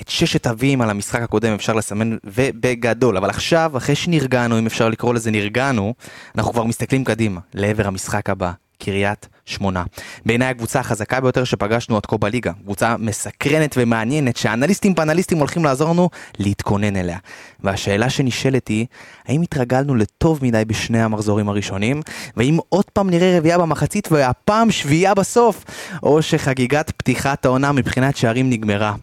את 0.00 0.08
ששת 0.08 0.46
אבים 0.46 0.80
על 0.80 0.90
המשחק 0.90 1.22
הקודם 1.22 1.52
אפשר 1.52 1.72
לסמן 1.72 2.16
ובגדול, 2.24 3.16
אבל 3.16 3.30
עכשיו, 3.30 3.72
אחרי 3.76 3.94
שנרגענו, 3.94 4.58
אם 4.58 4.66
אפשר 4.66 4.88
לקרוא 4.88 5.14
לזה 5.14 5.30
נרגענו, 5.30 5.94
אנחנו 6.34 6.52
כבר 6.52 6.64
מסתכלים 6.64 7.04
קדימה, 7.04 7.40
לעבר 7.54 7.86
המשחק 7.86 8.30
הבא, 8.30 8.52
קריית 8.78 9.28
שמונה. 9.46 9.84
בעיניי 10.26 10.48
הקבוצה 10.48 10.80
החזקה 10.80 11.20
ביותר 11.20 11.44
שפגשנו 11.44 11.96
עד 11.96 12.06
כה 12.06 12.16
בליגה. 12.16 12.52
קבוצה 12.62 12.96
מסקרנת 12.98 13.74
ומעניינת 13.78 14.36
שאנליסטים 14.36 14.94
פאנליסטים 14.94 15.38
הולכים 15.38 15.64
לעזור 15.64 15.90
לנו 15.90 16.10
להתכונן 16.38 16.96
אליה. 16.96 17.18
והשאלה 17.60 18.10
שנשאלת 18.10 18.68
היא, 18.68 18.86
האם 19.26 19.42
התרגלנו 19.42 19.94
לטוב 19.94 20.38
מדי 20.42 20.62
בשני 20.66 21.02
המחזורים 21.02 21.48
הראשונים? 21.48 22.02
והאם 22.36 22.58
עוד 22.68 22.84
פעם 22.84 23.10
נראה 23.10 23.38
רביעייה 23.38 23.58
במחצית 23.58 24.08
והפעם 24.12 24.70
שביעייה 24.70 25.14
בסוף? 25.14 25.64
או 26.02 26.22
שחגיגת 26.22 26.90
פתיחת 26.96 27.44
העונה 27.44 27.72
מבחינת 27.72 28.16
שערים 28.16 28.50
נגמרה? 28.50 28.94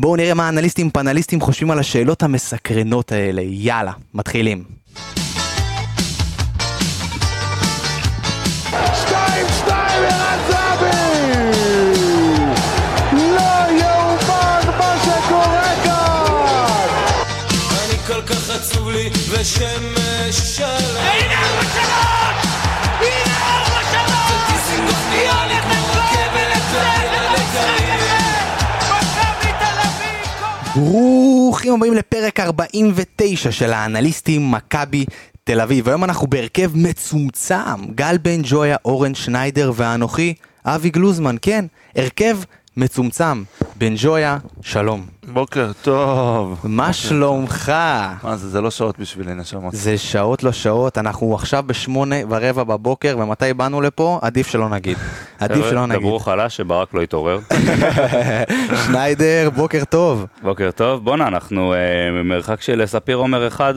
בואו 0.00 0.16
נראה 0.16 0.34
מה 0.34 0.48
אנליסטים 0.48 0.90
פאנליסטים 0.90 1.40
חושבים 1.40 1.70
על 1.70 1.78
השאלות 1.78 2.22
המסקרנות 2.22 3.12
האלה. 3.12 3.42
יאללה, 3.44 3.92
מתחילים. 4.14 4.64
ברוכים 30.74 31.74
הבאים 31.74 31.94
לפרק 31.94 32.40
49 32.40 33.52
של 33.52 33.72
האנליסטים 33.72 34.50
מכבי 34.50 35.04
תל 35.44 35.60
אביב. 35.60 35.88
היום 35.88 36.04
אנחנו 36.04 36.26
בהרכב 36.26 36.70
מצומצם. 36.74 37.94
גל 37.94 38.18
בן 38.22 38.40
ג'ויה, 38.44 38.76
אורן 38.84 39.14
שניידר 39.14 39.72
ואנוכי, 39.74 40.34
אבי 40.64 40.90
גלוזמן, 40.90 41.36
כן, 41.42 41.64
הרכב 41.96 42.38
מצומצם. 42.76 43.42
בן 43.76 43.94
ג'ויה, 43.96 44.38
שלום. 44.62 45.17
בוקר 45.32 45.70
טוב. 45.82 46.60
מה 46.64 46.92
שלומך? 46.92 47.72
מה 48.22 48.36
זה, 48.36 48.48
זה 48.48 48.60
לא 48.60 48.70
שעות 48.70 48.98
בשבילי 48.98 49.34
נשמות. 49.34 49.74
זה 49.74 49.98
שעות 49.98 50.42
לא 50.42 50.52
שעות, 50.52 50.98
אנחנו 50.98 51.34
עכשיו 51.34 51.64
בשמונה 51.66 52.16
ורבע 52.28 52.64
בבוקר, 52.64 53.16
ומתי 53.18 53.54
באנו 53.54 53.80
לפה? 53.80 54.18
עדיף 54.22 54.46
שלא 54.46 54.68
נגיד. 54.68 54.98
עדיף 55.40 55.64
שלא 55.70 55.86
נגיד. 55.86 56.00
דברו 56.00 56.18
חלש 56.18 56.56
שברק 56.56 56.94
לא 56.94 57.02
יתעורר. 57.02 57.38
שניידר, 58.86 59.50
בוקר 59.56 59.84
טוב. 59.84 60.26
בוקר 60.42 60.70
טוב. 60.70 61.04
בואנה, 61.04 61.28
אנחנו 61.28 61.74
אה, 61.74 61.78
ממרחק 62.22 62.60
של 62.60 62.82
ספיר 62.86 63.16
עומר 63.16 63.46
אחד 63.46 63.74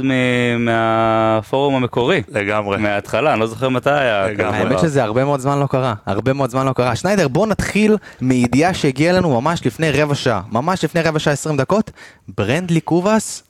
מהפורום 0.60 1.76
המקורי. 1.76 2.22
לגמרי. 2.30 2.78
מההתחלה, 2.78 3.34
אני 3.34 3.40
לא 3.40 3.48
זוכר 3.48 3.70
מתי 3.70 3.90
היה. 3.92 4.28
לגמרי. 4.28 4.58
האמת. 4.58 4.80
שזה 4.80 5.04
הרבה 5.04 5.26
מאוד 5.26 5.40
זמן 5.40 5.60
לא 5.60 5.68
קרה, 5.68 5.94
הרבה 6.06 6.34
מאוד 6.34 6.50
זמן 6.50 6.66
לא 6.66 6.74
קרה. 6.74 6.96
שניידר, 6.96 7.28
בוא 7.28 7.48
נתחיל 7.48 7.98
מידיעה 8.22 8.74
שהגיעה 8.74 9.14
לנו 9.14 9.42
ממש 9.42 9.66
לפני 9.66 9.92
רבע 9.92 10.16
שעה, 10.16 10.42
ממש 10.52 10.84
לפני 10.84 11.02
רבע 11.02 11.20
שעה 11.20 11.34
20 11.42 11.58
דקות, 11.58 11.92
ברנדלי 12.38 12.82
קובאס, 12.82 13.44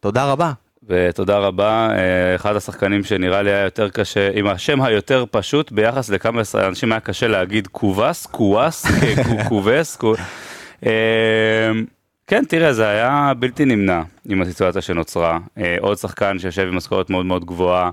תודה 0.00 0.24
רבה. 0.32 0.52
ותודה 0.88 1.38
רבה, 1.38 1.88
אה, 1.90 2.34
אחד 2.34 2.56
השחקנים 2.56 3.04
שנראה 3.04 3.42
לי 3.42 3.50
היה 3.52 3.64
יותר 3.64 3.88
קשה, 3.88 4.30
עם 4.34 4.46
השם 4.46 4.82
היותר 4.82 5.24
פשוט 5.30 5.72
ביחס 5.72 6.10
לכמה 6.10 6.42
אנשים 6.54 6.92
היה 6.92 7.00
קשה 7.00 7.28
להגיד 7.28 7.66
קובס, 7.66 8.26
קוואס, 8.26 8.86
קו- 9.24 9.48
קובס, 9.48 9.96
קו- 9.96 10.14
אה, 10.86 11.70
כן, 12.26 12.44
תראה, 12.44 12.72
זה 12.72 12.88
היה 12.88 13.32
בלתי 13.38 13.64
נמנע 13.64 14.02
עם 14.28 14.42
הסיטואציה 14.42 14.82
שנוצרה. 14.82 15.38
אה, 15.58 15.76
עוד 15.80 15.96
שחקן 15.98 16.38
שיושב 16.38 16.62
עם 16.68 16.76
משכורת 16.76 17.10
מאוד 17.10 17.26
מאוד 17.26 17.44
גבוהה, 17.44 17.90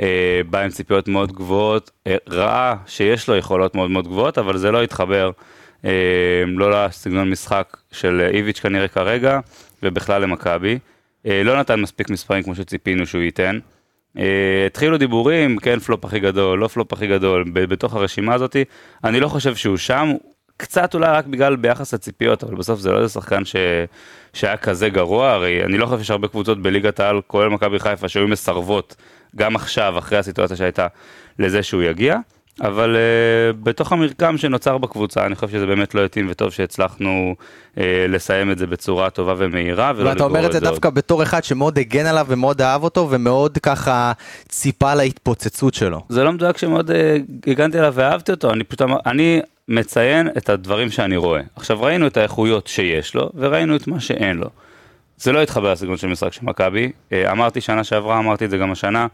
אה, 0.00 0.40
בא 0.50 0.60
עם 0.60 0.70
ציפיות 0.70 1.08
מאוד 1.08 1.32
גבוהות, 1.32 1.90
אה, 2.06 2.16
ראה 2.28 2.74
שיש 2.86 3.28
לו 3.28 3.36
יכולות 3.36 3.74
מאוד 3.74 3.90
מאוד 3.90 4.08
גבוהות, 4.08 4.38
אבל 4.38 4.56
זה 4.56 4.70
לא 4.70 4.82
התחבר, 4.82 5.30
אה, 5.84 5.90
לא 6.46 6.84
לסגנון 6.86 7.30
משחק 7.30 7.76
של 7.92 8.28
איביץ' 8.32 8.60
כנראה 8.60 8.88
כרגע, 8.88 9.40
ובכלל 9.82 10.22
למכבי. 10.22 10.78
אה, 11.26 11.42
לא 11.44 11.58
נתן 11.60 11.80
מספיק 11.80 12.10
מספרים 12.10 12.42
כמו 12.42 12.54
שציפינו 12.54 13.06
שהוא 13.06 13.22
ייתן. 13.22 13.58
אה, 14.18 14.66
התחילו 14.66 14.98
דיבורים, 14.98 15.58
כן 15.58 15.78
פלופ 15.78 16.04
הכי 16.04 16.20
גדול, 16.20 16.58
לא 16.58 16.68
פלופ 16.68 16.92
הכי 16.92 17.06
גדול, 17.06 17.44
בתוך 17.52 17.94
הרשימה 17.94 18.34
הזאת, 18.34 18.56
אני 19.04 19.20
לא 19.20 19.28
חושב 19.28 19.54
שהוא 19.54 19.76
שם, 19.76 20.12
קצת 20.56 20.94
אולי 20.94 21.06
רק 21.06 21.26
בגלל 21.26 21.56
ביחס 21.56 21.94
לציפיות, 21.94 22.44
אבל 22.44 22.54
בסוף 22.54 22.80
זה 22.80 22.90
לא 22.90 22.98
איזה 22.98 23.08
שחקן 23.08 23.44
ש... 23.44 23.56
שהיה 24.32 24.56
כזה 24.56 24.88
גרוע, 24.88 25.30
הרי 25.30 25.64
אני 25.64 25.78
לא 25.78 25.86
חושב 25.86 25.98
שיש 25.98 26.10
הרבה 26.10 26.28
קבוצות 26.28 26.62
בליגת 26.62 27.00
העל, 27.00 27.20
כולל 27.26 27.48
מכבי 27.48 27.78
חיפה, 27.78 28.08
שהיו 28.08 28.28
מסרבות, 28.28 28.96
גם 29.36 29.56
עכשיו, 29.56 29.98
אחרי 29.98 30.18
הסיטואציה 30.18 30.56
שהייתה, 30.56 30.86
לזה 31.38 31.62
שהוא 31.62 31.82
יגיע. 31.82 32.16
אבל 32.60 32.96
uh, 32.96 33.56
בתוך 33.62 33.92
המרקם 33.92 34.38
שנוצר 34.38 34.78
בקבוצה, 34.78 35.26
אני 35.26 35.34
חושב 35.34 35.48
שזה 35.48 35.66
באמת 35.66 35.94
לא 35.94 36.04
התאים 36.04 36.26
וטוב 36.30 36.50
שהצלחנו 36.50 37.34
uh, 37.74 37.78
לסיים 38.08 38.50
את 38.50 38.58
זה 38.58 38.66
בצורה 38.66 39.10
טובה 39.10 39.34
ומהירה. 39.38 39.92
ולא 39.96 40.08
ואתה 40.08 40.24
אומר 40.24 40.46
את 40.46 40.52
זה. 40.52 40.60
דווקא 40.60 40.90
בתור 40.90 41.22
אחד 41.22 41.44
שמאוד 41.44 41.78
הגן 41.78 42.06
עליו 42.06 42.26
ומאוד 42.28 42.62
אהב 42.62 42.84
אותו 42.84 43.08
ומאוד 43.10 43.58
ככה 43.58 44.12
ציפה 44.48 44.94
להתפוצצות 44.94 45.74
שלו. 45.74 46.00
זה 46.08 46.24
לא 46.24 46.32
מדויק 46.32 46.56
שמאוד 46.56 46.90
אה, 46.90 47.16
הגנתי 47.46 47.78
עליו 47.78 47.92
ואהבתי 47.96 48.32
אותו, 48.32 48.52
אני 48.52 48.64
פשוט 48.64 48.82
אמר, 48.82 48.96
אני 49.06 49.40
מציין 49.68 50.28
את 50.36 50.48
הדברים 50.48 50.90
שאני 50.90 51.16
רואה. 51.16 51.40
עכשיו 51.56 51.82
ראינו 51.82 52.06
את 52.06 52.16
האיכויות 52.16 52.66
שיש 52.66 53.14
לו, 53.14 53.30
וראינו 53.34 53.76
את 53.76 53.86
מה 53.86 54.00
שאין 54.00 54.36
לו. 54.36 54.50
זה 55.16 55.32
לא 55.32 55.42
התחבר 55.42 55.72
לסגנון 55.72 55.96
של 55.96 56.06
משחק 56.06 56.32
של 56.32 56.40
מכבי, 56.44 56.92
אה, 57.12 57.32
אמרתי 57.32 57.60
שנה 57.60 57.84
שעברה, 57.84 58.18
אמרתי 58.18 58.44
את 58.44 58.50
זה 58.50 58.58
גם 58.58 58.72
השנה, 58.72 59.06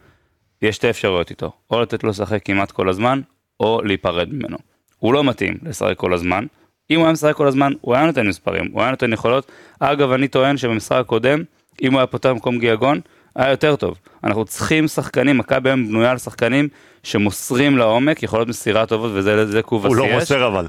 יש 0.62 0.76
שתי 0.76 0.90
אפשרויות 0.90 1.30
איתו, 1.30 1.52
או 1.70 1.80
לתת 1.80 2.04
לו 2.04 2.10
לשחק 2.10 2.40
כמעט 2.44 2.70
כל 2.70 2.88
הזמן, 2.88 3.20
או 3.60 3.80
להיפרד 3.84 4.28
ממנו. 4.34 4.56
הוא 4.98 5.14
לא 5.14 5.24
מתאים 5.24 5.58
לשחק 5.62 5.96
כל 5.96 6.14
הזמן, 6.14 6.46
אם 6.90 6.96
הוא 6.96 7.04
היה 7.04 7.12
משחק 7.12 7.34
כל 7.34 7.46
הזמן, 7.46 7.72
הוא 7.80 7.94
היה 7.94 8.06
נותן 8.06 8.26
מספרים, 8.26 8.70
הוא 8.72 8.82
היה 8.82 8.90
נותן 8.90 9.12
יכולות. 9.12 9.50
אגב, 9.80 10.12
אני 10.12 10.28
טוען 10.28 10.56
שבמשחק 10.56 10.96
הקודם, 10.96 11.42
אם 11.82 11.92
הוא 11.92 11.98
היה 12.00 12.06
פותח 12.06 12.28
במקום 12.28 12.58
גיאגון, 12.58 13.00
היה 13.36 13.50
יותר 13.50 13.76
טוב. 13.76 13.98
אנחנו 14.24 14.44
צריכים 14.44 14.88
שחקנים, 14.88 15.38
מכבי 15.38 15.70
היום 15.70 15.88
בנויה 15.88 16.10
על 16.10 16.18
שחקנים 16.18 16.68
שמוסרים 17.02 17.78
לעומק, 17.78 18.22
יכולות 18.22 18.48
מסירה 18.48 18.86
טובות, 18.86 19.10
וזה 19.14 19.46
זה 19.46 19.62
קובס 19.62 19.86
הוא 19.86 19.96
לא. 19.96 20.06
מוסר 20.14 20.46
אבל. 20.46 20.66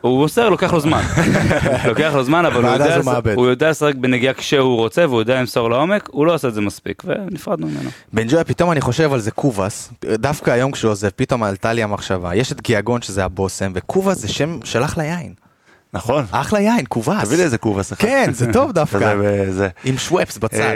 הוא 0.00 0.18
מוסר, 0.18 0.48
לוקח 0.48 0.72
לו 0.72 0.80
זמן. 0.80 1.02
לוקח 1.88 2.10
לו 2.14 2.24
זמן, 2.24 2.44
אבל 2.44 2.64
הוא 2.64 2.72
יודע, 2.72 3.00
הוא 3.34 3.46
יודע 3.46 3.70
לשחק 3.70 3.94
בנגיעה 3.94 4.34
כשהוא 4.34 4.76
רוצה, 4.76 5.08
והוא 5.08 5.20
יודע 5.20 5.40
למסור 5.40 5.70
לעומק, 5.70 6.08
הוא 6.12 6.26
לא 6.26 6.34
עושה 6.34 6.48
את 6.48 6.54
זה 6.54 6.60
מספיק, 6.60 7.02
ונפרדנו 7.06 7.66
ממנו. 7.66 7.90
בן 8.12 8.28
ג'ויה, 8.28 8.44
פתאום 8.44 8.72
אני 8.72 8.80
חושב 8.80 9.12
על 9.12 9.20
זה 9.20 9.30
קובאס, 9.30 9.92
דווקא 10.04 10.50
היום 10.50 10.72
כשהוא 10.72 10.90
עוזב, 10.90 11.08
פתאום 11.16 11.42
עלתה 11.42 11.72
לי 11.72 11.82
המחשבה, 11.82 12.34
יש 12.34 12.52
את 12.52 12.60
גיאגון 12.60 13.02
שזה 13.02 13.24
הבושם, 13.24 13.72
וקובאס 13.74 14.18
זה 14.18 14.28
שם 14.28 14.58
של 14.64 14.84
אחלה 14.84 15.04
יין. 15.04 15.45
נכון. 15.92 16.24
אחלה 16.30 16.60
יין, 16.60 16.84
קובאס. 16.84 17.24
תביא 17.24 17.36
לי 17.36 17.42
איזה 17.42 17.58
קובס 17.58 17.92
אחד. 17.92 18.02
כן, 18.02 18.30
זה 18.32 18.52
טוב 18.52 18.72
דווקא. 18.72 19.14
וזה. 19.18 19.68
עם 19.84 19.98
שוופס 19.98 20.38
בצד. 20.38 20.72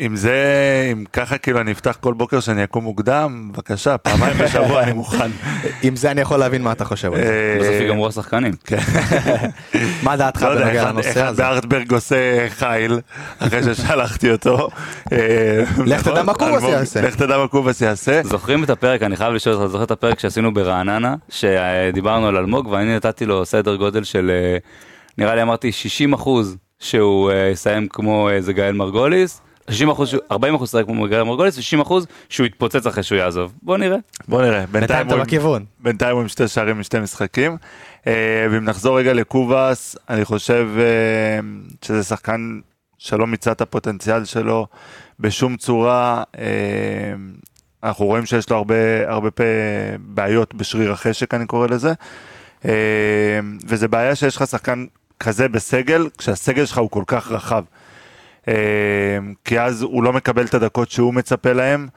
אם 0.00 0.16
זה, 0.16 0.34
אם 0.92 1.04
ככה 1.12 1.38
כאילו 1.38 1.60
אני 1.60 1.72
אפתח 1.72 1.96
כל 2.00 2.14
בוקר 2.14 2.40
שאני 2.40 2.64
אקום 2.64 2.84
מוקדם, 2.84 3.50
בבקשה, 3.52 3.98
פעמיים 3.98 4.38
בשבוע 4.38 4.82
אני 4.82 4.92
מוכן. 4.92 5.30
עם 5.82 5.96
זה 5.96 6.10
אני 6.10 6.20
יכול 6.20 6.38
להבין 6.38 6.62
מה 6.62 6.72
אתה 6.72 6.84
חושב 6.84 7.12
על 7.12 7.20
זה. 7.20 7.56
בסוף 7.60 7.72
אה, 7.72 7.78
ייגמרו 7.82 8.08
השחקנים. 8.08 8.52
מה 10.04 10.16
דעתך 10.16 10.42
לא 10.42 10.54
בנוגע 10.54 10.84
לנושא 10.88 11.10
אחד 11.10 11.20
הזה? 11.20 11.42
בארטברג 11.42 11.92
עושה 11.92 12.46
חיל, 12.48 13.00
אחרי 13.38 13.62
ששלחתי 13.62 14.30
אותו. 14.30 14.68
אה, 15.12 15.18
לך 15.86 16.02
תדע 16.02 16.12
נכון? 16.12 16.26
מה 16.26 16.34
קובס 16.34 16.62
יעשה. 16.62 17.00
לך 17.02 17.14
תדע 17.14 17.38
מה 17.38 17.48
קובס 17.48 17.80
יעשה. 17.80 18.20
זוכרים 18.24 18.64
את 18.64 18.70
הפרק, 18.70 19.02
אני 19.02 19.16
חייב 19.16 19.32
לשאול 19.32 19.54
אותך, 19.54 19.72
זוכר 19.72 19.84
את 19.84 19.90
הפרק 19.90 20.18
שעשינו 20.18 20.54
ברעננה, 20.54 21.14
שדיברנו 21.28 22.26
על 22.26 22.36
אלמוג, 22.36 22.66
ואני 22.66 22.96
נתתי 22.96 23.26
לו 23.26 23.44
סדר 23.44 23.76
גודל 23.76 24.04
של, 24.04 24.30
אה, 24.30 24.35
נראה 25.18 25.34
לי 25.34 25.42
אמרתי 25.42 25.72
60 25.72 26.12
אחוז 26.12 26.56
שהוא 26.78 27.30
אה, 27.30 27.48
יסיים 27.52 27.88
כמו 27.88 28.30
איזה 28.30 28.52
גאל 28.52 28.72
מרגוליס, 28.72 29.40
60 29.70 29.90
אחוז, 29.90 30.16
40 30.30 30.54
אחוז 30.54 30.68
יסיים 30.68 30.86
כמו 30.86 31.08
גאל 31.08 31.22
מרגוליס, 31.22 31.58
ו-60 31.58 31.82
אחוז 31.82 32.06
שהוא 32.28 32.46
יתפוצץ 32.46 32.86
אחרי 32.86 33.02
שהוא 33.02 33.18
יעזוב. 33.18 33.52
בוא 33.62 33.76
נראה. 33.76 33.96
בוא 34.28 34.42
נראה, 34.42 34.64
בינתיים 34.66 35.06
אתה 35.06 35.16
בכיוון. 35.16 35.64
בינתיים 35.80 36.14
הוא 36.14 36.22
עם 36.22 36.28
שתי 36.28 36.48
שערים 36.48 36.80
משתי 36.80 37.00
משחקים. 37.00 37.56
אה, 38.06 38.46
ואם 38.50 38.64
נחזור 38.64 38.98
רגע 38.98 39.12
לקובאס, 39.12 39.96
אני 40.10 40.24
חושב 40.24 40.68
אה, 40.78 41.40
שזה 41.82 42.02
שחקן 42.02 42.60
שלא 42.98 43.26
מיצה 43.26 43.52
את 43.52 43.60
הפוטנציאל 43.60 44.24
שלו 44.24 44.66
בשום 45.20 45.56
צורה. 45.56 46.22
אה, 46.38 46.44
אנחנו 47.82 48.06
רואים 48.06 48.26
שיש 48.26 48.50
לו 48.50 48.56
הרבה, 48.56 48.74
הרבה 49.06 49.30
פ... 49.30 49.40
בעיות 49.98 50.54
בשריר 50.54 50.92
החשק, 50.92 51.34
אני 51.34 51.46
קורא 51.46 51.66
לזה. 51.66 51.92
אה, 52.66 53.40
וזה 53.66 53.88
בעיה 53.88 54.14
שיש 54.14 54.36
לך 54.36 54.46
שחקן 54.46 54.86
כזה 55.20 55.48
בסגל, 55.48 56.08
כשהסגל 56.18 56.66
שלך 56.66 56.78
הוא 56.78 56.90
כל 56.90 57.04
כך 57.06 57.32
רחב. 57.32 57.64
אה, 58.48 58.54
כי 59.44 59.60
אז 59.60 59.82
הוא 59.82 60.02
לא 60.02 60.12
מקבל 60.12 60.44
את 60.44 60.54
הדקות 60.54 60.90
שהוא 60.90 61.14
מצפה 61.14 61.52
להם, 61.52 61.88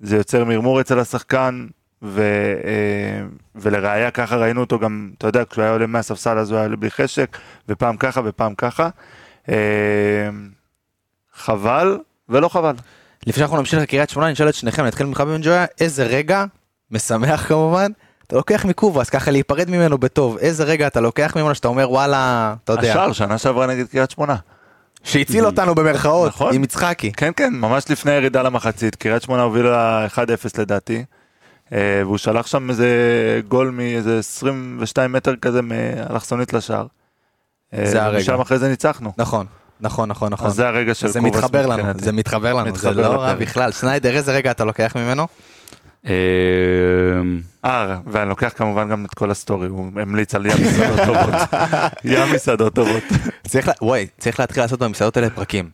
זה 0.00 0.16
יוצר 0.16 0.44
מרמור 0.44 0.80
אצל 0.80 0.98
השחקן, 0.98 1.66
ו, 2.02 2.22
אה, 2.64 3.26
ולראיה 3.54 4.10
ככה 4.10 4.36
ראינו 4.36 4.60
אותו 4.60 4.78
גם, 4.78 5.10
אתה 5.18 5.26
יודע, 5.26 5.44
כשהוא 5.50 5.62
היה 5.62 5.72
עולה 5.72 5.86
מהספסל 5.86 6.38
אז 6.38 6.50
הוא 6.50 6.56
היה 6.56 6.66
עולה 6.66 6.76
בלי 6.76 6.90
חשק, 6.90 7.38
ופעם 7.68 7.96
ככה 7.96 8.20
ופעם 8.24 8.54
ככה. 8.54 8.88
חבל 11.34 11.98
ולא 12.28 12.48
חבל. 12.48 12.74
לפני 13.26 13.40
שאנחנו 13.40 13.56
נמשיך 13.56 13.80
לקריית 13.80 14.10
שמונה, 14.10 14.26
אני 14.26 14.34
אשאל 14.34 14.48
את 14.48 14.54
שניכם, 14.54 14.84
נתחיל 14.84 15.06
ממך 15.06 15.20
בן 15.20 15.40
ג'ויה, 15.42 15.64
איזה 15.80 16.04
רגע, 16.04 16.44
משמח 16.90 17.48
כמובן, 17.48 17.92
אתה 18.28 18.36
לוקח 18.36 18.64
מקובאס, 18.64 19.10
ככה 19.10 19.30
להיפרד 19.30 19.70
ממנו 19.70 19.98
בטוב, 19.98 20.36
איזה 20.38 20.64
רגע 20.64 20.86
אתה 20.86 21.00
לוקח 21.00 21.36
ממנו 21.36 21.54
שאתה 21.54 21.68
אומר 21.68 21.90
וואלה, 21.90 22.54
אתה 22.64 22.72
יודע, 22.72 22.90
השער 22.90 23.12
שנה 23.12 23.38
שעברה 23.38 23.66
נגד 23.66 23.86
קריית 23.86 24.10
שמונה. 24.10 24.36
שהציל 25.04 25.46
אותנו 25.46 25.74
במרכאות, 25.74 26.28
נכון. 26.28 26.54
עם 26.54 26.64
יצחקי. 26.64 27.12
כן, 27.12 27.32
כן, 27.36 27.54
ממש 27.54 27.90
לפני 27.90 28.12
הירידה 28.12 28.42
למחצית, 28.42 28.94
קריית 28.94 29.22
שמונה 29.22 29.42
הובילה 29.42 30.06
1-0 30.06 30.18
לדעתי, 30.58 31.04
אה, 31.72 32.02
והוא 32.04 32.18
שלח 32.18 32.46
שם 32.46 32.70
איזה 32.70 32.88
גול 33.48 33.70
מאיזה 33.70 34.18
22 34.18 35.12
מטר 35.12 35.36
כזה 35.36 35.62
מאלכסונית 35.62 36.52
לשער. 36.52 36.86
אה, 37.74 37.86
זה 37.86 38.04
הרגע. 38.04 38.18
ושם 38.18 38.40
אחרי 38.40 38.58
זה 38.58 38.68
ניצחנו. 38.68 39.12
נכון, 39.18 39.46
נכון, 39.80 40.08
נכון, 40.08 40.32
נכון. 40.32 40.46
אז 40.46 40.54
זה 40.54 40.68
הרגע 40.68 40.94
של 40.94 41.08
זה 41.08 41.20
קובאס 41.20 41.36
מתחבר 41.36 41.66
לנו. 41.66 41.82
זה 41.96 42.12
מתחבר 42.12 42.52
לנו, 42.52 42.76
זה 42.76 42.90
לא 42.90 43.06
רע. 43.06 43.34
בכלל. 43.34 43.72
שניידר, 43.72 44.16
איזה 44.16 44.32
רגע 44.32 44.50
אתה 44.50 44.64
לוקח 44.64 44.96
ממנו? 44.96 45.26
אה, 46.06 46.12
אה, 47.64 47.98
ואני 48.06 48.28
לוקח 48.28 48.52
כמובן 48.56 48.88
גם 48.88 49.04
את 49.04 49.14
כל 49.14 49.30
ה 49.30 49.35
story, 49.35 49.68
הוא 49.68 49.86
המליץ 50.00 50.34
על 50.34 50.46
ים 50.46 50.56
מסעדות 50.60 51.00
טובות. 51.06 51.34
ים 52.04 52.32
מסעדות 52.34 52.74
טובות. 52.74 53.02
וואי, 53.82 54.06
צריך 54.18 54.40
להתחיל 54.40 54.62
לעשות 54.62 54.80
במסעדות 54.80 55.16
האלה 55.16 55.30
פרקים, 55.30 55.70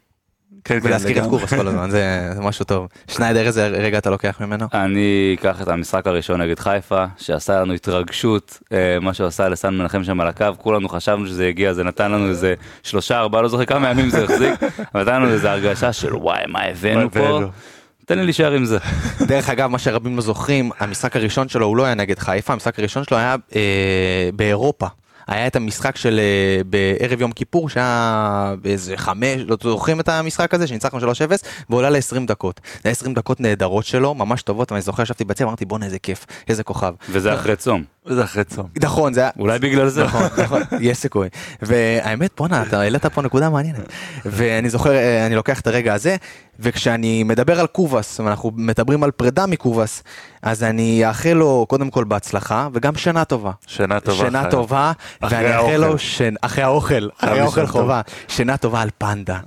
כן, 0.64 0.80
כן, 0.80 0.86
ולהזכיר 0.86 1.24
את. 1.24 1.30
קובאס 1.30 1.54
כל 1.54 1.68
הזמן, 1.68 1.90
זה 1.90 2.30
זה 2.34 2.40
משהו 2.40 2.64
טוב. 2.64 2.88
שניידר, 3.08 3.46
איזה 3.46 3.66
רגע 3.66 3.98
אתה 3.98 4.10
לוקח 4.10 4.40
ממנו? 4.40 4.66
אני 4.74 5.36
אקח 5.40 5.62
את 5.62 5.68
המשחק 5.68 6.06
הראשון 6.06 6.40
נגד 6.40 6.58
חיפה, 6.58 7.04
שעשה 7.16 7.60
לנו 7.60 7.72
התרגשות, 7.72 8.58
אה, 8.72 8.98
מה 9.00 9.14
שהוא 9.14 9.26
עשה 9.26 9.48
לסן 9.48 9.74
מנחם 9.74 10.04
שם 10.04 10.20
על 10.20 10.28
הקו, 10.28 10.46
כולנו 10.58 10.88
חשבנו 10.88 11.26
שזה 11.26 11.46
יגיע, 11.46 11.72
זה 11.72 11.84
נתן 11.84 12.12
לנו 12.12 12.28
איזה 12.28 12.54
שלושה, 12.82 13.18
ארבעה, 13.18 13.42
לא 13.42 13.48
זוכר 13.48 13.64
כמה 13.64 13.90
ימים 13.90 14.10
זה 14.10 14.24
החזיק, 14.24 14.62
אבל 14.94 15.02
נתן 15.02 15.22
לנו 15.22 15.32
איזה 15.32 15.52
הרגשה 15.52 15.92
של 15.92 16.16
וואי, 16.16 16.42
מה 16.48 16.62
הבאנו 16.62 17.10
פה, 17.10 17.18
הבאנו?" 17.18 17.48
תן 18.06 18.18
לי 18.18 18.24
להישאר 18.24 18.52
עם 18.52 18.64
זה. 18.64 18.78
דרך 19.28 19.50
אגב, 19.50 19.70
מה 19.70 19.78
שרבים 19.78 20.16
לא 20.16 20.22
זוכרים, 20.22 20.70
המשחק 20.78 21.16
הראשון 21.16 21.48
שלו 21.48 21.66
הוא 21.66 21.76
לא 21.76 21.84
היה 21.84 21.94
נגד 21.94 22.18
חיפה, 22.18 22.52
המשחק 22.52 22.78
הראשון 22.78 23.04
שלו 23.04 23.16
היה 23.16 23.36
אה, 23.56 24.30
באירופה. 24.34 24.86
היה 25.26 25.46
את 25.46 25.56
המשחק 25.56 25.96
של 25.96 26.20
אה, 26.20 26.62
בערב 26.64 27.20
יום 27.20 27.32
כיפור 27.32 27.68
שהיה 27.68 28.54
באיזה 28.62 28.96
חמש, 28.96 29.40
לא 29.46 29.56
זוכרים 29.62 30.00
את 30.00 30.08
המשחק 30.08 30.54
הזה 30.54 30.66
שניצחנו 30.66 30.98
3-0 30.98 31.02
ועולה 31.70 31.90
ל-20 31.90 32.26
דקות. 32.26 32.60
זה 32.74 32.80
היה 32.84 32.92
20 32.92 33.14
דקות 33.14 33.40
נהדרות 33.40 33.84
שלו, 33.84 34.14
ממש 34.14 34.42
טובות, 34.42 34.72
ואני 34.72 34.82
זוכר 34.82 35.02
ישבתי 35.02 35.24
בצבע, 35.24 35.48
אמרתי 35.48 35.64
בואנה 35.64 35.86
איזה 35.86 35.98
כיף, 35.98 36.26
איזה 36.48 36.62
כוכב. 36.62 36.94
וזה 37.08 37.34
אחרי 37.34 37.56
צום, 37.56 37.84
וזה 38.06 38.24
אחרי 38.24 38.44
צום. 38.44 38.66
נכון, 38.82 39.12
זה 39.12 39.20
היה... 39.20 39.30
אולי 39.38 39.58
בגלל 39.58 39.88
זה. 39.88 40.04
נכון, 40.04 40.22
נכון, 40.42 40.62
יש 40.80 40.98
סיכוי. 40.98 41.28
והאמת, 41.62 42.30
בואנה, 42.36 42.62
אתה 42.62 42.80
העלית 42.80 43.06
פה 43.06 43.22
נקודה 43.22 43.50
מעניינת. 43.50 43.80
ואני 44.24 44.70
זוכר, 44.70 44.94
אה, 44.94 45.26
אני 45.26 45.34
לוקח 45.34 45.60
את 45.60 45.66
הרגע 45.66 45.94
הזה, 45.94 46.16
וכשאני 46.60 47.22
מדבר 47.22 47.60
על 47.60 47.66
קובאס, 47.66 48.20
ואנחנו 48.20 48.50
מדברים 48.56 49.02
על 49.04 49.10
פרידה 49.10 49.46
מקובאס, 49.46 50.02
אז 50.42 50.62
אני 50.62 51.08
אאחל 51.08 51.32
לו 51.32 51.66
קודם 51.68 51.90
כל 51.90 52.04
בהצלחה, 52.04 52.68
וגם 52.72 52.96
שנה 52.96 53.24
טובה. 53.24 53.50
שנה 53.66 54.00
טובה. 54.00 54.18
שנה 54.28 54.38
חיים. 54.40 54.50
טובה, 54.50 54.92
אחרי 55.20 55.38
ואני 55.38 55.56
אאחל. 55.56 55.76
לו, 55.76 55.94
שנ- 55.98 56.36
אחרי 56.40 56.64
האוכל, 56.64 57.08
אחרי 57.18 57.40
האוכל. 57.40 57.66
חובה, 57.66 58.00
שנה 58.28 58.56
טובה 58.56 58.80
על 58.82 58.88
פנדה. 58.98 59.38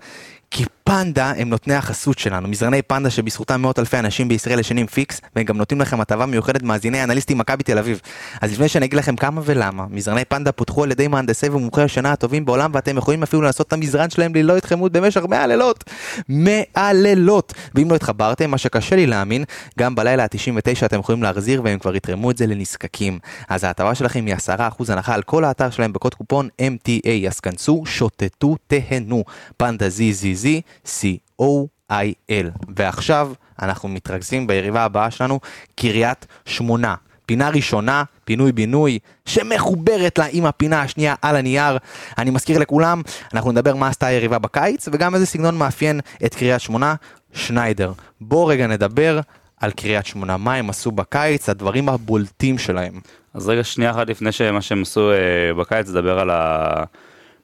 כי 0.57 0.65
פנדה 0.83 1.33
הם 1.37 1.49
נותני 1.49 1.75
החסות 1.75 2.19
שלנו, 2.19 2.47
מזרני 2.47 2.81
פנדה 2.81 3.09
שבזכותם 3.09 3.61
מאות 3.61 3.79
אלפי 3.79 3.99
אנשים 3.99 4.27
בישראל 4.27 4.59
ישנים 4.59 4.87
פיקס, 4.87 5.21
והם 5.35 5.45
גם 5.45 5.57
נותנים 5.57 5.81
לכם 5.81 6.01
הטבה 6.01 6.25
מיוחדת 6.25 6.63
מאזיני 6.63 7.03
אנליסטים 7.03 7.37
מכבי 7.37 7.63
תל 7.63 7.77
אביב. 7.77 8.01
אז 8.41 8.51
לפני 8.51 8.67
שאני 8.67 8.85
אגיד 8.85 8.99
לכם 8.99 9.15
כמה 9.15 9.41
ולמה, 9.45 9.85
מזרני 9.89 10.25
פנדה 10.25 10.51
פותחו 10.51 10.83
על 10.83 10.91
ידי 10.91 11.07
מהנדסי 11.07 11.49
ומומחי 11.49 11.81
השינה 11.81 12.11
הטובים 12.11 12.45
בעולם, 12.45 12.71
ואתם 12.73 12.97
יכולים 12.97 13.23
אפילו 13.23 13.41
לנסות 13.41 13.67
את 13.67 13.73
המזרן 13.73 14.09
שלהם 14.09 14.35
ללא 14.35 14.57
התחייבות 14.57 14.91
במשך 14.91 15.21
100 15.29 15.47
לילות. 15.47 15.83
100 16.29 16.63
לילות! 16.93 17.53
ואם 17.75 17.89
לא 17.89 17.95
התחברתם, 17.95 18.51
מה 18.51 18.57
שקשה 18.57 18.95
לי 18.95 19.05
להאמין, 19.05 19.43
גם 19.79 19.95
בלילה 19.95 20.23
ה-99 20.23 20.85
אתם 20.85 20.99
יכולים 20.99 21.23
להחזיר 21.23 21.61
והם 21.63 21.79
כבר 21.79 21.95
יתרמו 21.95 22.31
את 22.31 22.37
זה 22.37 22.47
לנזקקים. 22.47 23.19
אז 23.49 23.63
ההטבה 23.63 23.95
שלכם 23.95 24.25
היא 24.25 24.35
10% 24.35 24.59
הנחה 24.89 25.13
על 25.13 25.21
כל 25.21 25.43
האתר 25.43 25.69
שלהם 25.69 25.93
בקוד 25.93 26.13
קופון 26.13 26.49
MTA, 26.61 27.27
אז 27.27 27.39
כנסו, 27.39 27.83
שוטטו, 27.85 28.55
תהנו. 28.67 29.23
פנדה 29.57 29.87
ZZZ, 29.87 30.46
C-O-I-L. 30.85 32.45
ועכשיו 32.75 33.31
אנחנו 33.61 33.89
מתרכזים 33.89 34.47
ביריבה 34.47 34.83
הבאה 34.83 35.11
שלנו, 35.11 35.39
קריית 35.75 36.27
שמונה. 36.45 36.95
פינה 37.25 37.49
ראשונה, 37.49 38.03
פינוי-בינוי, 38.25 38.99
שמחוברת 39.25 40.17
לה 40.17 40.25
עם 40.31 40.45
הפינה 40.45 40.81
השנייה 40.81 41.15
על 41.21 41.35
הנייר. 41.35 41.77
אני 42.17 42.29
מזכיר 42.29 42.59
לכולם, 42.59 43.01
אנחנו 43.33 43.51
נדבר 43.51 43.75
מה 43.75 43.87
עשתה 43.87 44.07
היריבה 44.07 44.39
בקיץ, 44.39 44.87
וגם 44.91 45.15
איזה 45.15 45.25
סגנון 45.25 45.57
מאפיין 45.57 45.99
את 46.25 46.35
קריית 46.35 46.61
שמונה, 46.61 46.95
שניידר. 47.33 47.91
בואו 48.21 48.45
רגע 48.45 48.67
נדבר 48.67 49.19
על 49.57 49.71
קריית 49.71 50.05
שמונה, 50.05 50.37
מה 50.37 50.53
הם 50.53 50.69
עשו 50.69 50.91
בקיץ, 50.91 51.49
הדברים 51.49 51.89
הבולטים 51.89 52.57
שלהם. 52.57 52.99
אז 53.33 53.49
רגע 53.49 53.63
שנייה 53.63 53.91
אחת 53.91 54.07
לפני 54.07 54.31
שמה 54.31 54.61
שהם 54.61 54.81
עשו 54.81 55.11
אה, 55.11 55.53
בקיץ, 55.53 55.89
נדבר 55.89 56.19
על 56.19 56.29
ה... 56.29 56.83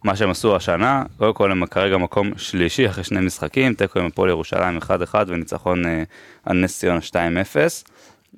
מה 0.04 0.16
שהם 0.16 0.30
עשו 0.30 0.56
השנה, 0.56 1.04
קודם 1.18 1.34
כל 1.34 1.52
הם 1.52 1.66
כרגע 1.66 1.98
מקום 1.98 2.32
שלישי 2.38 2.88
אחרי 2.88 3.04
שני 3.04 3.20
משחקים, 3.20 3.74
תיקו 3.74 4.00
עם 4.00 4.06
הפועל 4.06 4.30
ירושלים 4.30 4.78
1-1 4.78 4.86
וניצחון 5.28 5.86
אה, 5.86 6.04
על 6.46 6.58
נס 6.58 6.80
ציונה 6.80 7.00
2-0. 7.00 7.14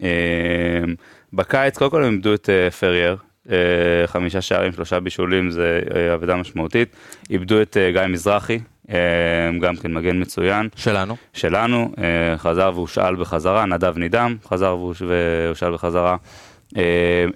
אה, 0.03 0.07
בקיץ 1.33 1.77
קודם 1.77 1.91
כל 1.91 2.03
הם 2.03 2.13
איבדו 2.13 2.33
את 2.33 2.50
אה, 2.50 2.71
פרייר, 2.71 3.17
אה, 3.51 3.56
חמישה 4.06 4.41
שערים, 4.41 4.71
שלושה 4.73 5.00
בישולים, 5.00 5.51
זה 5.51 5.79
אה, 5.95 6.13
אבדה 6.13 6.35
משמעותית. 6.35 6.95
איבדו 7.29 7.62
את 7.62 7.77
אה, 7.77 7.91
גיא 7.91 8.01
מזרחי, 8.09 8.59
אה, 8.89 8.95
גם 9.61 9.75
כן 9.75 9.94
מגן 9.94 10.21
מצוין. 10.21 10.69
שלנו. 10.75 11.15
שלנו, 11.33 11.91
אה, 11.97 12.38
חזר 12.38 12.71
והושאל 12.75 13.15
בחזרה, 13.15 13.65
נדב 13.65 13.97
נידם, 13.97 14.35
חזר 14.47 14.77
והוש- 14.77 15.01
והושאל 15.07 15.73
בחזרה. 15.73 16.15
אה, 16.77 16.81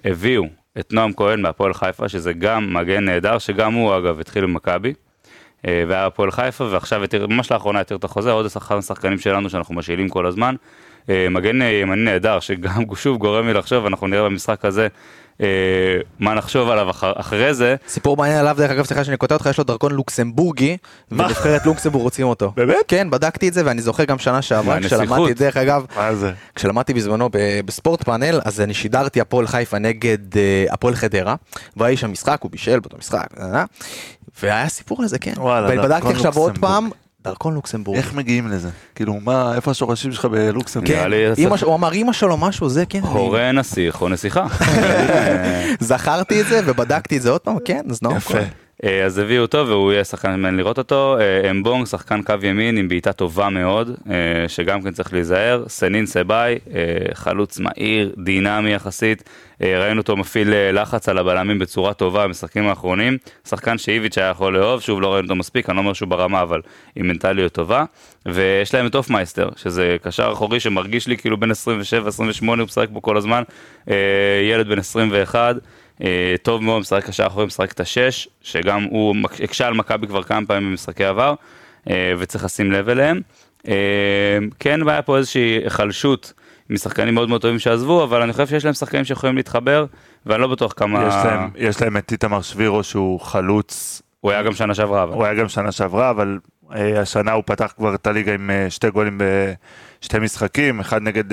הביאו 0.04 0.44
את 0.78 0.92
נועם 0.92 1.12
כהן 1.12 1.42
מהפועל 1.42 1.74
חיפה, 1.74 2.08
שזה 2.08 2.32
גם 2.32 2.74
מגן 2.74 3.04
נהדר, 3.04 3.38
שגם 3.38 3.72
הוא 3.72 3.96
אגב 3.96 4.20
התחיל 4.20 4.44
במכבי. 4.44 4.94
אה, 5.66 5.84
והיה 5.88 6.06
הפועל 6.06 6.30
חיפה, 6.30 6.64
ועכשיו 6.64 7.04
התיר, 7.04 7.26
ממש 7.26 7.52
לאחרונה 7.52 7.80
התיר 7.80 7.96
את 7.96 8.04
החוזה, 8.04 8.30
עוד 8.30 8.46
אחד 8.46 8.76
השחקנים 8.76 9.18
שלנו 9.18 9.50
שאנחנו 9.50 9.74
משאילים 9.74 10.08
כל 10.08 10.26
הזמן. 10.26 10.54
אה, 11.08 11.28
מגן 11.30 11.62
אה, 11.62 11.66
ימני 11.66 12.04
נהדר, 12.04 12.40
שגם 12.40 12.82
שוב 13.02 13.18
גורם 13.18 13.46
לי 13.46 13.52
לחשוב, 13.52 13.86
אנחנו 13.86 14.06
נראה 14.06 14.24
במשחק 14.24 14.64
הזה 14.64 14.88
מה 16.18 16.34
נחשוב 16.34 16.70
עליו 16.70 16.90
אחר, 16.90 17.12
אחרי 17.16 17.54
זה. 17.54 17.76
סיפור 17.88 18.16
מעניין 18.16 18.38
עליו, 18.38 18.56
דרך 18.58 18.70
אגב, 18.70 18.84
סליחה 18.84 19.04
שאני 19.04 19.16
קוטע 19.16 19.34
אותך, 19.34 19.46
יש 19.50 19.58
לו 19.58 19.64
דרכון 19.64 19.92
לוקסמבורגי, 19.92 20.76
ונבחרת 21.10 21.66
לוקסמבורג 21.66 22.02
רוצים 22.04 22.26
אותו. 22.26 22.52
באמת? 22.56 22.76
כן, 22.88 23.10
בדקתי 23.10 23.48
את 23.48 23.54
זה, 23.54 23.62
ואני 23.64 23.82
זוכר 23.82 24.04
גם 24.04 24.18
שנה 24.18 24.42
שעברה. 24.42 24.80
כשלמדתי, 24.80 25.34
דרך 25.34 25.56
אגב, 25.56 25.86
זה? 26.12 26.32
כשלמדתי 26.54 26.94
בזמנו 26.94 27.28
בספורט 27.64 28.02
פאנל, 28.02 28.40
אז 28.44 28.60
אני 28.60 28.74
שידרתי 28.74 29.20
הפועל 29.20 29.46
חיפה 29.46 29.78
נגד 29.78 30.36
אה, 30.36 30.64
הפועל 30.70 30.94
חדרה, 30.94 31.34
והיה 31.76 31.96
שם 31.96 32.12
משחק, 32.12 32.38
הוא 32.42 32.50
בישל 32.50 32.80
באותו 32.80 32.96
משחק, 32.98 33.26
אה, 33.40 33.64
והיה 34.42 34.68
סיפור 34.68 35.02
לזה, 35.02 35.18
כן. 35.18 35.32
וואלה, 35.36 35.68
ובדקתי 35.72 36.08
עכשיו 36.08 36.36
עוד. 36.36 36.58
פעם, 36.58 36.90
דרכון 37.24 37.54
לוקסמבורג. 37.54 37.98
איך 37.98 38.14
מגיעים 38.14 38.48
לזה? 38.48 38.68
כאילו, 38.94 39.14
מה, 39.20 39.54
איפה 39.54 39.70
השורשים 39.70 40.12
שלך 40.12 40.24
בלוקסמבורג? 40.24 40.92
כן, 40.92 41.10
אמא 41.38 41.56
הוא 41.62 41.74
אמר 41.74 41.92
אמא 41.92 42.12
שלו 42.12 42.36
משהו, 42.36 42.68
זה 42.68 42.86
כן. 42.86 43.00
הורה 43.00 43.52
נסיך 43.52 44.02
או 44.02 44.08
נסיכה. 44.08 44.46
זכרתי 45.80 46.40
את 46.40 46.46
זה 46.46 46.60
ובדקתי 46.66 47.16
את 47.16 47.22
זה 47.22 47.30
עוד 47.30 47.40
פעם, 47.40 47.56
כן, 47.64 47.82
אז 47.90 48.02
נאור 48.02 48.16
יפה. 48.16 48.38
אה, 48.84 49.04
אז 49.04 49.18
הביאו 49.18 49.42
אותו 49.42 49.66
והוא 49.66 49.92
יהיה 49.92 50.04
שחקן 50.04 50.30
מעניין 50.30 50.56
לראות 50.56 50.78
אותו. 50.78 51.16
אה, 51.20 51.50
אמבונג, 51.50 51.86
שחקן 51.86 52.22
קו 52.22 52.34
ימין 52.42 52.76
עם 52.76 52.88
בעיטה 52.88 53.12
טובה 53.12 53.48
מאוד, 53.48 53.90
אה, 54.10 54.48
שגם 54.48 54.82
כן 54.82 54.92
צריך 54.92 55.12
להיזהר. 55.12 55.64
סנין 55.68 56.06
סבאי, 56.06 56.58
חלוץ 57.14 57.58
מהיר, 57.58 58.14
דינמי 58.18 58.72
יחסית. 58.72 59.28
ראינו 59.60 60.00
אותו 60.00 60.16
מפעיל 60.16 60.48
לחץ 60.72 61.08
על 61.08 61.18
הבלמים 61.18 61.58
בצורה 61.58 61.94
טובה 61.94 62.24
במשחקים 62.24 62.68
האחרונים. 62.68 63.18
שחקן 63.48 63.78
שאיביץ' 63.78 64.18
היה 64.18 64.28
יכול 64.28 64.58
לאהוב, 64.58 64.80
שוב 64.80 65.00
לא 65.00 65.12
ראינו 65.12 65.24
אותו 65.24 65.36
מספיק, 65.36 65.70
אני 65.70 65.76
לא 65.76 65.80
אומר 65.80 65.92
שהוא 65.92 66.08
ברמה, 66.08 66.42
אבל 66.42 66.60
עם 66.96 67.08
מנטליות 67.08 67.52
טובה. 67.52 67.84
ויש 68.26 68.74
להם 68.74 68.86
את 68.86 68.94
אופמייסטר, 68.94 69.48
שזה 69.56 69.96
קשר 70.02 70.30
אחורי 70.32 70.60
שמרגיש 70.60 71.06
לי 71.06 71.16
כאילו 71.16 71.36
בין 71.36 71.50
27-28, 71.50 71.54
הוא 72.46 72.56
משחק 72.56 72.88
פה 72.92 73.00
כל 73.00 73.16
הזמן. 73.16 73.42
ילד 74.50 74.68
בן 74.68 74.78
21. 74.78 75.56
אה, 76.02 76.34
טוב 76.42 76.62
מאוד, 76.62 76.80
משחק 76.80 77.04
קשר 77.06 77.26
אחורי, 77.26 77.46
משחק 77.46 77.72
את 77.72 77.80
השש, 77.80 78.28
שגם 78.42 78.82
הוא 78.90 79.16
הקשה 79.44 79.66
על 79.66 79.74
מכבי 79.74 80.06
כבר 80.06 80.22
כמה 80.22 80.46
פעמים 80.46 80.70
במשחקי 80.70 81.04
עבר, 81.04 81.34
אה, 81.90 82.12
וצריך 82.18 82.44
לשים 82.44 82.72
לב 82.72 82.88
אליהם. 82.88 83.20
אה, 83.68 83.74
כן, 84.58 84.88
היה 84.88 85.02
פה 85.02 85.16
איזושהי 85.16 85.42
היחלשות 85.64 86.32
משחקנים 86.70 87.14
מאוד 87.14 87.28
מאוד 87.28 87.40
טובים 87.40 87.58
שעזבו, 87.58 88.04
אבל 88.04 88.22
אני 88.22 88.32
חושב 88.32 88.46
שיש 88.46 88.64
להם 88.64 88.74
שחקנים 88.74 89.04
שיכולים 89.04 89.36
להתחבר, 89.36 89.84
ואני 90.26 90.40
לא 90.42 90.46
בטוח 90.48 90.72
כמה... 90.76 91.08
יש 91.08 91.14
להם- 91.24 91.50
יש 91.56 91.82
להם 91.82 91.96
את 91.96 92.12
איתמר 92.12 92.42
שבירו 92.42 92.82
שהוא 92.84 93.20
חלוץ, 93.20 94.02
הוא 94.20 94.30
היה 94.30 94.42
גם 94.42 94.52
שנה 94.54 94.74
שעברה, 94.74 95.02
אבל... 95.02 95.12
הוא 95.14 95.24
היה 95.24 95.34
גם 95.34 95.48
שנה 95.48 95.72
שעברה, 95.72 96.10
אבל 96.10 96.38
השנה 96.70 97.32
הוא 97.32 97.42
פתח 97.46 97.72
כבר 97.76 97.94
את 97.94 98.06
הליגה 98.06 98.34
עם 98.34 98.50
שתי 98.68 98.90
גולים 98.90 99.20
בשתי 100.00 100.18
משחקים, 100.18 100.80
אחד 100.80 101.02
נגד 101.02 101.24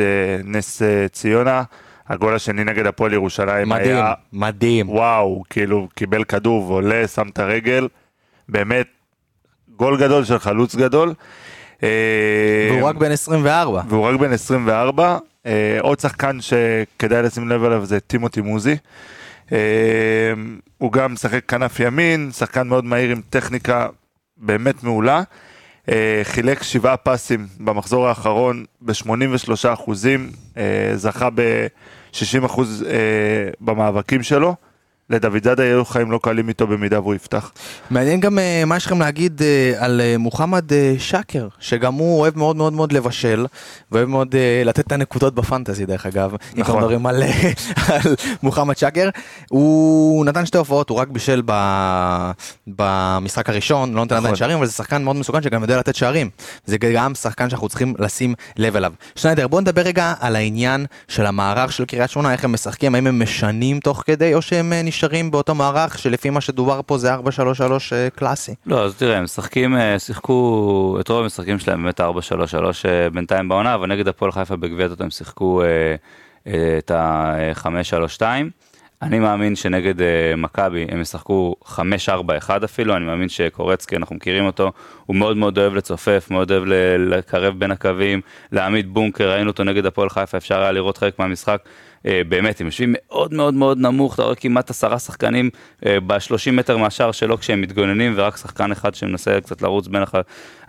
נס 0.43 0.81
ציונה, 1.11 1.63
הגול 2.09 2.35
השני 2.35 2.63
נגד 2.63 2.85
הפועל 2.85 3.13
ירושלים 3.13 3.69
מדהים, 3.69 3.95
היה 3.95 4.13
מדהים. 4.33 4.89
וואו, 4.89 5.43
כאילו 5.49 5.87
קיבל 5.95 6.23
כדור 6.23 6.71
ועולה, 6.71 7.07
שם 7.07 7.27
את 7.27 7.39
הרגל, 7.39 7.87
באמת 8.49 8.87
גול 9.75 9.99
גדול 9.99 10.23
של 10.23 10.39
חלוץ 10.39 10.75
גדול. 10.75 11.13
אה, 11.83 12.69
והוא 12.71 12.87
רק 12.89 12.95
בן 12.95 13.11
24. 13.11 13.81
והוא 13.89 14.05
רק 14.05 14.19
בן 14.19 14.33
24. 14.33 15.17
אה, 15.45 15.77
עוד 15.81 15.99
שחקן 15.99 16.37
שכדאי 16.41 17.23
לשים 17.23 17.49
לב 17.49 17.63
אליו 17.63 17.85
זה 17.85 17.99
טימותי 17.99 18.41
מוזי. 18.41 18.75
אה, 19.51 19.57
הוא 20.77 20.91
גם 20.91 21.13
משחק 21.13 21.45
כנף 21.45 21.79
ימין, 21.79 22.31
שחקן 22.31 22.67
מאוד 22.67 22.85
מהיר 22.85 23.11
עם 23.11 23.21
טכניקה 23.29 23.87
באמת 24.37 24.83
מעולה. 24.83 25.23
אה, 25.89 26.21
חילק 26.23 26.63
שבעה 26.63 26.97
פסים 26.97 27.47
במחזור 27.59 28.07
האחרון 28.07 28.65
ב-83 28.81 29.73
אחוזים, 29.73 30.29
אה, 30.57 30.91
זכה 30.95 31.29
ב-60 31.29 32.45
אחוז 32.45 32.85
אה, 32.89 33.49
במאבקים 33.61 34.23
שלו. 34.23 34.55
לדוד 35.09 35.43
זאדה 35.43 35.65
יהיו 35.65 35.85
חיים 35.85 36.11
לא 36.11 36.19
קלים 36.23 36.49
איתו 36.49 36.67
במידה 36.67 36.99
והוא 36.99 37.15
יפתח. 37.15 37.51
מעניין 37.89 38.19
גם 38.19 38.39
אה, 38.39 38.63
מה 38.65 38.77
יש 38.77 38.85
לכם 38.85 38.99
להגיד 38.99 39.41
אה, 39.41 39.73
על 39.77 40.01
אה, 40.01 40.17
מוחמד 40.17 40.65
שקר, 40.97 41.47
שגם 41.59 41.93
הוא 41.93 42.19
אוהב 42.19 42.37
מאוד 42.37 42.55
מאוד 42.55 42.73
מאוד 42.73 42.91
לבשל, 42.91 43.45
ואוהב 43.91 44.09
מאוד 44.09 44.35
לתת 44.65 44.87
את 44.87 44.91
הנקודות 44.91 45.35
בפנטזי 45.35 45.85
דרך 45.85 46.05
אגב, 46.05 46.31
אם 46.31 46.37
נכון. 46.55 46.59
אנחנו 46.59 46.77
מדברים 46.77 47.05
על, 47.05 47.23
על 47.87 48.15
מוחמד 48.43 48.77
שקר. 48.77 49.09
הוא 49.49 50.25
נתן 50.25 50.45
שתי 50.45 50.57
הופעות, 50.57 50.89
הוא 50.89 50.97
רק 50.97 51.07
בישל 51.07 51.41
ב, 51.45 51.51
במשחק 52.67 53.49
הראשון, 53.49 53.93
לא 53.93 54.01
נותן 54.01 54.15
עדיין 54.15 54.25
נכון. 54.25 54.35
שערים, 54.35 54.57
אבל 54.57 54.65
זה 54.65 54.71
שחקן 54.71 55.03
מאוד 55.03 55.15
מסוכן 55.15 55.41
שגם 55.41 55.61
יודע 55.61 55.77
לתת 55.77 55.95
שערים. 55.95 56.29
זה 56.65 56.77
גם 56.77 57.15
שחקן 57.15 57.49
שאנחנו 57.49 57.69
צריכים 57.69 57.93
לשים 57.99 58.33
לב 58.57 58.75
אליו. 58.75 58.93
שניידר, 59.15 59.47
בוא 59.47 59.61
נדבר 59.61 59.81
רגע 59.81 60.13
על 60.19 60.35
העניין 60.35 60.85
של 61.07 61.25
המערך 61.25 61.71
של 61.71 61.85
קריית 61.85 62.09
שמונה, 62.09 62.33
איך 62.33 62.43
הם 62.43 62.51
משחקים, 62.51 62.95
האם 62.95 63.07
הם 63.07 63.21
משנים 63.21 63.79
תוך 63.79 64.03
כדי, 64.05 64.33
או 64.33 64.41
שהם 64.41 64.73
נשארים 64.97 65.31
באותו 65.31 65.55
מערך 65.55 65.99
שלפי 65.99 66.29
מה 66.29 66.41
שדובר 66.41 66.81
פה 66.85 66.97
זה 66.97 67.15
4-3-3 67.15 67.19
אה, 67.93 68.09
קלאסי. 68.15 68.55
לא, 68.65 68.83
אז 68.85 68.95
תראה, 68.95 69.17
הם 69.17 69.23
משחקים, 69.23 69.75
אה, 69.75 69.99
שיחקו 69.99 70.97
את 70.99 71.09
רוב 71.09 71.23
המשחקים 71.23 71.59
שלהם 71.59 71.83
באמת 71.83 72.01
4-3-3 72.01 72.03
אה, 72.03 73.09
בינתיים 73.09 73.49
בעונה, 73.49 73.75
אבל 73.75 73.87
נגד 73.87 74.07
הפועל 74.07 74.31
חיפה 74.31 74.55
בגביע 74.55 74.85
הטוטו 74.85 75.03
הם 75.03 75.09
שיחקו 75.09 75.61
את 76.77 76.91
ה-5-3-2. 76.91 78.21
אני 79.01 79.19
מאמין 79.19 79.55
שנגד 79.55 79.93
מכבי 80.37 80.85
הם 80.89 81.01
ישחקו 81.01 81.55
5-4-1 81.65 81.79
אפילו, 82.65 82.95
אני 82.95 83.05
מאמין 83.05 83.29
שקורצקי, 83.29 83.95
אנחנו 83.95 84.15
מכירים 84.15 84.45
אותו, 84.45 84.71
הוא 85.05 85.15
מאוד 85.15 85.37
מאוד 85.37 85.57
אוהב 85.57 85.73
לצופף, 85.75 86.27
מאוד 86.31 86.51
אוהב 86.51 86.63
לקרב 86.97 87.59
בין 87.59 87.71
הקווים, 87.71 88.21
להעמיד 88.51 88.93
בונקר, 88.93 89.31
ראינו 89.31 89.49
אותו 89.49 89.63
נגד 89.63 89.85
הפועל 89.85 90.09
חיפה, 90.09 90.37
אפשר 90.37 90.61
היה 90.61 90.71
לראות 90.71 90.97
חלק 90.97 91.19
מהמשחק. 91.19 91.61
אה, 92.07 92.21
באמת, 92.29 92.61
הם 92.61 92.67
יושבים 92.67 92.95
מאוד 92.97 93.33
מאוד 93.33 93.53
מאוד 93.53 93.77
נמוך, 93.77 94.13
אתה 94.13 94.23
רואה 94.23 94.35
כמעט 94.35 94.69
עשרה 94.69 94.99
שחקנים 94.99 95.49
אה, 95.85 95.99
ב-30 96.07 96.51
מטר 96.51 96.77
מהשער 96.77 97.11
שלו 97.11 97.37
כשהם 97.37 97.61
מתגוננים, 97.61 98.13
ורק 98.15 98.37
שחקן 98.37 98.71
אחד 98.71 98.95
שמנסה 98.95 99.41
קצת 99.41 99.61
לרוץ 99.61 99.87
בין 99.87 100.01
הח... 100.01 100.15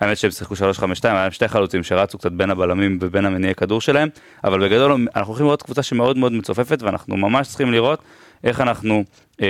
האמת 0.01 0.17
שהם 0.17 0.31
שיחקו 0.31 0.55
3-5-2, 0.55 0.59
היה 1.03 1.15
להם 1.15 1.31
שתי 1.31 1.49
חלוצים 1.49 1.83
שרצו 1.83 2.19
קצת 2.19 2.33
בין 2.33 2.51
הבלמים 2.51 2.99
ובין 3.01 3.27
המניעי 3.27 3.55
כדור 3.55 3.81
שלהם, 3.81 4.09
אבל 4.45 4.69
בגדול 4.69 4.93
אנחנו 4.93 5.31
הולכים 5.31 5.47
לראות 5.47 5.63
קבוצה 5.63 5.83
שמאוד 5.83 6.19
מאוד 6.19 6.33
מצופפת, 6.33 6.83
ואנחנו 6.83 7.17
ממש 7.17 7.49
צריכים 7.49 7.73
לראות 7.73 8.03
איך 8.45 8.61
אנחנו 8.61 9.05
אה, 9.43 9.47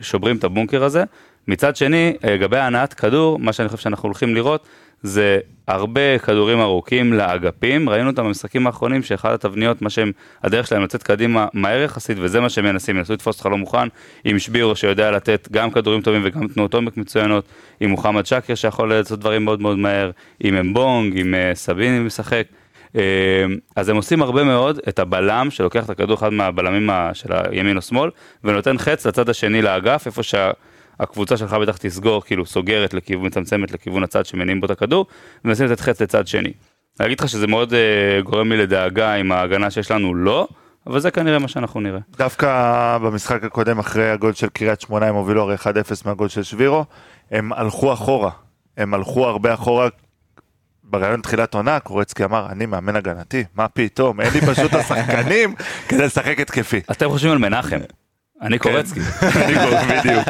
שוברים 0.00 0.36
את 0.36 0.44
הבונקר 0.44 0.84
הזה. 0.84 1.04
מצד 1.48 1.76
שני, 1.76 2.16
אה, 2.24 2.34
לגבי 2.34 2.58
הנעת 2.58 2.94
כדור, 2.94 3.38
מה 3.38 3.52
שאני 3.52 3.68
חושב 3.68 3.82
שאנחנו 3.82 4.06
הולכים 4.06 4.34
לראות, 4.34 4.66
זה 5.04 5.38
הרבה 5.68 6.18
כדורים 6.18 6.60
ארוכים 6.60 7.12
לאגפים, 7.12 7.88
ראינו 7.88 8.10
אותם 8.10 8.24
במשחקים 8.24 8.66
האחרונים 8.66 9.02
שאחת 9.02 9.32
התבניות, 9.32 9.82
מה 9.82 9.90
שהם, 9.90 10.12
הדרך 10.42 10.66
שלהם 10.66 10.82
לצאת 10.82 11.02
קדימה 11.02 11.46
מהר 11.52 11.80
יחסית, 11.80 12.18
וזה 12.20 12.40
מה 12.40 12.48
שהם 12.48 12.64
מנסים, 12.64 12.96
ינסו 12.96 13.12
לתפוס 13.12 13.36
אותך 13.36 13.46
לא 13.46 13.56
מוכן, 13.56 13.88
עם 14.24 14.38
שבירו 14.38 14.76
שיודע 14.76 15.10
לתת 15.10 15.48
גם 15.52 15.70
כדורים 15.70 16.02
טובים 16.02 16.22
וגם 16.24 16.48
תנועות 16.48 16.74
עומק 16.74 16.96
מצוינות, 16.96 17.44
עם 17.80 17.90
מוחמד 17.90 18.26
שקר 18.26 18.54
שיכול 18.54 18.94
לעשות 18.94 19.20
דברים 19.20 19.44
מאוד 19.44 19.60
מאוד 19.60 19.78
מהר, 19.78 20.10
עם 20.40 20.56
אמבונג, 20.56 21.18
עם 21.18 21.34
אה, 21.34 21.54
סביני 21.54 21.98
משחק. 21.98 22.46
אה, 22.96 23.02
אז 23.76 23.88
הם 23.88 23.96
עושים 23.96 24.22
הרבה 24.22 24.44
מאוד 24.44 24.80
את 24.88 24.98
הבלם 24.98 25.50
שלוקח 25.50 25.84
את 25.84 25.90
הכדור 25.90 26.16
אחד 26.16 26.32
מהבלמים 26.32 26.90
של 27.12 27.32
הימין 27.32 27.76
או 27.76 27.82
שמאל 27.82 28.10
ונותן 28.44 28.78
חץ 28.78 29.06
לצד 29.06 29.28
השני 29.28 29.62
לאגף 29.62 30.06
איפה 30.06 30.22
שהקבוצה 30.98 31.36
שלך 31.36 31.52
בטח 31.52 31.76
תסגור 31.76 32.22
כאילו 32.22 32.46
סוגרת 32.46 32.94
לכיוון 32.94 33.26
מצמצמת 33.26 33.72
לכיוון 33.72 34.02
הצד 34.02 34.26
שמניעים 34.26 34.60
בו 34.60 34.66
את 34.66 34.70
הכדור 34.70 35.06
ומנסים 35.44 35.66
לתת 35.66 35.80
חץ 35.80 36.02
לצד 36.02 36.26
שני. 36.26 36.52
להגיד 37.00 37.20
לך 37.20 37.28
שזה 37.28 37.46
מאוד 37.46 37.74
אה, 37.74 38.20
גורם 38.22 38.52
לי 38.52 38.58
לדאגה 38.58 39.14
עם 39.14 39.32
ההגנה 39.32 39.70
שיש 39.70 39.90
לנו 39.90 40.14
לא 40.14 40.48
אבל 40.86 41.00
זה 41.00 41.10
כנראה 41.10 41.38
מה 41.38 41.48
שאנחנו 41.48 41.80
נראה. 41.80 42.00
דווקא 42.18 42.98
במשחק 43.02 43.44
הקודם 43.44 43.78
אחרי 43.78 44.10
הגול 44.10 44.32
של 44.32 44.48
קריית 44.48 44.80
שמונה 44.80 45.06
הם 45.06 45.14
הובילו 45.14 45.42
הרי 45.42 45.54
1-0 45.54 45.66
מהגול 46.04 46.28
של 46.28 46.42
שבירו, 46.42 46.84
הם 47.30 47.52
הלכו 47.52 47.92
אחורה, 47.92 48.30
הם 48.76 48.94
הלכו 48.94 49.26
הרבה 49.26 49.54
אחורה. 49.54 49.88
בראיון 50.84 51.20
תחילת 51.20 51.54
עונה 51.54 51.80
קורצקי 51.80 52.24
אמר 52.24 52.46
אני 52.50 52.66
מאמן 52.66 52.96
הגנתי 52.96 53.44
מה 53.54 53.68
פתאום 53.68 54.20
אין 54.20 54.32
לי 54.32 54.40
פשוט 54.40 54.74
השחקנים 54.74 55.54
כדי 55.88 56.04
לשחק 56.04 56.40
התקפי. 56.40 56.80
אתם 56.90 57.08
חושבים 57.08 57.32
על 57.32 57.38
מנחם, 57.38 57.78
אני 58.44 58.58
קורצקי. 58.58 59.00
אני 59.22 59.54
קורא, 59.54 59.82
בדיוק. 59.82 60.28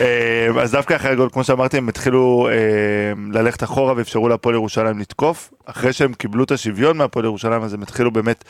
אה, 0.00 0.62
אז 0.62 0.72
דווקא 0.72 0.96
אחרי 0.96 1.10
הגול, 1.10 1.28
כמו 1.32 1.44
שאמרתי, 1.44 1.76
הם 1.76 1.88
התחילו 1.88 2.48
אה, 2.50 3.40
ללכת 3.40 3.64
אחורה 3.64 3.94
ואפשרו 3.96 4.28
להפועל 4.28 4.54
ירושלים 4.54 4.98
לתקוף. 4.98 5.52
אחרי 5.64 5.92
שהם 5.92 6.14
קיבלו 6.14 6.44
את 6.44 6.50
השוויון 6.50 6.96
מהפועל 6.96 7.24
ירושלים, 7.24 7.62
אז 7.62 7.74
הם 7.74 7.82
התחילו 7.82 8.10
באמת 8.10 8.44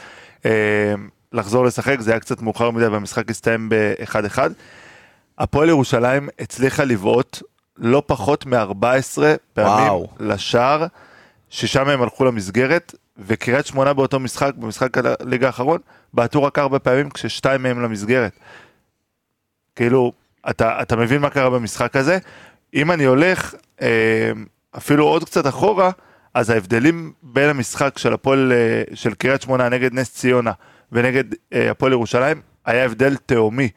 אה, 0.47 0.51
לחזור 1.33 1.65
לשחק, 1.65 2.01
זה 2.01 2.11
היה 2.11 2.21
קצת 2.21 2.43
מאוחר 2.43 2.71
מדי 2.71 2.87
והמשחק 2.87 3.31
הסתיים 3.31 3.69
ב-1-1. 3.69 4.39
הפועל 5.39 5.69
ירושלים 5.69 6.29
הצליחה 6.39 6.85
לבעוט 6.85 7.43
לא 7.79 8.03
פחות 8.07 8.47
מ-14 8.47 9.23
פעמים 9.53 9.93
וואו. 9.93 10.09
לשער, 10.21 10.87
שישה 11.51 11.85
מהם 11.85 12.03
הלכו 12.03 12.25
למסגרת, 12.25 12.95
וקריית 13.19 13.67
שמונה 13.67 13.93
באותו 13.93 14.21
משחק, 14.21 14.53
במשחק 14.57 14.99
הליגה 14.99 15.47
האחרון, 15.47 15.79
בעטו 16.15 16.43
רק 16.43 16.59
ארבע 16.59 16.79
פעמים 16.79 17.11
כששתיים 17.11 17.63
מהם 17.63 17.83
למסגרת. 17.83 18.33
כאילו, 19.77 20.13
אתה, 20.51 20.83
אתה 20.83 20.97
מבין 20.97 21.21
מה 21.21 21.31
קרה 21.31 21.51
במשחק 21.51 21.97
הזה? 21.97 22.19
אם 22.75 22.91
אני 22.91 23.05
הולך 23.05 23.55
אה, 23.83 24.33
אפילו 24.77 25.07
עוד 25.07 25.25
קצת 25.25 25.47
אחורה, 25.47 25.91
אז 26.35 26.51
ההבדלים 26.51 27.13
בין 27.23 27.49
המשחק 27.49 27.99
של 27.99 28.13
הפועל, 28.13 28.53
אה, 28.53 28.95
של 28.95 29.15
קריית 29.15 29.43
שמונה 29.43 29.69
נגד 29.69 29.95
נס 29.95 30.15
ציונה 30.15 30.53
ונגד 30.93 31.25
אה, 31.53 31.71
הפועל 31.71 31.93
ירושלים, 31.93 32.41
היה 32.65 32.85
הבדל 32.85 33.17
תהומי. 33.17 33.69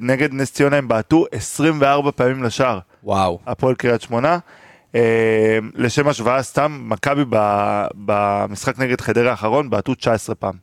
נגד 0.00 0.32
נס 0.32 0.52
ציונה 0.52 0.76
הם 0.76 0.88
בעטו 0.88 1.24
24 1.32 2.10
פעמים 2.10 2.44
לשער, 2.44 2.78
וואו. 3.04 3.38
הפועל 3.46 3.74
קריית 3.74 4.00
שמונה. 4.00 4.38
לשם 5.74 6.08
השוואה 6.08 6.42
סתם, 6.42 6.80
מכבי 6.82 7.24
במשחק 7.94 8.78
נגד 8.78 9.00
חדרה 9.00 9.30
האחרון 9.30 9.70
בעטו 9.70 9.94
19 9.94 10.34
פעם. 10.34 10.54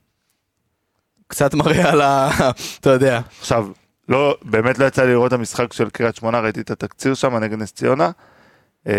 קצת 1.28 1.54
מראה 1.54 1.90
על 1.90 2.02
ה... 2.02 2.30
אתה 2.80 2.90
יודע. 2.90 3.22
עכשיו, 3.40 3.68
לא, 4.10 4.38
באמת 4.42 4.80
לא 4.80 4.86
יצא 4.86 5.04
לי 5.04 5.12
לראות 5.12 5.28
את 5.28 5.34
המשחק 5.34 5.74
של 5.74 5.90
קריית 5.90 6.16
שמונה, 6.16 6.40
ראיתי 6.40 6.62
את 6.62 6.72
התקציר 6.72 7.14
שם 7.14 7.36
נגד 7.36 7.58
נס 7.58 7.72
ציונה. 7.74 8.12
אה, 8.88 8.94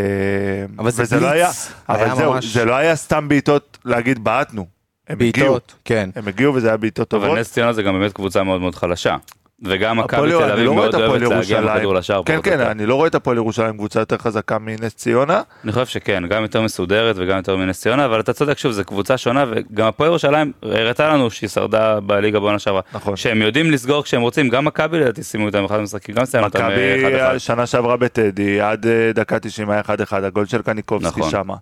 אבל 0.78 0.90
זה 0.90 1.02
וזה 1.02 1.16
לא 1.20 1.28
בליץ. 1.28 1.32
היה, 1.34 1.50
אבל 1.88 2.04
היה 2.04 2.14
זהו, 2.14 2.32
ממש- 2.32 2.44
זה 2.46 2.64
לא 2.64 2.74
היה 2.74 2.96
סתם 2.96 3.28
בעיטות 3.28 3.78
להגיד 3.84 4.24
בעטנו. 4.24 4.66
הם 5.08 5.18
בעיטות, 5.18 5.74
כן. 5.84 6.10
הם 6.16 6.28
הגיעו 6.28 6.54
וזה 6.54 6.68
היה 6.68 6.76
בעיטות 6.76 7.08
טובות. 7.08 7.28
אבל 7.30 7.40
נס 7.40 7.52
ציונה 7.52 7.72
זה 7.72 7.82
גם 7.82 7.94
באמת 8.00 8.12
קבוצה 8.12 8.42
מאוד 8.42 8.60
מאוד 8.60 8.74
חלשה. 8.74 9.16
וגם 9.62 9.98
מכבי 9.98 10.30
תל 10.30 10.50
אביב 10.50 10.66
לא 10.66 10.74
מאוד 10.74 10.94
אוהבת 10.94 11.20
להגיע. 11.20 11.60
בכדור 11.60 11.94
לשער. 11.94 12.22
כן, 12.26 12.38
כן. 12.42 12.60
אני 12.60 12.86
לא 12.86 12.94
רואה 12.94 13.08
את 13.08 13.14
הפועל 13.14 13.36
ירושלים 13.36 13.76
קבוצה 13.76 14.00
יותר 14.00 14.18
חזקה 14.18 14.58
מנס 14.58 14.94
ציונה. 14.94 15.42
אני 15.64 15.72
חושב 15.72 15.86
שכן, 15.86 16.22
גם 16.28 16.42
יותר 16.42 16.62
מסודרת 16.62 17.16
וגם 17.18 17.36
יותר 17.36 17.56
מנס 17.56 17.80
ציונה, 17.80 18.04
אבל 18.04 18.20
אתה 18.20 18.32
צודק, 18.32 18.58
שוב, 18.58 18.72
זו 18.72 18.84
קבוצה 18.84 19.18
שונה, 19.18 19.44
וגם 19.50 19.86
הפועל 19.86 20.08
ירושלים 20.08 20.52
הראתה 20.62 21.08
לנו 21.08 21.30
שהיא 21.30 21.48
שרדה 21.48 22.00
בליגה 22.00 22.40
בעונה 22.40 22.58
שעברה. 22.58 22.80
נכון. 22.92 23.16
שהם 23.16 23.42
יודעים 23.42 23.70
לסגור 23.70 24.02
כשהם 24.02 24.22
רוצים, 24.22 24.48
גם 24.48 24.64
מכבי 24.64 24.98
לדעתי 24.98 25.22
סיימו 25.22 25.46
איתם 25.46 25.64
אחד 25.64 25.78
המשחקים, 25.78 26.14
גם 26.14 26.24
סיימו 26.24 26.46
אותם 26.46 26.58
מכבי 26.58 27.00
אחד 27.00 27.14
אחד. 27.14 27.38
שנה 27.38 27.66
שעברה 27.66 27.96
בטדי, 27.96 28.60
עד 28.60 28.86
אה, 28.86 29.12
דקה 29.14 29.38
90 29.38 29.70
היה 29.70 29.80
1-1, 29.80 29.90
הגול 30.12 30.46
של 30.46 30.62
קניקובסקי 30.62 31.20
נכון. 31.20 31.30
שמה. 31.30 31.54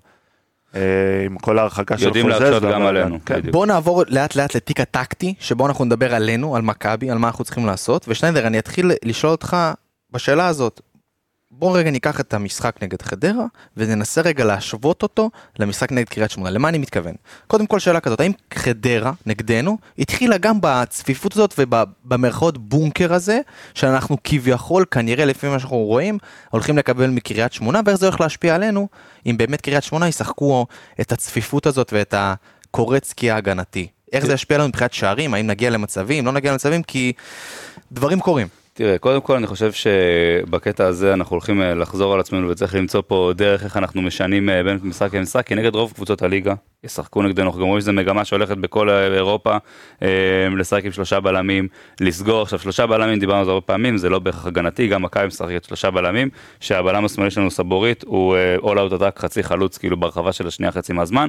אה, 0.76 0.81
עם 1.26 1.38
כל 1.38 1.59
ההרחקה 1.59 1.99
של 1.99 2.07
יודעים 2.07 2.26
חוזז. 2.26 2.40
להקשות 2.40 2.62
גם 2.62 2.69
והבלגן. 2.69 2.87
עלינו, 2.87 3.19
כן. 3.26 3.40
בואו 3.50 3.64
נעבור 3.64 4.02
לאט 4.09 4.37
לאט 4.37 4.54
לתיק 4.57 4.81
הטקטי, 4.81 5.35
שבו 5.40 5.66
אנחנו 5.66 5.85
נדבר 5.85 6.14
עלינו, 6.14 6.57
על 6.57 6.62
מכבי, 6.62 7.11
על 7.11 7.19
מה 7.19 7.26
אנחנו 7.26 7.45
צריכים 7.45 7.66
לעשות. 7.66 8.04
ושניידר, 8.09 8.47
אני 8.47 8.59
אתחיל 8.59 8.93
לשאול 9.04 9.33
אותך 9.33 9.57
בשאלה 10.12 10.47
הזאת. 10.47 10.81
בוא 11.59 11.79
רגע 11.79 11.91
ניקח 11.91 12.21
את 12.21 12.35
המשחק 12.35 12.83
נגד 12.83 13.03
חדרה, 13.03 13.45
וננסה 13.77 14.21
רגע 14.21 14.45
להשוות 14.45 15.03
אותו 15.03 15.31
למשחק 15.59 15.93
נגד 15.93 16.09
קריית 16.09 16.31
שמונה. 16.31 16.51
למה 16.51 16.69
אני 16.69 16.79
מתכוון? 16.79 17.15
קודם 17.47 17.67
כל 17.67 17.79
שאלה 17.79 18.01
כזאת, 18.01 18.21
האם 18.21 18.33
חדרה 18.55 19.13
נגדנו 19.27 19.79
התחילה 19.99 20.39
גם 20.39 20.59
בצפיפות 20.61 21.33
הזאת 21.33 21.55
ובמרכאות 21.59 22.59
בונקר 22.59 23.15
הזה, 23.15 23.41
שאנחנו 23.75 24.17
כביכול, 24.25 24.85
כנראה 24.91 25.25
לפי 25.25 25.49
מה 25.49 25.59
שאנחנו 25.59 25.77
רואים, 25.77 26.19
הולכים 26.51 26.79
לקבל 26.79 27.11
מקריית 27.11 27.53
שמונה, 27.53 27.81
ואיך 27.87 27.99
זה 27.99 28.07
הולך 28.07 28.21
להשפיע 28.21 28.55
עלינו, 28.55 28.89
אם 29.27 29.37
באמת 29.37 29.61
קריית 29.61 29.85
שמונה 29.85 30.09
ישחקו 30.09 30.67
את 31.01 31.13
הצפיפות 31.13 31.67
הזאת 31.67 31.93
ואת 31.93 32.15
הקורצקי 32.17 33.31
ההגנתי. 33.31 33.89
איך 34.13 34.27
זה 34.27 34.33
ישפיע 34.33 34.55
עלינו 34.55 34.69
מבחינת 34.69 34.93
שערים, 34.93 35.35
האם 35.35 35.47
נגיע 35.47 35.71
למצבים, 35.71 36.27
לא 36.27 36.33
נגיע 36.33 36.53
למצבים, 36.53 36.83
כי 36.83 37.13
דברים 37.93 38.21
קורים. 38.21 38.63
תראה, 38.76 38.99
קודם 38.99 39.21
כל 39.21 39.37
אני 39.37 39.47
חושב 39.47 39.73
שבקטע 39.73 40.87
הזה 40.87 41.12
אנחנו 41.12 41.35
הולכים 41.35 41.62
אה, 41.62 41.75
לחזור 41.75 42.14
על 42.14 42.21
עצמנו 42.21 42.49
וצריך 42.49 42.75
למצוא 42.75 43.02
פה 43.07 43.33
דרך 43.37 43.64
איך 43.64 43.76
אנחנו 43.76 44.02
משנים 44.02 44.50
אה, 44.50 44.62
בין 44.62 44.78
משחק 44.83 45.14
למשחק, 45.14 45.47
כי 45.47 45.54
נגד 45.54 45.75
רוב 45.75 45.93
קבוצות 45.93 46.23
הליגה 46.23 46.54
ישחקו 46.85 47.23
נגדנו, 47.23 47.47
אנחנו 47.47 47.61
גם 47.61 47.66
רואים 47.66 47.81
שזו 47.81 47.93
מגמה 47.93 48.25
שהולכת 48.25 48.57
בכל 48.57 48.90
אה, 48.90 49.14
אירופה, 49.14 49.57
לשחק 50.59 50.85
עם 50.85 50.93
שלושה 50.93 51.21
בלמים, 51.21 51.69
לסגור, 52.00 52.43
עכשיו 52.43 52.59
שלושה 52.59 52.87
בלמים 52.87 53.19
דיברנו 53.19 53.38
על 53.38 53.45
זה 53.45 53.50
הרבה 53.50 53.61
פעמים, 53.61 53.97
זה 53.99 54.09
לא 54.09 54.19
בהכרח 54.19 54.47
הגנתי, 54.47 54.88
גם 54.88 55.02
מכבי 55.02 55.26
משחקת 55.26 55.64
שלושה 55.64 55.90
בלמים, 55.90 56.28
שהבלם 56.61 57.04
השמאלי 57.04 57.31
שלנו 57.31 57.50
סבורית, 57.50 58.04
הוא 58.07 58.37
אול 58.59 58.78
אאוט 58.78 58.93
רק 58.93 59.19
חצי 59.19 59.43
חלוץ 59.43 59.78
כאילו 59.78 59.97
ברחבה 59.97 60.33
של 60.33 60.47
השנייה 60.47 60.73
חצי 60.73 60.93
מהזמן. 60.93 61.28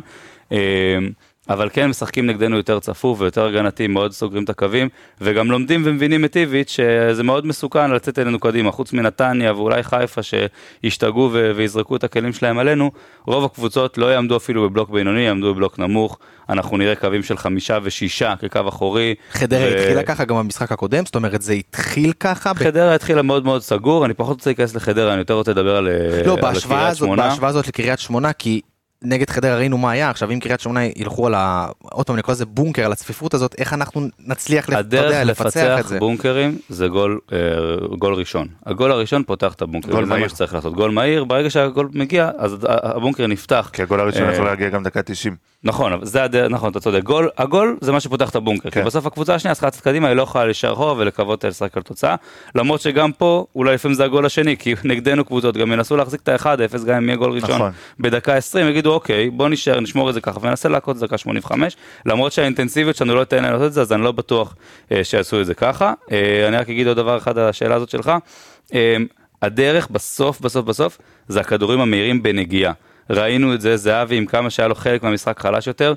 אה, 1.50 1.54
אבל 1.54 1.70
כן 1.74 1.88
משחקים 1.90 2.26
נגדנו 2.26 2.58
יותר 2.58 2.80
צפוף 2.80 3.22
ויותר 3.22 3.46
הגנתי, 3.46 3.88
מאוד 3.88 4.12
סוגרים 4.12 4.44
את 4.44 4.50
הקווים, 4.50 4.90
וגם 5.22 5.52
לומדים 5.52 5.82
ומבינים 5.86 6.26
את 6.26 6.38
איביץ' 6.38 6.70
שזה 6.70 7.24
מאוד 7.24 7.46
מסוכן 7.46 7.92
לצאת 7.92 8.20
אלינו 8.20 8.40
קדימה, 8.40 8.72
חוץ 8.72 8.94
מנתניה 8.94 9.54
ואולי 9.54 9.84
חיפה 9.84 10.22
שישתגעו 10.24 11.30
ו- 11.34 11.52
ויזרקו 11.56 11.96
את 11.96 12.04
הכלים 12.04 12.34
שלהם 12.34 12.58
עלינו, 12.58 12.92
רוב 13.26 13.46
הקבוצות 13.46 13.98
לא 13.98 14.06
יעמדו 14.06 14.38
אפילו 14.38 14.70
בבלוק 14.70 14.90
בינוני, 14.90 15.22
יעמדו 15.22 15.54
בבלוק 15.54 15.80
נמוך, 15.80 16.18
אנחנו 16.50 16.78
נראה 16.78 16.96
קווים 16.96 17.24
של 17.24 17.38
חמישה 17.38 17.78
ושישה 17.84 18.34
כקו 18.42 18.60
אחורי. 18.70 19.16
חדרה 19.32 19.60
ו- 19.60 19.78
התחילה 19.78 20.04
ככה 20.04 20.26
גם 20.26 20.36
במשחק 20.36 20.72
הקודם, 20.72 21.06
זאת 21.06 21.16
אומרת 21.16 21.42
זה 21.42 21.54
התחיל 21.54 22.12
ככה. 22.20 22.54
ב- 22.54 22.58
חדרה 22.58 22.96
התחילה 22.96 23.22
מאוד 23.22 23.46
מאוד 23.46 23.62
סגור, 23.62 24.06
אני 24.06 24.14
פחות 24.14 24.38
רוצה 24.38 24.50
להיכנס 24.50 24.76
לחדרה, 24.76 25.12
אני 25.14 25.20
יותר 25.20 25.34
רוצה 25.34 25.52
לדבר 25.52 25.76
על, 25.76 25.88
לא, 26.26 26.34
על 26.34 26.42
בהשוואה 26.42 26.80
קריית 26.80 26.92
הזאת. 26.92 27.10
בהשוואה 27.18 27.50
הזאת 27.50 27.68
לקריית 27.68 28.00
שמונה, 28.00 28.34
כי 28.34 28.62
נגד 29.06 29.30
חדרה 29.30 29.56
ראינו 29.56 29.78
מה 29.78 29.92
היה, 29.92 30.10
עכשיו 30.10 30.32
אם 30.32 30.40
קריית 30.40 30.60
שמונה 30.60 30.80
ילכו 30.96 31.28
על 31.28 31.34
ה... 31.34 31.68
עוד 31.82 32.06
פעם, 32.06 32.16
אני 32.16 32.24
קורא 32.24 32.36
לזה 32.36 32.46
בונקר, 32.46 32.86
על 32.86 32.92
הצפיפות 32.92 33.34
הזאת, 33.34 33.56
איך 33.58 33.74
אנחנו 33.74 34.08
נצליח, 34.20 34.70
הדרך 34.70 35.04
יודע, 35.06 35.24
לפצח 35.24 35.46
לפצח 35.46 35.80
את 35.80 35.88
זה. 35.88 36.00
בונקרים 36.00 36.58
זה 36.70 36.88
גול, 36.88 37.20
אה, 37.34 37.38
גול 37.98 38.14
ראשון. 38.14 38.48
הגול 38.66 38.92
הראשון 38.92 39.24
פותח 39.24 39.54
את 39.54 39.62
הבונקר, 39.62 39.92
גול 39.92 40.04
זה 40.04 40.10
מה 40.10 40.16
מהיר. 40.16 40.28
שצריך 40.28 40.54
לעשות. 40.54 40.74
גול 40.74 40.92
מהיר, 40.92 41.24
ברגע 41.24 41.50
שהגול 41.50 41.90
מגיע, 41.94 42.32
אז 42.38 42.58
הבונקר 42.70 43.28
נפתח. 43.28 43.70
כי 43.74 43.82
הגול 43.82 44.00
הראשון 44.00 44.24
אה, 44.24 44.34
יכול 44.34 44.46
להגיע 44.46 44.70
גם 44.70 44.84
דקה 44.84 45.02
90. 45.02 45.36
נכון, 45.66 46.00
זה 46.02 46.24
הדרך, 46.24 46.52
נכון, 46.52 46.72
אתה 46.72 46.80
צודק. 46.80 47.04
גול, 47.04 47.30
הגול 47.38 47.78
זה 47.82 47.92
מה 47.92 48.00
שפותח 48.00 48.30
את 48.30 48.36
הבונקר. 48.36 48.70
כי 48.70 48.80
כן. 48.80 48.86
בסוף 48.86 49.06
הקבוצה 49.06 49.36
השנייה 49.36 49.56
צריכה 49.56 49.68
לצאת 49.68 49.84
קדימה, 49.84 50.08
היא 50.08 50.16
לא 50.16 50.22
יכולה 50.22 50.46
להישאר 50.46 50.74
אחורה 50.74 50.94
ולקוות 50.98 51.46
לשחק 51.46 51.78
על 51.78 51.84
תוצאה. 51.84 52.16
למרות 52.56 52.82
שגם 52.82 53.12
פה, 53.12 53.46
אולי 53.56 53.74
לפעמים 53.74 53.96
זה 53.96 54.04
הגול 54.06 54.26
השני, 54.26 54.58
כי 54.58 54.76
נגדנו 54.84 55.26
קבוצות 55.26 55.58
גם 55.58 55.72
ינסו 55.72 55.98
להחזיק 55.98 56.22
את 56.22 56.30
ה-1-0, 56.30 56.86
גם 56.86 56.96
אם 56.96 57.10
יהיה 57.10 57.18
גול 57.18 57.32
ראשון 57.32 57.56
נכון. 57.56 57.72
בדקה 58.00 58.36
20, 58.36 58.68
יגידו 58.68 58.95
אוקיי, 58.96 59.30
בוא 59.30 59.50
נשאר, 59.50 59.80
נשמור 59.80 60.10
את 60.10 60.14
זה 60.14 60.22
ככה, 60.22 60.40
וננסה 60.42 60.70
להכות 60.70 60.98
דקה 60.98 61.18
85. 61.18 61.78
למרות 62.06 62.32
שהאינטנסיביות 62.32 62.96
שלנו 62.96 63.16
לא 63.16 63.24
תיתן 63.24 63.44
להם 63.44 63.54
לעשות 63.54 63.68
את 63.68 63.74
זה, 63.74 63.82
אז 63.82 63.94
אני 63.94 64.02
לא 64.02 64.12
בטוח 64.12 64.56
אה, 64.92 65.04
שיעשו 65.04 65.42
את 65.42 65.46
זה 65.46 65.54
ככה. 65.54 65.94
אה, 66.12 66.48
אני 66.48 66.58
רק 66.58 66.70
אגיד 66.70 66.88
עוד 66.88 66.98
דבר 66.98 67.18
אחד 67.18 67.38
על 67.38 67.50
השאלה 67.50 67.76
הזאת 67.76 67.90
שלך. 67.90 68.12
אה, 68.74 68.98
הדרך 69.42 69.88
בסוף, 69.92 70.42
בסוף, 70.42 70.66
בסוף, 70.66 70.98
זה 71.28 71.40
הכדורים 71.40 71.80
המהירים 71.80 72.24
בנגיעה. 72.24 72.74
ראינו 73.10 73.54
את 73.54 73.62
זה, 73.62 73.78
זהבי 73.78 74.18
עם 74.18 74.26
כמה 74.26 74.50
שהיה 74.50 74.68
לו 74.68 74.76
חלק 74.76 75.04
מהמשחק 75.04 75.40
חלש 75.40 75.68
יותר. 75.68 75.94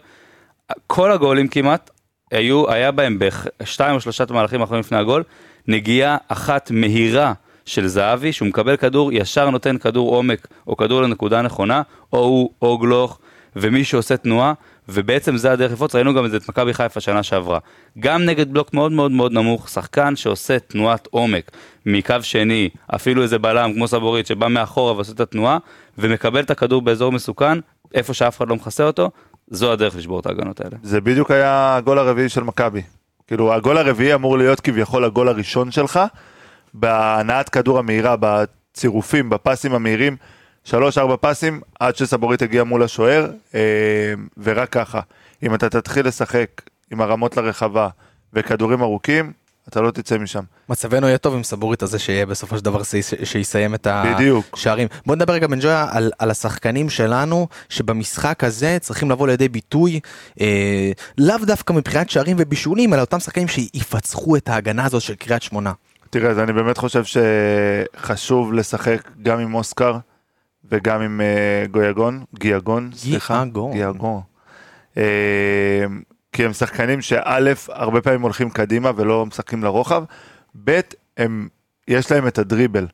כל 0.87 1.13
הגולים 1.13 1.49
כמעט, 1.49 1.91
היו, 2.31 2.71
היה 2.71 2.91
בהם 2.91 3.19
בשתיים 3.19 3.95
או 3.95 4.01
שלושת 4.01 4.31
המהלכים 4.31 4.61
האחרונים 4.61 4.81
לפני 4.81 4.99
הגול, 4.99 5.23
נגיעה 5.69 6.17
אחת 6.29 6.71
מהירה 6.71 7.33
של 7.69 7.87
זהבי, 7.87 8.33
שהוא 8.33 8.49
מקבל 8.49 8.77
כדור, 8.77 9.13
ישר 9.13 9.51
נותן 9.51 9.79
כדור 9.79 10.17
עומק, 10.17 10.49
או 10.67 10.77
כדור 10.77 11.03
לנקודה 11.03 11.43
נכונה, 11.43 11.83
או 12.13 12.19
הוא, 12.19 12.51
או 12.63 12.79
גלוך, 12.79 13.19
ומי 13.57 13.85
שעושה 13.85 14.17
תנועה, 14.17 14.53
ובעצם 14.89 15.37
זה 15.37 15.53
הדרך 15.53 15.73
לפרוץ, 15.73 15.95
ראינו 15.95 16.15
גם 16.15 16.25
את 16.25 16.31
זה 16.31 16.37
את 16.37 16.49
מכבי 16.49 16.75
חיפה 16.75 17.01
שנה 17.01 17.23
שעברה. 17.23 17.59
גם 17.99 18.25
נגד 18.25 18.53
בלוק 18.53 18.75
מאוד 18.75 18.93
מאוד 18.93 19.13
מאוד 19.13 19.33
נמוך, 19.33 19.69
שחקן 19.69 20.17
שעושה 20.17 20.59
תנועת 20.59 21.09
עומק 21.11 21.51
מקו 21.87 22.15
שני, 22.23 22.69
אפילו 22.95 23.23
איזה 23.23 23.39
בלם 23.39 23.73
כמו 23.75 23.89
סבורית 23.89 24.27
שבא 24.27 24.49
מאחורה 24.49 24.93
ועושה 24.93 25.13
את 25.13 25.21
התנועה, 25.21 25.59
ומקבל 25.99 26.41
את 26.41 26.51
הכדור 26.51 26.83
באזור 26.83 27.13
מסוכן, 27.13 27.59
איפה 27.95 28.15
שאף 28.15 28.37
אחד 28.37 28.49
לא 28.49 28.57
מכסה 28.57 28.85
אותו, 28.85 29.11
זו 29.49 29.73
הדרך 29.73 29.97
לשבור 29.97 30.21
את 30.21 30.27
ההגנות 30.27 30.61
האלה. 30.61 30.77
זה 30.83 31.01
בדיוק 31.01 31.31
היה 31.31 31.77
הגול 31.77 31.99
הרביעי 31.99 32.29
של 32.29 32.43
מכבי. 32.43 32.83
כאילו, 33.27 33.55
הגול 33.55 33.79
הרביעי 33.79 34.15
אמור 34.15 34.39
להיות 34.39 34.61
כביכול 34.61 35.05
הגול 35.05 35.29
הראשון 35.29 35.71
שלך, 35.71 36.01
בהנעת 36.75 37.49
כדור 37.49 37.79
המהירה, 37.79 38.17
בצירופים, 38.21 39.31
בפסים 39.31 39.75
המהירים, 39.75 40.17
שלוש 40.65 40.99
ארבע 40.99 41.17
פסים, 41.21 41.61
עד 41.81 41.97
שסבורית 41.97 42.43
הגיע 42.43 42.65
מול 42.65 42.83
השוער, 42.83 43.31
אה, 43.55 43.61
ורק 44.39 44.69
ככה. 44.69 45.01
אם 45.43 45.55
אתה 45.55 45.69
תתחיל 45.71 46.07
לשחק 46.07 46.49
עם 46.93 47.01
הרמות 47.01 47.37
לרחבה 47.37 47.89
וכדורים 48.33 48.83
ארוכים, 48.83 49.33
אתה 49.69 49.81
לא 49.81 49.91
תצא 49.91 50.19
משם. 50.19 50.43
מצבנו 50.69 51.07
יהיה 51.07 51.19
טוב 51.19 51.35
עם 51.35 51.43
סבורית 51.43 51.83
הזה 51.83 51.99
שיהיה 51.99 52.27
בסופו 52.27 52.59
של 52.59 52.65
דבר 52.65 52.83
שי- 52.83 53.03
שיסיים 53.25 53.75
את 53.75 53.87
בדיוק. 54.05 54.47
השערים. 54.55 54.89
בוא 55.07 55.17
נדבר 55.17 55.33
רגע 55.33 55.47
בן 55.47 55.61
ג'ויה 55.61 55.87
על, 55.91 56.11
על 56.19 56.31
השחקנים 56.31 56.91
שלנו 56.91 57.49
שבמשחק 57.69 58.45
הזה 58.45 58.79
צריכים 58.81 59.11
לבוא 59.11 59.27
לידי 59.27 59.49
ביטוי 59.49 60.01
אה, 60.41 60.91
לאו 61.19 61.37
דווקא 61.47 61.73
מבחינת 61.73 62.11
שערים 62.11 62.37
ובישולים 62.41 62.95
אלא 62.95 63.01
אותם 63.01 63.21
שחקנים 63.21 63.49
שיפצחו 63.49 64.37
את 64.37 64.49
ההגנה 64.49 64.85
הזאת 64.85 65.03
של 65.03 65.15
קריית 65.15 65.43
שמונה. 65.43 65.73
תראה, 66.11 66.31
אז 66.31 66.39
אני 66.39 66.53
באמת 66.53 66.79
חושב 66.79 67.03
שחשוב 67.05 68.53
לשחק 68.53 69.11
גם 69.23 69.39
עם 69.39 69.55
אוסקר 69.55 69.97
וגם 70.71 71.01
עם 71.01 71.21
אה, 71.21 71.67
גויגון, 71.71 72.25
גיאגון, 72.39 72.91
סליחה. 72.95 73.45
גיאגון. 73.73 74.21
אה, 74.97 75.85
כי 76.33 76.45
הם 76.45 76.53
שחקנים 76.53 77.01
שא', 77.01 77.53
הרבה 77.69 78.01
פעמים 78.01 78.23
הולכים 78.23 78.51
קדימה 78.51 78.91
ולא 78.97 79.27
משחקים 79.27 79.65
לרוחב, 79.65 80.05
ב', 80.65 80.81
הם, 81.17 81.49
יש 81.89 82.13
להם 82.13 82.27
את 82.27 82.39
הדריבל. 82.39 82.87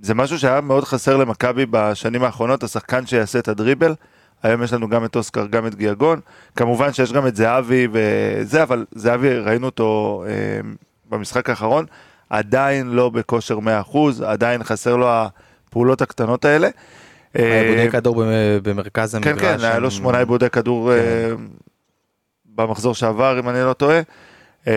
זה 0.00 0.14
משהו 0.14 0.38
שהיה 0.38 0.60
מאוד 0.60 0.84
חסר 0.84 1.16
למכבי 1.16 1.66
בשנים 1.70 2.24
האחרונות, 2.24 2.62
השחקן 2.62 3.06
שיעשה 3.06 3.38
את 3.38 3.48
הדריבל. 3.48 3.94
היום 4.42 4.62
יש 4.62 4.72
לנו 4.72 4.88
גם 4.88 5.04
את 5.04 5.16
אוסקר, 5.16 5.46
גם 5.46 5.66
את 5.66 5.74
גיאגון. 5.74 6.20
כמובן 6.56 6.92
שיש 6.92 7.12
גם 7.12 7.26
את 7.26 7.36
זהבי 7.36 7.88
וזה, 7.92 8.62
אבל 8.62 8.86
זהבי, 8.94 9.38
ראינו 9.38 9.66
אותו 9.66 10.24
אה, 10.26 10.60
במשחק 11.10 11.50
האחרון, 11.50 11.86
עדיין 12.32 12.86
לא 12.90 13.08
בכושר 13.10 13.58
100%, 13.58 13.96
עדיין 14.24 14.62
חסר 14.64 14.96
לו 14.96 15.08
הפעולות 15.10 16.02
הקטנות 16.02 16.44
האלה. 16.44 16.68
אה, 17.38 17.60
עיבודי 17.62 17.90
כדור 17.90 18.14
במ- 18.22 18.28
במרכז 18.62 19.14
כן, 19.22 19.30
המגרש. 19.30 19.60
כן, 19.60 19.64
היה 19.64 19.78
לו 19.78 19.90
שמונה 19.90 20.18
עיבודי 20.18 20.50
כדור 20.50 20.92
אה, 20.92 20.98
במחזור 22.54 22.94
שעבר, 22.94 23.38
אם 23.38 23.48
אני 23.48 23.60
לא 23.62 23.72
טועה. 23.72 24.00
אה, 24.66 24.72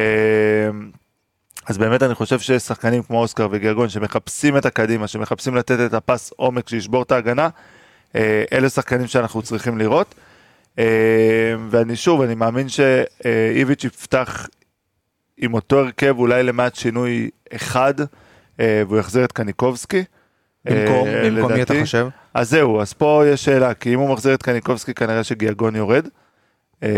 אז 1.68 1.78
באמת 1.78 2.04
אני 2.04 2.16
חושב 2.16 2.40
ששחקנים 2.40 3.04
כמו 3.04 3.20
אוסקר 3.20 3.48
וגיאגון 3.52 3.90
שמחפשים 3.90 4.58
את 4.58 4.66
הקדימה, 4.66 5.08
שמחפשים 5.08 5.56
לתת 5.56 5.78
את 5.86 5.94
הפס 5.94 6.34
עומק 6.36 6.70
שישבור 6.70 7.02
את 7.04 7.12
ההגנה, 7.12 7.50
אה, 8.16 8.44
אלה 8.54 8.70
שחקנים 8.70 9.08
שאנחנו 9.08 9.42
צריכים 9.42 9.78
לראות. 9.78 10.16
אה, 10.80 10.84
ואני 11.70 11.96
שוב, 11.96 12.22
אני 12.22 12.36
מאמין 12.36 12.68
שאיביץ' 12.70 13.84
יפתח 13.84 14.48
עם 15.38 15.54
אותו 15.54 15.80
הרכב 15.80 16.16
אולי 16.18 16.44
למעט 16.44 16.76
שינוי 16.76 17.30
אחד, 17.56 17.94
אה, 18.60 18.84
והוא 18.88 19.00
יחזיר 19.00 19.26
את 19.26 19.32
קניקובסקי. 19.32 20.04
במקום, 20.66 21.08
אה, 21.08 21.30
במקום 21.30 21.54
מי 21.54 21.62
אתה. 21.62 21.74
חושב? 21.82 22.08
אז 22.34 22.50
זהו, 22.50 22.82
אז 22.82 22.94
פה 22.94 23.24
יש 23.28 23.46
שאלה, 23.46 23.74
כי 23.74 23.94
אם 23.94 24.00
הוא 24.00 24.10
מחזיר 24.10 24.34
את 24.34 24.44
קניקובסקי 24.44 24.94
כנראה 24.94 25.24
שגיאגון 25.24 25.76
יורד. 25.76 26.08
אה, 26.84 26.90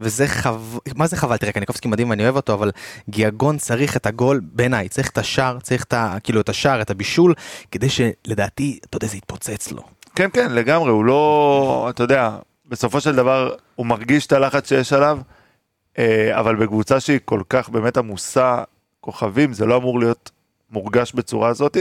וזה 0.00 0.26
חב... 0.26 0.78
מה 0.96 1.06
זה 1.06 1.16
חבל? 1.16 1.36
תראה, 1.36 1.52
קניקובסקי 1.52 1.88
מדהים 1.88 2.10
ואני 2.10 2.22
אוהב 2.22 2.36
אותו, 2.36 2.54
אבל 2.54 2.70
גיאגון 3.10 3.58
צריך 3.58 3.96
את 3.96 4.06
הגול 4.06 4.40
בעיניי, 4.42 4.88
צריך 4.88 5.10
את 5.10 5.18
השער, 5.18 5.58
צריך 5.60 5.84
את 5.84 5.92
ה... 5.92 6.16
כאילו 6.24 6.40
את 6.40 6.48
השער, 6.48 6.82
את 6.82 6.90
הבישול, 6.90 7.34
כדי 7.70 7.88
שלדעתי, 7.88 8.78
אתה 8.84 8.96
יודע, 8.96 9.06
זה 9.06 9.16
יתפוצץ 9.16 9.72
לו. 9.72 9.82
כן, 10.14 10.28
כן, 10.32 10.52
לגמרי, 10.52 10.90
הוא 10.90 11.04
לא, 11.04 11.86
אתה 11.90 12.02
יודע, 12.02 12.36
בסופו 12.68 13.00
של 13.00 13.16
דבר 13.16 13.54
הוא 13.74 13.86
מרגיש 13.86 14.26
את 14.26 14.32
הלחץ 14.32 14.68
שיש 14.68 14.92
עליו, 14.92 15.18
אבל 16.32 16.56
בקבוצה 16.56 17.00
שהיא 17.00 17.18
כל 17.24 17.40
כך 17.48 17.68
באמת 17.68 17.96
עמוסה 17.96 18.62
כוכבים, 19.00 19.52
זה 19.52 19.66
לא 19.66 19.76
אמור 19.76 20.00
להיות 20.00 20.30
מורגש 20.70 21.12
בצורה 21.12 21.48
הזאת. 21.48 21.76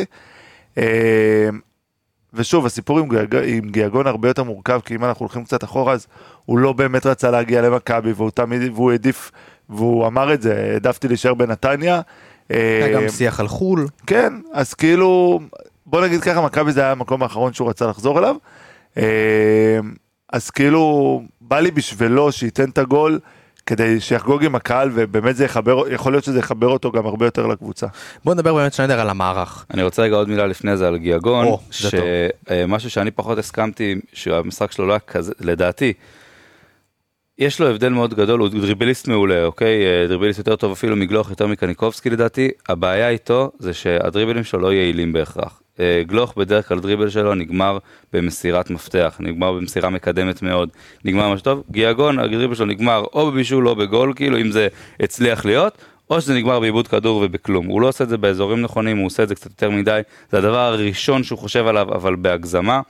אה, 0.78 1.50
ושוב, 2.34 2.66
הסיפור 2.66 3.00
עם, 3.00 3.10
גיאג... 3.10 3.36
עם 3.36 3.70
גיאגון 3.70 4.08
הרבה 4.08 4.28
יותר 4.28 4.44
מורכב, 4.44 4.80
כי 4.86 4.96
אם 4.96 5.06
אנחנו 5.06 5.24
הולכים 5.24 5.44
קצת 5.44 5.64
אחורה, 5.64 5.94
אז 5.94 6.08
הוא 6.46 6.60
לא 6.60 6.74
באמת 6.74 7.06
רצה 7.06 7.32
להגיע 7.32 7.62
למכבי, 7.62 8.12
והוא 8.12 8.32
תמיד, 8.32 8.72
והוא 8.76 8.92
העדיף, 8.92 9.32
והוא 9.70 10.08
אמר 10.08 10.34
את 10.34 10.42
זה, 10.42 10.70
העדפתי 10.74 11.08
להישאר 11.08 11.34
בנתניה. 11.34 12.02
היה 12.50 12.88
אה, 12.88 12.92
גם 12.94 13.10
שיח 13.10 13.40
על 13.40 13.48
חו"ל, 13.48 13.88
כן, 14.08 14.34
אז 14.54 14.74
כאילו, 14.74 15.40
בוא 15.86 16.06
נגיד 16.06 16.22
ככה, 16.22 16.42
מכבי 16.42 16.72
זה 16.72 16.82
היה 16.82 16.92
המקום 16.92 17.24
האחרון 17.24 17.54
שהוא 17.54 17.70
רצה 17.70 17.88
לחזור 17.88 18.20
אליו. 18.20 18.36
אה, 18.98 19.80
אז 20.34 20.50
כאילו, 20.50 21.22
בא 21.42 21.60
לי 21.60 21.72
בשבילו 21.72 22.32
שייתן 22.32 22.70
את 22.70 22.78
הגול, 22.78 23.20
כדי 23.66 24.00
שיחגוג 24.00 24.46
עם 24.46 24.56
הקהל, 24.56 24.90
ובאמת 24.94 25.36
זה 25.36 25.46
יחבר, 25.46 25.94
יכול 25.94 26.12
להיות 26.14 26.24
שזה 26.24 26.40
יחבר 26.40 26.68
אותו 26.68 26.92
גם 26.92 27.06
הרבה 27.06 27.26
יותר 27.26 27.48
לקבוצה. 27.48 27.88
בוא 28.26 28.34
נדבר 28.34 28.54
באמת 28.54 28.74
שניידר 28.74 29.00
על 29.00 29.10
המערך. 29.10 29.66
אני 29.74 29.84
רוצה 29.84 30.02
רגע 30.02 30.16
עוד 30.16 30.30
מילה 30.30 30.48
לפני 30.48 30.78
זה 30.78 30.88
על 30.88 30.98
גיאגון, 30.98 31.46
או. 31.46 31.60
שמשהו 31.72 32.90
שאני 32.90 33.12
פחות 33.12 33.38
הסכמתי, 33.38 33.96
שהמשחק 34.14 34.72
שלו 34.72 34.88
לא 34.88 34.94
היה 34.94 35.00
כזה, 35.00 35.34
לדעתי, 35.40 35.94
יש 37.38 37.60
לו 37.60 37.70
הבדל 37.70 37.90
מאוד 37.90 38.14
גדול, 38.14 38.40
הוא 38.40 38.50
דריבליסט 38.50 39.08
מעולה, 39.08 39.46
אוקיי? 39.46 39.86
אה, 39.86 40.08
דריבליסט 40.08 40.38
יותר 40.38 40.56
טוב 40.56 40.72
אפילו 40.72 40.96
מגלוך, 40.96 41.30
יותר 41.30 41.48
מקניקובסקי 41.48 42.10
לדעתי. 42.10 42.50
הבעיה 42.70 43.10
איתו 43.10 43.52
זה 43.60 43.74
שהדריבלים 43.74 44.44
שלו 44.44 44.60
לא 44.60 44.74
יעילים 44.74 45.14
בהכרח. 45.14 45.62
אה, 45.80 46.02
גלוך 46.08 46.34
בדרך 46.38 46.68
כלל 46.68 46.80
דריבל 46.80 47.10
שלו 47.10 47.36
נגמר 47.36 47.78
במסירת 48.14 48.70
מפתח, 48.70 49.18
נגמר 49.20 49.52
במסירה 49.54 49.90
מקדמת 49.90 50.42
מאוד, 50.42 50.70
נגמר 51.06 51.30
ממש 51.30 51.42
טוב. 51.42 51.64
גיאגון, 51.72 52.20
הדריבל 52.20 52.56
שלו 52.56 52.66
נגמר 52.66 53.04
או 53.14 53.32
בבישול 53.32 53.68
או 53.68 53.76
בגול, 53.76 54.14
כאילו 54.16 54.38
אם 54.38 54.52
זה 54.52 54.68
הצליח 55.00 55.46
להיות, 55.46 55.78
או 56.10 56.22
שזה 56.22 56.34
נגמר 56.34 56.60
בעיבוד 56.60 56.88
כדור 56.88 57.22
ובכלום. 57.26 57.66
הוא 57.66 57.82
לא 57.82 57.88
עושה 57.88 58.04
את 58.04 58.10
זה 58.10 58.18
באזורים 58.18 58.62
נכונים, 58.62 58.98
הוא 58.98 59.06
עושה 59.06 59.24
את 59.24 59.28
זה 59.28 59.36
קצת 59.36 59.50
יותר 59.50 59.70
מדי. 59.70 60.02
זה 60.32 60.38
הדבר 60.38 60.58
הראשון 60.58 61.24
שהוא 61.24 61.40
חושב 61.40 61.68
עליו, 61.68 61.96
אבל 61.96 62.16
בהגזמה. 62.16 62.82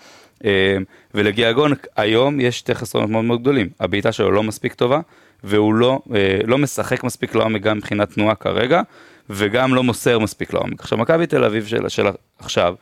אה, 0.45 0.77
ולגיאגון 1.13 1.71
היום 1.95 2.39
יש 2.39 2.59
שתי 2.59 2.75
חסרונות 2.75 3.09
מאוד 3.09 3.25
מאוד 3.25 3.41
גדולים. 3.41 3.69
הבעיטה 3.79 4.11
שלו 4.11 4.31
לא 4.31 4.43
מספיק 4.43 4.73
טובה, 4.73 4.99
והוא 5.43 5.73
לא, 5.73 5.99
אה, 6.15 6.39
לא 6.45 6.57
משחק 6.57 7.03
מספיק 7.03 7.35
לעומק 7.35 7.61
גם 7.61 7.77
מבחינת 7.77 8.13
תנועה 8.13 8.35
כרגע, 8.35 8.81
וגם 9.29 9.75
לא 9.75 9.83
מוסר 9.83 10.19
מספיק 10.19 10.53
לעומק. 10.53 10.79
עכשיו, 10.79 10.97
מכבי 10.97 11.27
תל 11.27 11.43
אביב 11.43 11.65
של, 11.65 11.89
של 11.89 12.05
עכשיו 12.39 12.75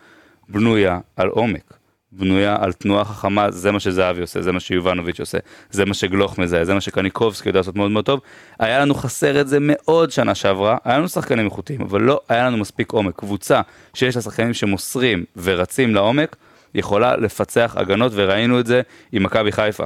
בנויה 0.50 1.00
על 1.16 1.28
עומק. 1.28 1.74
בנויה 2.16 2.56
על 2.60 2.74
תנועה 2.74 3.06
חכמה, 3.06 3.52
זה 3.52 3.72
מה 3.72 3.80
שזהבי 3.80 4.22
עושה, 4.22 4.42
זה 4.42 4.52
מה 4.52 4.60
שיובנוביץ' 4.60 5.20
עושה, 5.20 5.38
זה 5.72 5.86
מה 5.86 5.94
שגלוך 5.94 6.40
מזהה, 6.40 6.66
זה 6.66 6.74
מה 6.74 6.82
שקניקובסקי 6.82 7.50
יודע 7.50 7.60
לעשות 7.60 7.76
מאוד 7.76 7.92
מאוד 7.92 8.06
טוב. 8.06 8.20
היה 8.60 8.80
לנו 8.80 8.94
חסר 8.94 9.42
את 9.42 9.48
זה 9.48 9.58
מאוד 9.62 10.12
שנה 10.12 10.36
שעברה, 10.36 10.78
היה 10.84 10.98
לנו 10.98 11.08
שחקנים 11.08 11.46
איכותיים, 11.46 11.82
אבל 11.82 12.02
לא 12.02 12.22
היה 12.30 12.46
לנו 12.48 12.58
מספיק 12.58 12.92
עומק. 12.92 13.16
קבוצה 13.16 13.62
שיש 13.94 14.16
לה 14.16 14.22
שחקנים 14.22 14.54
שמוסרים 14.54 15.26
ורצים 15.44 15.96
לעומק, 15.96 16.36
יכולה 16.76 17.18
לפצח 17.18 17.76
הגנות, 17.78 18.12
וראינו 18.16 18.60
את 18.60 18.66
זה 18.66 18.82
עם 19.12 19.24
מכבי 19.24 19.52
חיפה. 19.52 19.86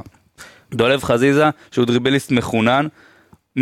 דולב 0.72 1.04
חזיזה, 1.04 1.50
שהוא 1.72 1.86
דריבליסט 1.86 2.32
מחונן, 2.32 2.88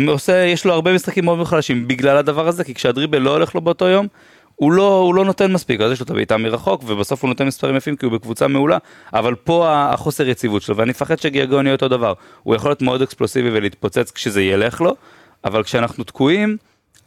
עושה, 0.06 0.36
יש 0.44 0.64
לו 0.64 0.72
הרבה 0.72 0.94
משחקים 0.94 1.24
מאוד 1.24 1.44
חלשים 1.46 1.88
בגלל 1.88 2.16
הדבר 2.16 2.48
הזה, 2.48 2.64
כי 2.64 2.74
כשהדריבל 2.74 3.18
לא 3.18 3.30
הולך 3.30 3.54
לו 3.54 3.60
באותו 3.60 3.84
יום, 3.88 4.06
הוא 4.54 4.72
לא, 4.72 4.98
הוא 4.98 5.14
לא 5.14 5.24
נותן 5.24 5.52
מספיק, 5.52 5.80
אז 5.80 5.92
יש 5.92 6.00
לו 6.00 6.04
את 6.04 6.10
הבעיטה 6.10 6.36
מרחוק, 6.36 6.82
ובסוף 6.86 7.22
הוא 7.22 7.28
נותן 7.28 7.46
מספרים 7.46 7.76
יפים 7.76 7.96
כי 7.96 8.06
הוא 8.06 8.12
בקבוצה 8.12 8.48
מעולה, 8.48 8.78
אבל 9.14 9.34
פה 9.34 9.68
החוסר 9.72 10.28
יציבות 10.28 10.62
שלו, 10.62 10.76
ואני 10.76 10.90
מפחד 10.90 11.18
שגיאגון 11.18 11.66
יהיה 11.66 11.74
אותו 11.74 11.88
דבר. 11.88 12.12
הוא 12.42 12.54
יכול 12.54 12.70
להיות 12.70 12.82
מאוד 12.82 13.02
אקספלוסיבי 13.02 13.50
ולהתפוצץ 13.52 14.10
כשזה 14.10 14.42
ילך 14.42 14.80
לו, 14.80 14.96
אבל 15.44 15.62
כשאנחנו 15.62 16.04
תקועים, 16.04 16.56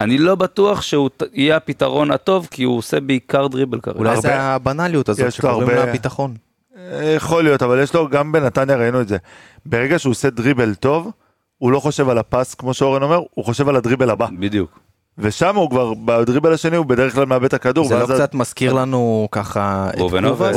אני 0.01 0.17
לא 0.17 0.35
בטוח 0.35 0.81
שהוא 0.81 1.09
יהיה 1.33 1.55
הפתרון 1.55 2.11
הטוב, 2.11 2.47
כי 2.51 2.63
הוא 2.63 2.77
עושה 2.77 2.99
בעיקר 2.99 3.47
דריבל 3.47 3.79
כרגע. 3.79 3.99
אולי 3.99 4.21
זה 4.21 4.33
הרבה- 4.35 4.55
הבנאליות 4.55 5.09
הזאת 5.09 5.31
שקוראים 5.31 5.69
הרבה- 5.69 5.85
לה 5.85 5.91
ביטחון. 5.91 6.33
אה, 6.77 7.13
יכול 7.15 7.43
להיות, 7.43 7.63
אבל 7.63 7.83
יש 7.83 7.93
לו, 7.93 8.07
גם 8.09 8.31
בנתניה 8.31 8.75
ראינו 8.75 9.01
את 9.01 9.07
זה. 9.07 9.17
ברגע 9.65 9.99
שהוא 9.99 10.11
עושה 10.11 10.29
דריבל 10.29 10.75
טוב, 10.75 11.11
הוא 11.59 11.71
לא 11.71 11.79
חושב 11.79 12.09
על 12.09 12.17
הפס, 12.17 12.53
כמו 12.55 12.73
שאורן 12.73 13.03
אומר, 13.03 13.19
הוא 13.33 13.45
חושב 13.45 13.69
על 13.69 13.75
הדריבל 13.75 14.09
הבא. 14.09 14.27
בדיוק. 14.39 14.79
ושם 15.21 15.55
הוא 15.55 15.69
כבר, 15.69 15.93
בדריבל 16.05 16.53
השני 16.53 16.77
הוא 16.77 16.85
בדרך 16.85 17.13
כלל 17.15 17.25
מאבד 17.25 17.45
את 17.45 17.53
הכדור. 17.53 17.87
זה 17.87 17.95
לא 17.95 17.99
ואז- 17.99 18.11
קצת 18.11 18.33
מזכיר 18.33 18.73
לנו 18.73 19.27
ככה 19.31 19.89
את. 19.93 19.99
ראובן 19.99 20.25
עובד. 20.25 20.53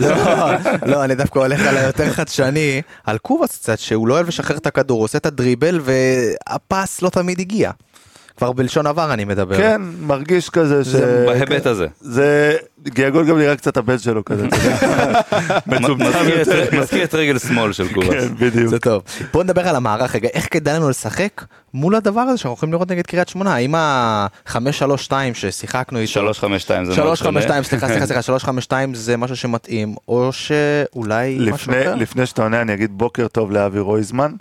לא, 0.00 0.50
לא, 0.86 1.04
אני 1.04 1.14
דווקא 1.14 1.38
הולך 1.38 1.60
על 1.66 1.76
היותר 1.76 2.10
חדשני, 2.10 2.82
על 3.04 3.18
קובאס 3.18 3.58
קצת, 3.58 3.78
שהוא 3.78 4.08
לא 4.08 4.14
אוהב 4.14 4.28
לשחרר 4.28 4.56
את 4.56 4.66
הכדור, 4.66 4.98
הוא 4.98 5.04
עושה 5.04 5.18
את 5.18 5.26
הדריבל 5.26 5.80
והפס 5.82 7.02
לא 7.02 7.08
תמיד 7.08 7.40
הגיע. 7.40 7.70
כבר 8.36 8.52
בלשון 8.52 8.86
עבר 8.86 9.12
אני 9.12 9.24
מדבר. 9.24 9.56
כן, 9.56 9.82
מרגיש 10.00 10.50
כזה 10.50 10.84
ש... 10.84 10.88
זה 10.88 11.24
בהיבט 11.26 11.66
הזה. 11.66 11.86
זה, 12.00 12.56
גיאגול 12.88 13.26
גם 13.26 13.38
נראה 13.38 13.56
קצת 13.56 13.76
הבן 13.76 13.98
שלו 13.98 14.24
כזה, 14.24 14.46
מזכיר 16.80 17.04
את- 17.04 17.14
רגל 17.14 17.38
שמאל 17.38 17.72
של 17.72 17.92
קובאס. 17.94 18.10
כן, 18.24 18.34
בדיוק. 18.38 18.68
זה 18.70 18.78
טוב. 18.78 19.02
בוא 19.32 19.44
נדבר 19.44 19.68
על 19.68 19.76
המערך 19.76 20.14
רגע, 20.14 20.28
איך 20.32 20.46
כדאי 20.50 20.74
לנו 20.74 20.88
לשחק 20.90 21.44
מול 21.74 21.94
הדבר 21.94 22.20
הזה 22.20 22.38
שאנחנו 22.38 22.54
יכולים 22.56 22.72
לראות 22.72 22.90
נגד 22.90 23.06
קריית 23.06 23.28
שמונה? 23.28 23.54
האם 23.54 23.74
ה-5-3-2 23.74 25.12
ששיחקנו 25.34 25.98
איתו, 25.98 26.12
352 26.12 26.84
זה 26.84 26.90
מאוד 26.96 27.16
352, 27.16 27.62
סליחה, 27.62 27.88
סליחה, 27.88 28.06
סליחה, 28.06 28.22
352 28.22 28.94
זה 28.94 29.16
משהו 29.16 29.36
שמתאים, 29.36 29.94
או 30.08 30.32
שאולי 30.32 31.36
משהו 31.40 31.54
לפני, 31.54 31.82
אחר? 31.82 31.94
לפני 31.94 32.26
שאתה 32.26 32.42
עונה 32.42 32.60
אני 32.60 32.74
אגיד 32.74 32.98
בוקר 32.98 33.28
טוב 33.28 33.50
לאבי 33.52 33.78
רויזמן, 33.78 34.32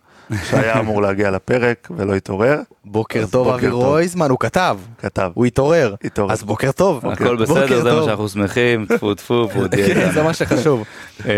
שהיה 0.49 0.79
אמור 0.79 1.01
להגיע 1.01 1.31
לפרק 1.31 1.87
ולא 1.97 2.15
התעורר, 2.15 2.59
בוקר 2.85 3.25
טוב 3.31 3.47
אבי. 3.47 3.67
רויזמן, 3.67 4.29
הוא 4.29 4.39
כתב, 4.39 4.77
כתב. 4.97 5.31
הוא 5.33 5.45
התעורר, 5.45 5.95
התעורר. 6.03 6.33
אז 6.33 6.43
בוקר 6.43 6.71
טוב. 6.71 7.07
הכל 7.07 7.35
בסדר, 7.35 7.81
זה 7.81 7.93
מה. 7.93 8.03
שאנחנו 8.05 8.29
שמחים, 8.29 8.85
טפו 8.85 9.13
טפו, 9.13 9.47
תהיה 9.71 9.95
כן. 9.95 10.11
זה 10.11 10.23
מה 10.23 10.33
שחשוב. 10.33 10.83
אמ, 11.25 11.31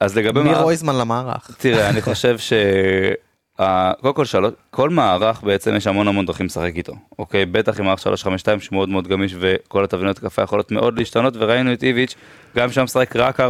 אז 0.00 0.16
לגבי 0.16 0.42
מי 0.42 0.54
רויזמן 0.54 0.96
למערך? 0.96 1.50
תראה, 1.58 1.88
אני 1.88 2.02
חושב 2.08 2.38
ש... 2.38 2.52
קודם 4.00 4.14
כל, 4.14 4.24
שלוש, 4.24 4.52
כל 4.70 4.90
מערך 4.90 5.42
בעצם 5.42 5.76
יש 5.76 5.86
המון 5.86 6.08
המון 6.08 6.26
דרכים 6.26 6.46
לשחק 6.46 6.72
איתו, 6.76 6.92
אוקיי? 7.18 7.46
בטח 7.46 7.80
עם 7.80 7.86
מערך 7.86 7.98
352 7.98 8.60
שמאוד 8.60 8.88
מאוד 8.88 9.08
גמיש 9.08 9.34
וכל 9.40 9.84
התבניות 9.84 10.16
התקפה 10.18 10.42
יכולות 10.42 10.72
מאוד 10.72 10.98
להשתנות 10.98 11.34
וראינו 11.36 11.72
את 11.72 11.82
איביץ' 11.82 12.14
גם 12.56 12.72
שם 12.72 12.84
משחק 12.84 13.16
רק 13.16 13.40
4-3-3 13.40 13.44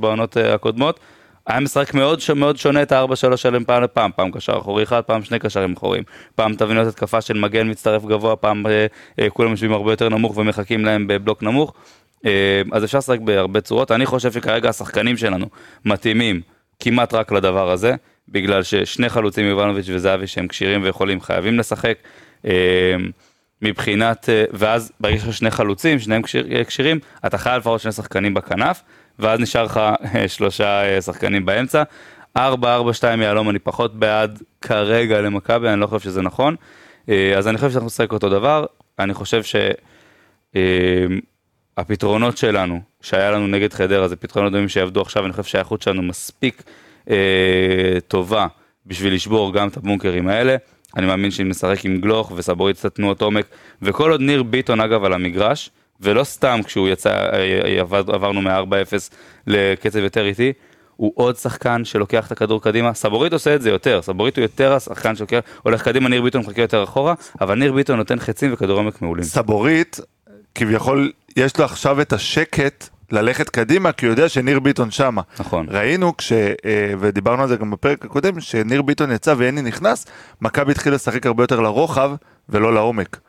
בעונות 0.00 0.36
אה, 0.36 0.54
הקודמות. 0.54 1.00
היה 1.50 1.60
משחק 1.60 1.94
מאוד, 1.94 2.20
מאוד 2.36 2.56
שונה 2.56 2.82
את 2.82 2.92
ה-4-3 2.92 3.36
שלהם 3.36 3.64
פעם 3.64 3.82
לפעם, 3.82 4.10
פעם 4.16 4.30
קשר 4.30 4.58
אחורי 4.58 4.82
אחד, 4.82 5.00
פעם 5.00 5.22
שני 5.22 5.38
קשרים 5.38 5.72
אחוריים, 5.72 6.04
פעם 6.34 6.54
תבניות 6.54 6.86
התקפה 6.86 7.20
של 7.20 7.38
מגן 7.38 7.70
מצטרף 7.70 8.04
גבוה, 8.04 8.36
פעם 8.36 8.66
אה, 8.66 8.86
אה, 9.20 9.30
כולם 9.30 9.50
יושבים 9.50 9.72
הרבה 9.72 9.92
יותר 9.92 10.08
נמוך 10.08 10.36
ומחכים 10.36 10.84
להם 10.84 11.06
בבלוק 11.06 11.42
נמוך. 11.42 11.74
אה, 12.26 12.62
אז 12.72 12.84
אפשר 12.84 12.98
לשחק 12.98 13.20
בהרבה 13.20 13.60
צורות, 13.60 13.90
אני 13.90 14.06
חושב 14.06 14.32
שכרגע 14.32 14.68
השחקנים 14.68 15.16
שלנו 15.16 15.46
מתאימים 15.84 16.40
כמעט 16.80 17.14
רק 17.14 17.32
לדבר 17.32 17.70
הזה, 17.70 17.94
בגלל 18.28 18.62
ששני 18.62 19.08
חלוצים, 19.08 19.46
יובנוביץ' 19.46 19.86
וזהבי, 19.88 20.26
שהם 20.26 20.48
כשירים 20.48 20.82
ויכולים, 20.82 21.20
חייבים 21.20 21.58
לשחק. 21.58 21.98
אה, 22.46 22.96
מבחינת, 23.62 24.28
אה, 24.28 24.44
ואז 24.52 24.92
ברגע 25.00 25.18
שיש 25.18 25.38
שני 25.38 25.50
חלוצים, 25.50 25.98
שניהם 25.98 26.22
אה, 26.52 26.64
כשירים, 26.64 26.98
אתה 27.26 27.38
חייב 27.38 27.58
לפחות 27.58 27.80
שני 27.80 27.92
שחקנים 27.92 28.34
בכנף, 28.34 28.82
ואז 29.20 29.40
נשאר 29.40 29.64
לך 29.64 29.80
אה, 30.14 30.28
שלושה 30.28 30.84
אה, 30.84 31.00
שחקנים 31.00 31.46
באמצע. 31.46 31.82
4-4-2 32.38 32.40
יהלום 33.20 33.50
אני 33.50 33.58
פחות 33.58 33.94
בעד 33.94 34.42
כרגע 34.60 35.20
למכבי, 35.20 35.68
אני 35.68 35.80
לא 35.80 35.86
חושב 35.86 36.04
שזה 36.04 36.22
נכון. 36.22 36.56
אה, 37.08 37.34
אז 37.38 37.48
אני 37.48 37.56
חושב 37.56 37.70
שאנחנו 37.70 37.86
נשחק 37.86 38.12
אותו 38.12 38.28
דבר, 38.28 38.66
אני 38.98 39.14
חושב 39.14 39.42
ש... 39.42 39.56
אה, 40.56 40.60
הפתרונות 41.76 42.36
שלנו, 42.36 42.80
שהיה 43.00 43.30
לנו 43.30 43.46
נגד 43.46 43.72
חדרה, 43.72 44.08
זה 44.08 44.16
פתרונות 44.16 44.52
דומים 44.52 44.68
שיעבדו 44.68 45.00
עכשיו, 45.00 45.24
אני 45.24 45.32
חושב 45.32 45.44
שהאיכות 45.44 45.82
שלנו 45.82 46.02
מספיק 46.02 46.62
טובה 48.08 48.46
בשביל 48.86 49.14
לשבור 49.14 49.52
גם 49.52 49.68
את 49.68 49.76
הבונקרים 49.76 50.28
האלה. 50.28 50.56
אני 50.96 51.06
מאמין 51.06 51.30
שאם 51.30 51.48
נשחק 51.48 51.84
עם 51.84 52.00
גלוך 52.00 52.32
וסבורית 52.36 52.76
קצת 52.76 52.94
תנועות 52.94 53.22
עומק, 53.22 53.46
וכל 53.82 54.10
עוד 54.10 54.20
ניר 54.20 54.42
ביטון 54.42 54.80
אגב 54.80 55.04
על 55.04 55.12
המגרש, 55.12 55.70
ולא 56.00 56.24
סתם 56.24 56.60
כשהוא 56.64 56.88
יצא, 56.88 57.10
אה, 57.10 57.80
עבר, 57.80 58.02
עברנו 58.14 58.42
מ-4-0 58.42 59.10
לקצב 59.46 59.98
יותר 59.98 60.24
איטי, 60.24 60.52
הוא 60.96 61.12
עוד 61.14 61.36
שחקן 61.36 61.84
שלוקח 61.84 62.26
את 62.26 62.32
הכדור 62.32 62.62
קדימה, 62.62 62.94
סבורית 62.94 63.32
עושה 63.32 63.54
את 63.54 63.62
זה 63.62 63.70
יותר, 63.70 64.02
סבורית 64.02 64.36
הוא 64.36 64.42
יותר 64.42 64.72
השחקן 64.72 65.16
שלוקח, 65.16 65.40
הולך 65.62 65.82
קדימה, 65.82 66.08
ניר 66.08 66.22
ביטון 66.22 66.40
מחכה 66.40 66.62
יותר 66.62 66.84
אחורה, 66.84 67.14
אבל 67.40 67.58
ניר 67.58 67.72
ביטון 67.72 67.96
נותן 67.96 68.20
חצים 68.20 68.52
וכדור 68.52 68.78
עומק 68.78 69.02
מעולים. 69.02 69.24
סבורית, 69.24 70.00
כביכול, 70.54 71.12
יש 71.36 71.58
לו 71.58 71.64
עכשיו 71.64 72.00
את 72.00 72.12
השקט 72.12 72.88
ללכת 73.12 73.48
קדימה, 73.48 73.92
כי 73.92 74.06
הוא 74.06 74.12
יודע 74.12 74.28
שניר 74.28 74.60
ביטון 74.60 74.90
שמה. 74.90 75.22
נכון. 75.40 75.66
ראינו 75.70 76.16
כש... 76.16 76.32
אה, 76.32 76.48
ודיברנו 77.00 77.42
על 77.42 77.48
זה 77.48 77.56
גם 77.56 77.70
בפרק 77.70 78.04
הקודם, 78.04 78.40
שניר 78.40 78.82
ביטון 78.82 79.12
יצא 79.12 79.34
והני 79.38 79.62
נכנס, 79.62 80.06
מכבי 80.42 80.72
התחיל 80.72 80.94
לשחק 80.94 81.26
הרבה 81.26 81.42
יותר 81.42 81.60
לרוחב 81.60 82.12
ולא 82.48 82.74
לעומק. 82.74 83.20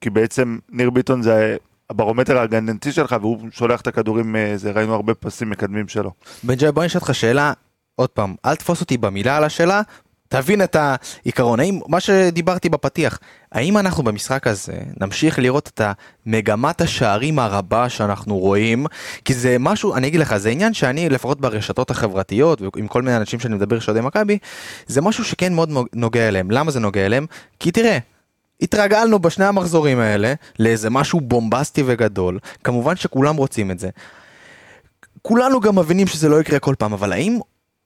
כי 0.00 0.10
בעצם 0.10 0.58
ניר 0.68 0.90
ביטון 0.90 1.22
זה 1.22 1.56
הברומטר 1.90 2.38
ההגנתי 2.38 2.92
שלך, 2.92 3.16
והוא 3.20 3.38
שולח 3.50 3.80
את 3.80 3.86
הכדורים, 3.86 4.36
אה, 4.36 4.52
זה 4.56 4.70
ראינו 4.70 4.94
הרבה 4.94 5.14
פסים 5.14 5.50
מקדמים 5.50 5.88
שלו. 5.88 6.10
בן 6.42 6.54
ג'וי 6.58 6.72
בוא 6.72 6.84
נשאל 6.84 7.00
אותך 7.00 7.14
שאלה, 7.14 7.52
עוד 7.96 8.08
פעם, 8.08 8.34
אל 8.44 8.54
תפוס 8.54 8.80
אותי 8.80 8.98
במילה 8.98 9.36
על 9.36 9.44
השאלה, 9.44 9.82
תבין 10.28 10.62
את 10.62 10.76
העיקרון, 10.76 11.60
האם, 11.60 11.80
מה 11.88 12.00
שדיברתי 12.00 12.68
בפתיח, 12.68 13.18
האם 13.52 13.78
אנחנו 13.78 14.02
במשחק 14.02 14.46
הזה 14.46 14.72
נמשיך 15.00 15.38
לראות 15.38 15.70
את 15.74 15.80
המגמת 16.26 16.80
השערים 16.80 17.38
הרבה 17.38 17.88
שאנחנו 17.88 18.38
רואים, 18.38 18.86
כי 19.24 19.34
זה 19.34 19.56
משהו, 19.60 19.94
אני 19.94 20.06
אגיד 20.06 20.20
לך, 20.20 20.36
זה 20.36 20.50
עניין 20.50 20.74
שאני 20.74 21.08
לפחות 21.08 21.40
ברשתות 21.40 21.90
החברתיות 21.90 22.62
ועם 22.62 22.88
כל 22.88 23.02
מיני 23.02 23.16
אנשים 23.16 23.40
שאני 23.40 23.54
מדבר 23.54 23.78
שאוהדי 23.78 24.00
מכבי, 24.00 24.38
זה 24.86 25.00
משהו 25.00 25.24
שכן 25.24 25.54
מאוד 25.54 25.70
נוגע 25.92 26.28
אליהם, 26.28 26.50
למה 26.50 26.70
זה 26.70 26.80
נוגע 26.80 27.06
אליהם? 27.06 27.26
כי 27.60 27.70
תראה, 27.70 27.98
התרגלנו 28.62 29.18
בשני 29.18 29.44
המחזורים 29.44 29.98
האלה 29.98 30.34
לאיזה 30.58 30.90
משהו 30.90 31.20
בומבסטי 31.20 31.82
וגדול, 31.86 32.38
כמובן 32.64 32.96
שכולם 32.96 33.36
רוצים 33.36 33.70
את 33.70 33.78
זה. 33.78 33.88
כולנו 35.22 35.60
גם 35.60 35.78
מבינים 35.78 36.06
שזה 36.06 36.28
לא 36.28 36.40
יקרה 36.40 36.58
כל 36.58 36.74
פעם, 36.78 36.92
אבל 36.92 37.12
האם 37.12 37.38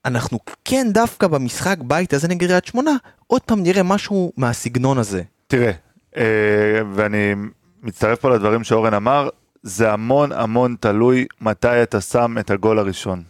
אנחנו 0.05 0.39
כן 0.65 0.87
דווקא 0.91 1.27
במשחק 1.27 1.77
בית 1.79 2.13
הזה 2.13 2.27
נגד 2.27 2.47
קריית 2.47 2.65
שמונה, 2.65 2.91
עוד 3.27 3.41
פעם 3.41 3.63
נראה 3.63 3.83
משהו 3.83 4.31
מהסגנון 4.37 4.97
הזה. 4.97 5.21
תראה, 5.47 5.71
אה, 6.17 6.81
ואני 6.93 7.35
מצטרף 7.83 8.19
פה 8.19 8.29
לדברים 8.29 8.63
שאורן 8.63 8.93
אמר, 8.93 9.29
זה 9.63 9.91
המון 9.91 10.31
המון 10.31 10.75
תלוי 10.79 11.25
מתי 11.41 11.83
אתה 11.83 12.01
שם 12.01 12.35
את 12.39 12.51
הגול 12.51 12.79
הראשון. 12.79 13.23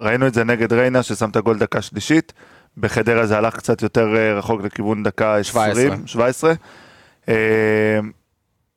ראינו 0.00 0.26
את 0.26 0.34
זה 0.34 0.44
נגד 0.44 0.72
ריינה 0.72 1.02
ששם 1.02 1.30
את 1.30 1.36
הגול 1.36 1.58
דקה 1.58 1.82
שלישית, 1.82 2.32
בחדרה 2.80 3.26
זה 3.26 3.38
הלך 3.38 3.56
קצת 3.56 3.82
יותר 3.82 4.16
אה, 4.16 4.38
רחוק 4.38 4.62
לכיוון 4.62 5.02
דקה 5.02 5.36
20, 5.36 5.74
17. 5.74 6.06
17. 6.06 6.52
אה, 7.28 7.34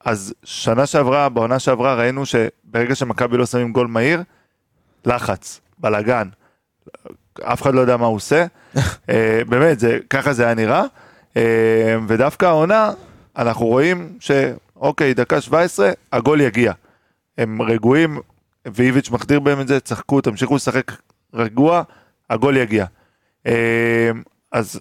אז 0.05 0.33
שנה 0.43 0.85
שעברה, 0.85 1.29
בעונה 1.29 1.59
שעברה 1.59 1.95
ראינו 1.95 2.23
שברגע 2.25 2.95
שמכבי 2.95 3.37
לא 3.37 3.45
שמים 3.45 3.71
גול 3.71 3.87
מהיר, 3.87 4.23
לחץ, 5.05 5.61
בלאגן, 5.77 6.27
אף 7.41 7.61
אחד 7.61 7.73
לא 7.73 7.81
יודע 7.81 7.97
מה 7.97 8.05
הוא 8.05 8.15
עושה, 8.15 8.45
אה, 9.09 9.41
באמת, 9.47 9.79
זה, 9.79 9.99
ככה 10.09 10.33
זה 10.33 10.45
היה 10.45 10.53
נראה, 10.53 10.83
אה, 11.37 11.97
ודווקא 12.07 12.45
העונה, 12.45 12.91
אנחנו 13.37 13.65
רואים 13.65 14.17
שאוקיי, 14.19 15.13
דקה 15.13 15.41
17, 15.41 15.91
הגול 16.11 16.41
יגיע. 16.41 16.73
הם 17.37 17.61
רגועים, 17.61 18.19
ואיביץ' 18.65 19.09
מחדיר 19.09 19.39
בהם 19.39 19.61
את 19.61 19.67
זה, 19.67 19.79
צחקו, 19.79 20.21
תמשיכו 20.21 20.55
לשחק 20.55 20.91
רגוע, 21.33 21.83
הגול 22.29 22.57
יגיע. 22.57 22.85
אה, 23.47 24.11
אז 24.51 24.79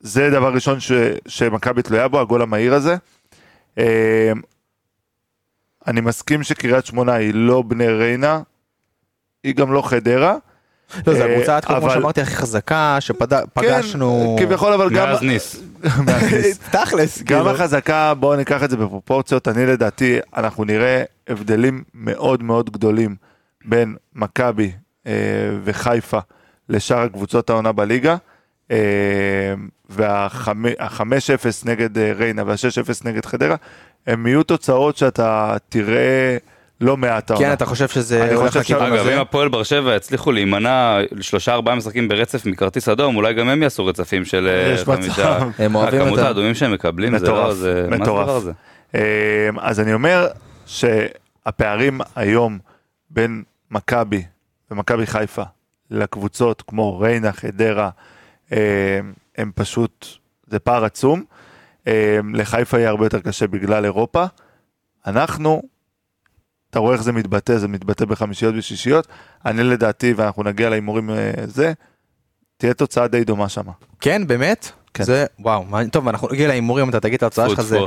זה 0.00 0.30
דבר 0.30 0.52
ראשון 0.54 0.80
ש, 0.80 0.92
שמכבי 1.28 1.82
תלויה 1.82 2.08
בו, 2.08 2.20
הגול 2.20 2.42
המהיר 2.42 2.74
הזה. 2.74 2.96
אה, 3.78 4.32
אני 5.86 6.00
מסכים 6.00 6.42
שקריית 6.42 6.86
שמונה 6.86 7.12
היא 7.12 7.34
לא 7.34 7.62
בני 7.62 7.88
ריינה, 7.88 8.40
היא 9.44 9.54
גם 9.54 9.72
לא 9.72 9.82
חדרה. 9.88 10.36
לא, 11.06 11.14
זו 11.14 11.20
אה, 11.20 11.32
הקבוצה, 11.32 11.56
עד 11.56 11.64
כה, 11.64 11.80
כמו 11.80 11.90
שאמרתי, 11.90 12.20
הכי 12.20 12.34
חזקה, 12.34 12.96
שפגשנו... 13.00 14.36
כן, 14.38 14.46
כביכול, 14.46 14.72
אבל 14.72 14.90
גם... 14.90 15.08
מאז 15.08 15.22
ניס. 15.22 15.62
תכלס, 16.70 17.18
גם 17.18 17.26
כאילו. 17.26 17.50
החזקה, 17.50 18.14
בואו 18.14 18.36
ניקח 18.36 18.62
את 18.62 18.70
זה 18.70 18.76
בפרופורציות, 18.76 19.48
אני 19.48 19.66
לדעתי, 19.66 20.18
אנחנו 20.36 20.64
נראה 20.64 21.02
הבדלים 21.28 21.84
מאוד 21.94 22.42
מאוד 22.42 22.70
גדולים 22.70 23.16
בין 23.64 23.96
מכבי 24.14 24.72
אה, 25.06 25.12
וחיפה 25.64 26.18
לשאר 26.68 26.98
הקבוצות 26.98 27.50
העונה 27.50 27.72
בליגה, 27.72 28.16
אה, 28.70 28.76
וה-5-0 29.90 31.00
נגד 31.64 31.98
אה, 31.98 32.12
ריינה 32.12 32.42
וה-6-0 32.46 32.90
נגד 33.04 33.26
חדרה, 33.26 33.56
הם 34.06 34.26
יהיו 34.26 34.42
תוצאות 34.42 34.96
שאתה 34.96 35.56
תראה 35.68 36.36
לא 36.80 36.96
מעט 36.96 37.30
העונה. 37.30 37.46
כן, 37.46 37.52
אתה 37.52 37.66
חושב 37.66 37.88
שזה 37.88 38.24
אני 38.24 38.34
הולך 38.34 38.48
חושב 38.48 38.60
לכיוון 38.60 38.82
אגב, 38.92 39.00
הזה? 39.00 39.14
אם 39.14 39.20
הפועל 39.20 39.48
באר 39.48 39.62
שבע 39.62 39.96
יצליחו 39.96 40.32
להימנע 40.32 40.98
שלושה 41.20 41.52
ארבעה 41.54 41.74
משחקים 41.74 42.08
ברצף 42.08 42.46
מכרטיס 42.46 42.88
אדום, 42.88 43.16
אולי 43.16 43.34
גם 43.34 43.48
הם 43.48 43.62
יעשו 43.62 43.86
רצפים 43.86 44.24
של 44.24 44.48
אה. 44.48 44.84
חמישה. 44.96 45.38
הם 45.58 45.74
אוהבים 45.74 46.00
הכמות 46.00 46.18
את 46.18 46.24
ה- 46.24 46.26
האדומים 46.26 46.54
שהם 46.54 46.72
מקבלים, 46.72 47.18
זה 47.18 47.24
מטורף, 47.26 47.48
לא, 47.48 47.54
זה... 47.54 47.86
מטורף. 47.90 48.42
אמ, 48.94 49.00
אז 49.60 49.80
אני 49.80 49.94
אומר 49.94 50.26
שהפערים 50.66 52.00
היום 52.16 52.58
בין 53.10 53.42
מכבי 53.70 54.22
ומכבי 54.70 55.06
חיפה 55.06 55.42
לקבוצות 55.90 56.62
כמו 56.62 56.98
ריינה, 56.98 57.32
חדרה, 57.32 57.90
אמ, 58.52 58.56
הם 59.36 59.52
פשוט, 59.54 60.06
זה 60.46 60.58
פער 60.58 60.84
עצום. 60.84 61.24
אמ, 61.86 62.34
לחיפה 62.34 62.78
יהיה 62.78 62.88
הרבה 62.88 63.06
יותר 63.06 63.20
קשה 63.20 63.46
בגלל 63.46 63.84
אירופה. 63.84 64.24
אנחנו, 65.06 65.62
אתה 66.70 66.78
רואה 66.78 66.94
איך 66.94 67.02
זה 67.02 67.12
מתבטא, 67.12 67.58
זה 67.58 67.68
מתבטא 67.68 68.04
בחמישיות 68.04 68.54
ושישיות. 68.58 69.06
אני 69.46 69.62
לדעתי, 69.62 70.12
ואנחנו 70.12 70.42
נגיע 70.42 70.70
להימורים 70.70 71.10
אה, 71.10 71.32
זה, 71.44 71.72
תהיה 72.56 72.74
תוצאה 72.74 73.08
די 73.08 73.24
דומה 73.24 73.48
שמה. 73.48 73.72
כן, 74.00 74.26
באמת? 74.26 74.72
כן. 74.94 75.04
זה, 75.04 75.26
וואו, 75.40 75.64
מה- 75.64 75.88
טוב, 75.92 76.08
אנחנו 76.08 76.28
נגיע 76.32 76.48
להימורים, 76.48 76.90
אתה 76.90 77.00
תגיד 77.00 77.14
את 77.14 77.22
ההוצאה 77.22 77.48
שלך, 77.48 77.60
זה, 77.60 77.78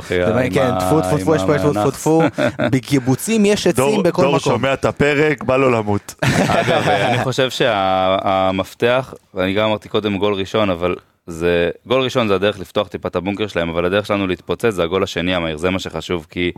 כן, 0.54 0.70
טפו 0.80 1.00
טפו 1.00 1.18
טפו, 1.18 1.34
יש 1.34 1.42
פה, 1.42 1.56
יש 1.56 1.62
פה 1.62 1.72
טפו. 1.74 1.90
טפו, 1.90 2.22
בקיבוצים 2.72 3.46
יש 3.46 3.66
עצים 3.66 3.84
דור, 3.84 4.02
בכל 4.02 4.22
דור 4.22 4.36
מקום. 4.36 4.52
שומע 4.52 4.74
את 4.74 4.84
הפרק, 4.84 5.42
בא 5.44 5.56
לו 5.56 5.70
למות. 5.70 6.14
אגב, 6.60 6.88
אני 6.88 7.24
חושב 7.24 7.50
שהמפתח, 7.50 9.14
ואני 9.34 9.54
גם 9.54 9.68
אמרתי 9.68 9.88
קודם 9.88 10.18
גול 10.18 10.34
ראשון, 10.34 10.70
אבל 10.70 10.96
זה, 11.26 11.70
גול 11.86 12.02
ראשון 12.02 12.28
זה 12.28 12.34
הדרך 12.34 12.58
לפתוח 12.58 12.88
טיפה 12.88 13.08
את 13.08 13.16
הבונקר 13.16 13.46
שלהם, 13.46 13.68
אבל 13.68 13.84
הדרך 13.84 14.06
שלנו 14.06 14.26
להתפוצץ 14.26 14.70
זה 14.70 14.82
הגול 14.82 15.02
השני 15.02 15.34
המהיר, 15.34 15.56
זה 15.56 15.70
מה 15.70 15.78
שחשוב, 15.78 16.26
כי... 16.30 16.52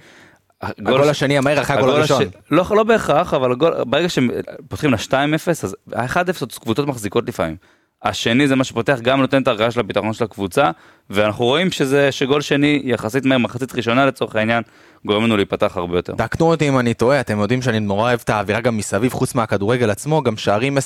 הגול 0.63 1.09
השני 1.09 1.39
המהיר 1.39 1.61
אחרי 1.61 1.77
הגול 1.77 1.91
הראשון. 1.91 2.23
לא, 2.51 2.65
לא 2.71 2.83
בהכרח, 2.83 3.35
אבל 3.35 3.53
הגול, 3.53 3.85
ברגע 3.85 4.09
שפותחים 4.09 4.91
ל-2-0, 4.91 5.51
אז 5.51 5.77
ה-1-0 5.97 6.33
זאת 6.33 6.59
קבוצות 6.59 6.87
מחזיקות 6.87 7.29
לפעמים. 7.29 7.57
השני 8.03 8.49
זה 8.49 8.57
מה 8.57 8.65
שפותח, 8.65 8.99
גם 9.03 9.21
נותן 9.21 9.43
את 9.43 9.49
ההרגשה 9.49 9.71
של 9.71 9.81
הביטחון 9.81 10.13
של 10.13 10.25
הקבוצה, 10.25 10.71
ואנחנו 11.11 11.45
רואים 11.45 11.71
שזה, 11.71 12.13
שגול 12.13 12.41
שני 12.41 12.83
יחסית 12.85 13.25
מהר, 13.25 13.39
מחצית 13.39 13.75
ראשונה 13.75 14.07
לצורך 14.07 14.37
העניין, 14.37 14.63
גורם 15.07 15.25
לנו 15.25 15.37
להיפתח 15.37 15.77
הרבה 15.77 15.99
יותר. 15.99 16.15
תקנו 16.17 16.47
אותי 16.51 16.69
אם 16.69 16.79
אני 16.79 16.95
טועה, 16.95 17.21
אתם 17.21 17.39
יודעים 17.41 17.63
שאני 17.63 17.81
נורא 17.81 18.03
אוהב 18.03 18.21
את 18.25 18.31
האווירה 18.31 18.61
גם 18.61 18.77
מסביב, 18.77 19.13
חוץ 19.13 19.35
מהכדורגל 19.35 19.91
עצמו, 19.91 20.23
גם 20.23 20.37
שערים 20.37 20.79
10-11 20.79 20.81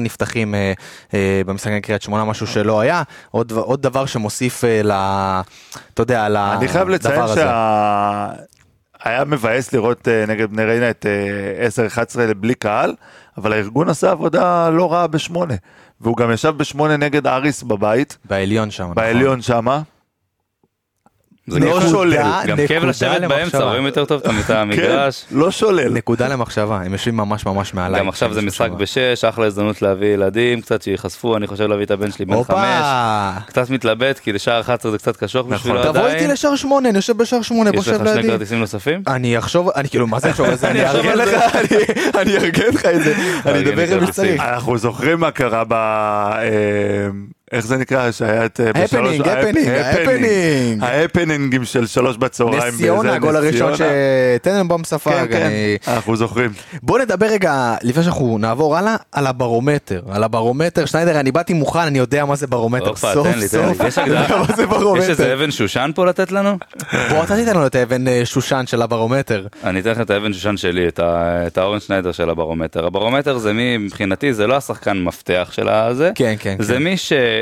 נפתחים 0.00 0.54
אה, 0.54 0.72
אה, 1.14 1.42
במשחק 1.46 1.70
נגד 1.70 1.82
קריית 1.84 2.02
שמונה, 2.02 2.24
משהו 2.24 2.46
שלא 2.46 2.80
היה. 2.80 3.02
עוד, 3.30 3.48
דבר- 3.48 3.62
עוד 3.62 3.82
דבר 3.82 4.06
שמוסיף 4.06 4.64
אה, 4.64 4.80
ל... 4.84 4.90
אתה 5.94 6.02
יודע, 6.02 6.28
לדבר 6.28 6.40
הזה. 6.44 6.58
אני 6.58 6.68
חייב 6.68 6.88
לציין 6.88 7.20
שהיה 9.04 9.24
מבאס 9.24 9.72
לראות 9.72 10.08
אה, 10.08 10.24
נגד 10.28 10.50
בני 10.50 10.64
ריינה 10.64 10.90
את 10.90 11.06
אה, 11.06 12.02
10-11 12.30 12.34
בלי 12.34 12.54
קהל, 12.54 12.94
אבל 13.38 13.52
הארגון 13.52 13.88
עשה 13.88 14.10
עבודה 14.10 14.70
לא 14.70 14.92
רעה 14.92 15.06
בשמונה. 15.06 15.54
והוא 16.00 16.16
גם 16.16 16.32
ישב 16.32 16.54
בשמונה 16.56 16.96
נגד 16.96 17.26
אריס 17.26 17.62
בבית, 17.62 18.18
בעליון 18.24 18.70
שם. 18.70 18.82
נכון. 18.82 18.94
בעליון 18.94 19.42
שמה. 19.42 19.82
זה 21.48 21.58
לא 21.58 21.80
שולל. 21.90 22.32
גם 22.46 22.56
כיף 22.66 22.82
לשבת 22.82 23.20
באמצע. 23.28 23.58
רואים 23.64 23.86
יותר 23.86 24.04
טוב 24.04 24.22
את 24.40 24.50
המגרש. 24.50 25.24
כן, 25.30 25.36
לא 25.38 25.50
שולל. 25.50 25.88
נקודה 25.92 26.28
למחשבה, 26.28 26.80
הם 26.84 26.92
יושבים 26.92 27.16
ממש 27.16 27.46
ממש 27.46 27.74
מעליי. 27.74 28.00
גם 28.00 28.08
עכשיו 28.08 28.34
זה 28.34 28.42
משחק. 28.42 28.70
בשש, 28.70 29.24
אחלה 29.24 29.46
הזדמנות 29.46 29.82
להביא 29.82 30.06
ילדים 30.14 30.60
קצת 30.60 30.82
שייחשפו, 30.82 31.36
אני 31.36 31.46
חושב 31.46 31.64
להביא 31.66 31.84
את 31.84 31.90
הבן 31.90 32.10
שלי 32.10 32.24
בן! 32.24 32.42
חמש. 32.42 32.84
קצת 33.46 33.70
מתלבט, 33.70 34.18
כי 34.18 34.32
לשער 34.32 34.60
11 34.60 34.90
זה 34.92 34.98
קצת 34.98 35.16
קשוח 35.16 35.46
בשבילו 35.46 35.82
תבוא 35.82 36.00
איתי 36.06 36.14
עדיין. 36.16 36.30
לשער 36.30 36.56
שמונה, 36.56 36.88
אני 36.88 36.98
יושב 36.98 37.16
בשער 37.16 37.42
שמונה, 37.42 37.72
בוא 37.72 37.80
יש 37.80 37.88
לך 37.88 37.94
שב 37.98 38.04
שני 38.06 38.16
לידי. 38.16 38.28
כרטיסים 38.28 38.58
נוספים? 38.58 39.02
אני 39.06 39.38
אחשוב, 39.38 39.70
אני 39.76 39.88
כאילו, 39.88 40.06
מה 40.06 40.20
זה 40.20 40.30
אחשוב 40.30 40.46
על 40.46 40.54
זה? 40.54 40.70
אני 40.70 40.84
אחשוב 40.86 41.06
אארגן 41.06 41.20
על 41.20 41.28
לך, 41.28 41.56
אני- 41.56 42.20
אני 42.22 42.36
אארגן 42.36 42.68
לך 42.74 42.86
את 42.86 43.02
זה, 43.04 43.14
אני 43.46 43.58
ארגן 43.58 43.68
אדבר 43.68 43.94
עם 43.96 44.00
מי. 44.00 44.06
שצריך. 44.06 44.40
אנחנו 44.42 44.78
זוכרים 44.78 45.20
מה 45.20 45.30
קרה 45.30 45.62
ב... 45.68 45.72
אה, 45.72 47.08
איך 47.52 47.66
זה 47.66 47.76
נקרא? 47.76 48.10
שהיה 48.10 48.44
את... 48.44 48.60
הפנינג, 48.74 49.28
הפנינג, 49.28 49.68
הפנינג. 49.68 50.82
ההפנינגים 50.82 51.64
של 51.64 51.86
שלוש 51.86 52.16
בצהריים. 52.16 52.62
נס 52.62 52.76
ציונה, 52.76 53.08
בזה, 53.08 53.16
הגול 53.16 53.36
הראשון 53.36 53.76
ציונה. 53.76 53.92
שטננבאום 54.36 54.84
ספג. 54.84 55.26
כן, 55.30 55.50
כן, 55.82 55.92
אנחנו 55.92 56.16
זוכרים. 56.16 56.50
בוא 56.82 56.98
נדבר 56.98 57.26
רגע, 57.26 57.74
לפני 57.82 58.02
שאנחנו 58.02 58.38
נעבור 58.38 58.76
הלאה, 58.76 58.96
על 59.12 59.26
הברומטר. 59.26 60.00
על 60.10 60.24
הברומטר, 60.24 60.86
שניידר, 60.86 61.20
אני 61.20 61.32
באתי 61.32 61.52
מוכן, 61.52 61.78
אני 61.78 61.98
יודע 61.98 62.24
מה 62.24 62.36
זה 62.36 62.46
ברומטר. 62.46 62.96
סוף. 62.96 63.14
סוף, 63.14 63.26
יש 64.98 65.08
איזה. 65.08 65.34
אבן 65.34 65.50
שושן 65.50 65.90
פה 65.94 66.06
לתת 66.06 66.32
לנו? 66.32 66.58
בוא, 67.10 67.24
אתה 67.24 67.36
תיתן 67.36 67.56
לנו 67.56 67.66
את 67.66 67.74
האבן 67.74 68.08
אה, 68.08 68.20
שושן 68.24 68.64
של 68.66 68.82
הברומטר. 68.82 69.46
אני 69.64 69.80
אתן 69.80 69.90
לך 69.90 70.00
את 70.00 70.10
האבן 70.10 70.32
שושן 70.32 70.56
שלי, 70.56 70.88
את 71.46 71.58
האורן 71.58 71.80
שניידר 71.80 72.12
של 72.12 72.30
הברומטר. 72.30 72.86
הברומטר 72.86 73.38
זה 73.38 73.52
מי, 73.52 73.78
מבחינתי, 73.78 74.34
זה 74.34 74.46
לא 74.46 74.56
השחקן 74.56 74.98
מפתח 74.98 75.48
של 75.52 75.68
הזה. 75.68 76.10
כן, 76.14 76.34
כן, 76.38 76.56
זה 76.58 76.74
כן. 76.74 76.82
מי 76.82 76.96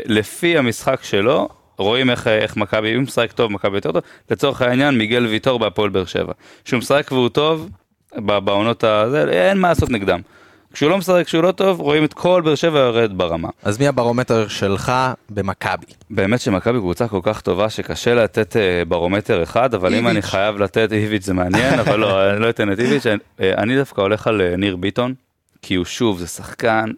שלפי 0.07 0.59
המשחק 0.59 0.99
שלו, 1.03 1.49
רואים 1.79 2.11
איך, 2.11 2.27
איך 2.27 2.57
מכבי, 2.57 2.95
אם 2.97 3.03
משחק 3.03 3.33
טוב, 3.33 3.53
מכבי 3.53 3.77
יותר 3.77 3.93
טוב. 3.93 4.03
לצורך 4.31 4.63
העניין, 4.63 4.99
מיגל 4.99 5.27
ויטור 5.27 5.59
בהפועל 5.59 5.91
באר 5.91 6.05
שבע. 6.05 6.33
כשהוא 6.65 6.79
משחק 6.79 7.09
והוא 7.13 7.29
טוב, 7.29 7.69
בעונות 8.17 8.85
הזה, 8.85 9.25
אין 9.31 9.59
מה 9.59 9.69
לעשות 9.69 9.91
נגדם. 9.91 10.21
כשהוא 10.73 10.91
לא 10.91 10.99
משחק, 10.99 11.23
כשהוא 11.27 11.43
לא 11.43 11.53
טוב, 11.53 11.81
רואים 11.81 12.05
את 12.05 12.15
כל 12.15 12.43
באר 12.45 12.55
שבע 12.55 12.79
יורד 12.79 13.19
ברמה. 13.19 13.49
אז 13.63 13.79
מי 13.79 13.89
הברומטר 13.89 14.49
שלך 14.49 14.93
במכבי? 15.31 15.87
באמת 16.11 16.41
שמכבי 16.41 16.79
קבוצה 16.79 17.09
כל 17.09 17.21
כך 17.23 17.41
טובה 17.41 17.71
שקשה 17.71 18.15
לתת 18.15 18.57
אה, 18.57 18.83
ברומטר 18.89 19.43
אחד, 19.43 19.75
אבל 19.75 19.95
אם 19.95 20.09
אני. 20.09 20.23
חייב 20.23 20.59
לתת 20.59 20.93
איביץ' 20.93 21.25
זה 21.25 21.35
מעניין, 21.35 21.79
אבל 21.79 21.99
לא, 21.99 22.31
אני 22.31 22.41
לא 22.43 22.51
אתן 22.51 22.73
את 22.73 22.81
איביץ', 22.81 23.07
אני- 23.07 23.19
אה, 23.73 23.77
דווקא 23.79 24.01
הולך 24.01 24.27
על 24.27 24.41
אה, 24.41 24.57
ניר 24.57 24.77
ביטון, 24.77 25.15
כי 25.63 25.75
הוא 25.75 25.85
שוב, 25.85 26.19
זה 26.19 26.27
שחקן 26.27 26.91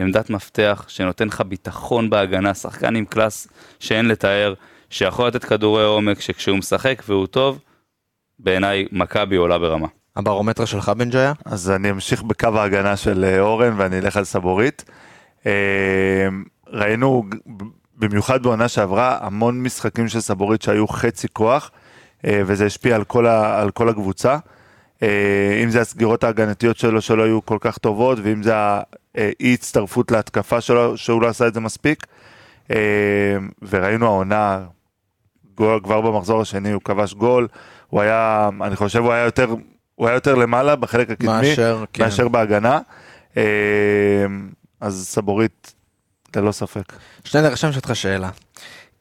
בעמדת 0.00 0.30
מפתח, 0.30 0.84
שנותן 0.88 1.28
לך 1.28 1.40
ביטחון 1.40 2.10
בהגנה, 2.10 2.54
שחקן 2.54 2.96
עם 2.96 3.04
קלאס 3.04 3.48
שאין 3.78 4.08
לתאר, 4.08 4.54
שיכול 4.90 5.26
לתת 5.26 5.44
כדורי 5.44 5.84
עומק, 5.84 6.20
שכשהוא 6.20 6.58
משחק 6.58 7.02
והוא 7.08 7.26
טוב, 7.26 7.58
בעיניי 8.38 8.86
מכבי 8.92 9.36
עולה 9.36 9.58
ברמה. 9.58 9.86
הברומטר 10.16 10.64
שלך 10.64 10.88
בן 10.88 11.10
ג'יה? 11.10 11.32
אז 11.44 11.70
אני 11.70 11.90
אמשיך 11.90 12.22
בקו 12.22 12.48
ההגנה 12.54 12.96
של 12.96 13.24
אה, 13.24 13.40
אורן 13.40 13.74
ואני 13.76 13.98
אלך 13.98 14.16
על 14.16 14.24
סבורית. 14.24 14.84
אה, 15.46 16.28
ראינו 16.66 17.24
במיוחד 17.96 18.42
בעונה 18.42 18.68
שעברה 18.68 19.18
המון 19.20 19.62
משחקים 19.62 20.08
של 20.08 20.20
סבורית 20.20 20.62
שהיו 20.62 20.88
חצי 20.88 21.28
כוח 21.32 21.70
אה, 22.24 22.42
וזה 22.46 22.66
השפיע 22.66 22.96
על 22.96 23.04
כל, 23.04 23.26
ה, 23.26 23.60
על 23.60 23.70
כל 23.70 23.88
הקבוצה. 23.88 24.36
אה, 25.02 25.60
אם 25.64 25.70
זה 25.70 25.80
הסגירות 25.80 26.24
ההגנתיות 26.24 26.76
שלו 26.76 27.00
שלא 27.00 27.22
היו 27.22 27.44
כל 27.44 27.58
כך 27.60 27.78
טובות 27.78 28.18
ואם 28.22 28.42
זה 28.42 28.54
האי 29.14 29.54
הצטרפות 29.54 30.10
להתקפה 30.10 30.60
שלו 30.60 30.96
שהוא 30.96 31.22
לא 31.22 31.28
עשה 31.28 31.46
את 31.46 31.54
זה 31.54 31.60
מספיק. 31.60 32.06
אה, 32.70 33.36
וראינו 33.62 34.06
העונה 34.06 34.60
גול, 35.54 35.80
כבר 35.84 36.00
במחזור 36.00 36.40
השני 36.40 36.72
הוא 36.72 36.82
כבש 36.84 37.14
גול, 37.14 37.48
הוא 37.88 38.00
היה, 38.00 38.48
אני 38.60 38.76
חושב 38.76 38.98
הוא 38.98 39.12
היה 39.12 39.24
יותר, 39.24 39.54
הוא 39.94 40.08
היה 40.08 40.14
יותר 40.14 40.34
למעלה 40.34 40.76
בחלק 40.76 41.10
הקדמי, 41.10 41.28
מאשר, 41.28 41.84
כן. 41.92 42.04
מאשר 42.04 42.28
בהגנה. 42.28 42.78
אה, 43.36 43.42
אז 44.80 45.08
סבורית, 45.08 45.74
ללא 46.36 46.52
ספק. 46.52 46.92
שנייה, 47.24 47.48
עכשיו 47.48 47.70
אשאל 47.70 47.80
אותך 47.80 47.96
שאלה. 47.96 48.30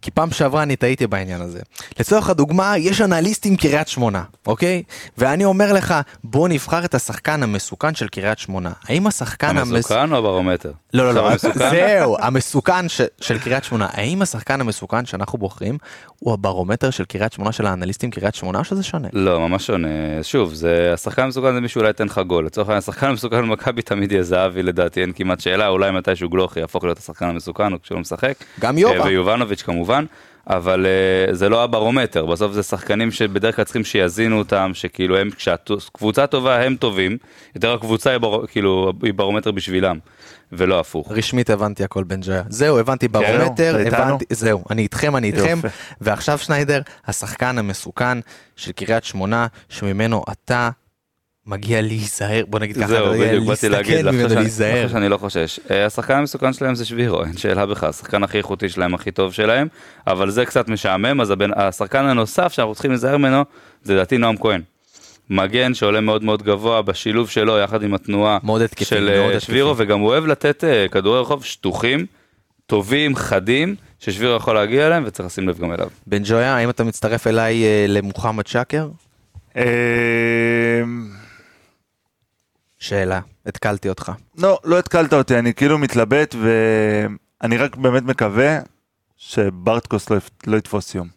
כי 0.01 0.11
פעם 0.11 0.31
שעברה 0.31 0.63
אני 0.63 0.75
טעיתי 0.75 1.07
בעניין 1.07 1.41
הזה. 1.41 1.59
לצורך 1.99 2.29
הדוגמה, 2.29 2.77
יש 2.77 3.01
אנליסטים 3.01 3.55
קריית 3.55 3.87
שמונה, 3.87 4.23
אוקיי? 4.47 4.83
ואני 5.17 5.45
אומר 5.45 5.73
לך, 5.73 5.95
בוא 6.23 6.49
נבחר 6.49 6.85
את 6.85 6.95
השחקן 6.95 7.43
המסוכן 7.43 7.95
של 7.95 8.07
קריית 8.07 8.39
שמונה. 8.39 8.71
האם 8.87 9.07
השחקן 9.07 9.57
המס... 9.57 9.71
המסוכן 9.71 10.11
או 10.11 10.17
הברומטר? 10.17 10.71
לא, 10.93 11.05
לא, 11.05 11.13
לא, 11.13 11.31
המסוכן? 11.31 11.69
זהו, 11.69 12.17
המסוכן 12.19 12.89
ש- 12.89 13.01
של 13.21 13.39
קריית 13.39 13.63
שמונה. 13.63 13.87
האם 13.91 14.21
השחקן 14.21 14.61
המסוכן 14.61 15.05
שאנחנו 15.05 15.37
בוחרים 15.37 15.77
הוא 16.19 16.33
הברומטר 16.33 16.89
של 16.89 17.05
קריית 17.05 17.33
שמונה 17.33 17.51
של 17.51 17.65
האנליסטים 17.65 18.11
קריית 18.11 18.35
שמונה 18.35 18.59
או 18.59 18.63
שזה 18.63 18.83
שונה? 18.83 19.07
לא, 19.13 19.39
ממש 19.39 19.67
שונה. 19.67 19.87
שוב, 20.23 20.53
זה 20.53 20.91
השחקן 20.93 21.21
המסוכן 21.21 21.53
זה 21.53 21.61
מישהו 21.61 21.79
אולי 21.79 21.89
ייתן 21.89 22.05
לך 22.05 22.21
גול. 22.27 22.45
לצורך 22.45 22.67
העניין, 22.67 22.77
השחקן 22.77 23.07
המסוכן 23.07 23.41
במכבי 23.41 23.81
תמיד 23.81 24.11
יהיה 24.11 24.23
זהבי 24.23 24.63
לדעתי, 24.63 25.01
אין 25.01 25.11
כמעט 25.15 25.39
שאלה, 25.39 25.67
אולי 25.67 25.91
מתישהו 25.91 26.29
גלוכי 26.29 26.59
יהפוך 26.59 26.83
להיות 26.83 26.97
השחקן 26.97 27.25
המסוכן 27.25 27.77
כשהוא 27.77 27.99
משחק. 27.99 28.33
גם 28.59 28.77
יובה. 28.77 28.99
אה, 28.99 29.05
ויובנוביץ' 29.05 29.61
כמובן. 29.61 29.88
אבל 30.49 30.85
אה, 30.85 31.33
זה 31.33 31.49
לא 31.49 31.63
הברומטר, 31.63 32.25
בסוף 32.25 32.51
זה 32.51 32.63
שחקנים 32.63 33.11
שבדרך 33.11 33.55
כלל 33.55 33.65
צריכים 33.65 33.83
שיזינו 33.83 34.37
אותם, 34.37 34.71
שכאילו 34.73 35.17
הם, 35.17 35.29
כשהקבוצה 35.31 36.27
טובה 36.27 36.61
הם 36.65 36.75
טובים, 36.75 37.17
יותר 37.55 37.73
הקבוצה 37.73 38.09
היא, 38.09 38.17
בר, 38.17 38.47
כאילו, 38.47 38.93
היא 39.03 39.13
ברומטר 39.13 39.51
בשבילם, 39.51 39.97
ולא 40.51 40.79
הפוך. 40.79 41.11
רשמית 41.11 41.49
הבנתי 41.49 41.83
הכל 41.83 42.03
בן 42.03 42.19
ג'ויה. 42.21 42.43
זהו, 42.49 42.79
הבנתי 42.79 43.07
ברומטר, 43.07 43.73
זה 43.73 43.79
איתנו? 43.79 44.03
הבנתי, 44.03 44.25
זהו, 44.29 44.63
אני 44.69 44.81
איתכם, 44.81 45.15
אני 45.15 45.27
איתכם. 45.27 45.59
יופי. 45.63 45.67
ועכשיו 46.01 46.37
שניידר, 46.37 46.81
השחקן 47.07 47.57
המסוכן 47.57 48.17
של 48.55 48.71
קריית 48.71 49.03
שמונה, 49.03 49.47
שממנו 49.69 50.23
אתה 50.31 50.69
מגיע 51.49 51.81
להיזהר, 51.81 52.43
בוא 52.47 52.59
נגיד 52.59 52.75
ככה, 52.77 52.87
זהו, 52.87 53.13
בדיוק, 53.13 53.45
באתי 53.47 53.69
להגיד, 53.69 54.05
לך 54.05 54.31
להיזהר. 54.31 54.85
לך 54.85 54.91
שאני 54.91 55.09
לא 55.09 55.17
חושש. 55.17 55.59
אה, 55.71 55.85
השחקן 55.85 56.13
המסוכן 56.13 56.53
שלהם 56.53 56.75
זה 56.75 56.85
שבירו, 56.85 57.23
אין 57.23 57.37
שאלה 57.37 57.65
בכלל, 57.65 57.89
השחקן 57.89 58.23
הכי 58.23 58.37
איכותי 58.37 58.69
שלהם, 58.69 58.93
הכי 58.93 59.11
טוב 59.11 59.33
שלהם, 59.33 59.67
אבל 60.07 60.29
זה 60.29 60.45
קצת 60.45 60.67
משעמם, 60.67 61.21
אז 61.21 61.31
הבן- 61.31 61.51
השחקן 61.55 62.05
הנוסף 62.05 62.53
שאנחנו 62.53 62.73
צריכים 62.73 62.91
להיזהר 62.91 63.17
ממנו, 63.17 63.43
זה 63.83 63.93
לדעתי 63.93 64.17
נועם 64.17 64.37
כהן. 64.37 64.61
מגן 65.29 65.73
שעולה 65.73 66.01
מאוד 66.01 66.23
מאוד 66.23 66.43
גבוה 66.43 66.81
בשילוב 66.81 67.29
שלו 67.29 67.57
יחד 67.57 67.83
עם 67.83 67.93
התנועה 67.93 68.37
של 68.83 69.09
אה. 69.33 69.39
שבירו, 69.39 69.73
וגם 69.77 69.99
הוא 69.99 70.09
אוהב 70.09 70.25
לתת 70.25 70.63
אה, 70.63 70.85
כדורי 70.91 71.21
רחוב 71.21 71.45
שטוחים, 71.45 72.05
טובים, 72.67 73.15
חדים, 73.15 73.75
ששבירו 73.99 74.35
יכול 74.35 74.55
להגיע 74.55 74.87
אליהם 74.87 75.03
וצריך 75.05 75.25
לשים 75.27 75.49
לב 75.49 75.59
גם 75.59 75.71
אליו. 75.71 75.87
בן 76.07 76.21
ג'ויה, 76.25 76.55
האם 76.55 76.69
אתה 76.69 76.83
מצטרף 76.83 77.27
אליי 77.27 77.63
למוחמד 77.87 78.47
שקר? 78.47 78.87
שאלה, 82.79 83.19
התקלתי 83.45 83.89
אותך. 83.89 84.11
לא, 84.37 84.59
לא 84.63 84.79
התקלת 84.79 85.13
אותי, 85.13 85.39
אני 85.39 85.53
כאילו 85.53 85.77
מתלבט 85.77 86.35
ואני 86.41 87.57
רק 87.57 87.75
באמת 87.75 88.03
מקווה 88.03 88.59
שברטקוס 89.17 90.09
לא, 90.09 90.17
לא 90.47 90.57
יתפוס 90.57 90.95
יום. 90.95 91.07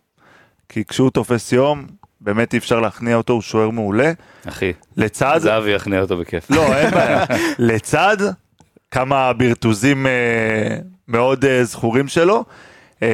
כי 0.68 0.84
כשהוא 0.84 1.10
תופס 1.10 1.52
יום, 1.52 1.86
באמת 2.20 2.52
אי 2.52 2.58
אפשר 2.58 2.80
להכניע 2.80 3.16
אותו, 3.16 3.32
הוא 3.32 3.42
שוער 3.42 3.70
מעולה. 3.70 4.12
אחי, 4.48 4.72
לצד, 4.96 5.38
זהבי 5.42 5.70
יכניע 5.70 6.00
אותו 6.00 6.16
בכיף. 6.16 6.50
לא, 6.50 6.74
אין 6.76 6.90
בעיה. 6.96 7.24
לצד 7.58 8.16
כמה 8.90 9.32
ברטוזים 9.32 10.06
אה, 10.06 10.76
מאוד 11.08 11.44
אה, 11.44 11.64
זכורים 11.64 12.08
שלו. 12.08 12.44
אה, 13.02 13.08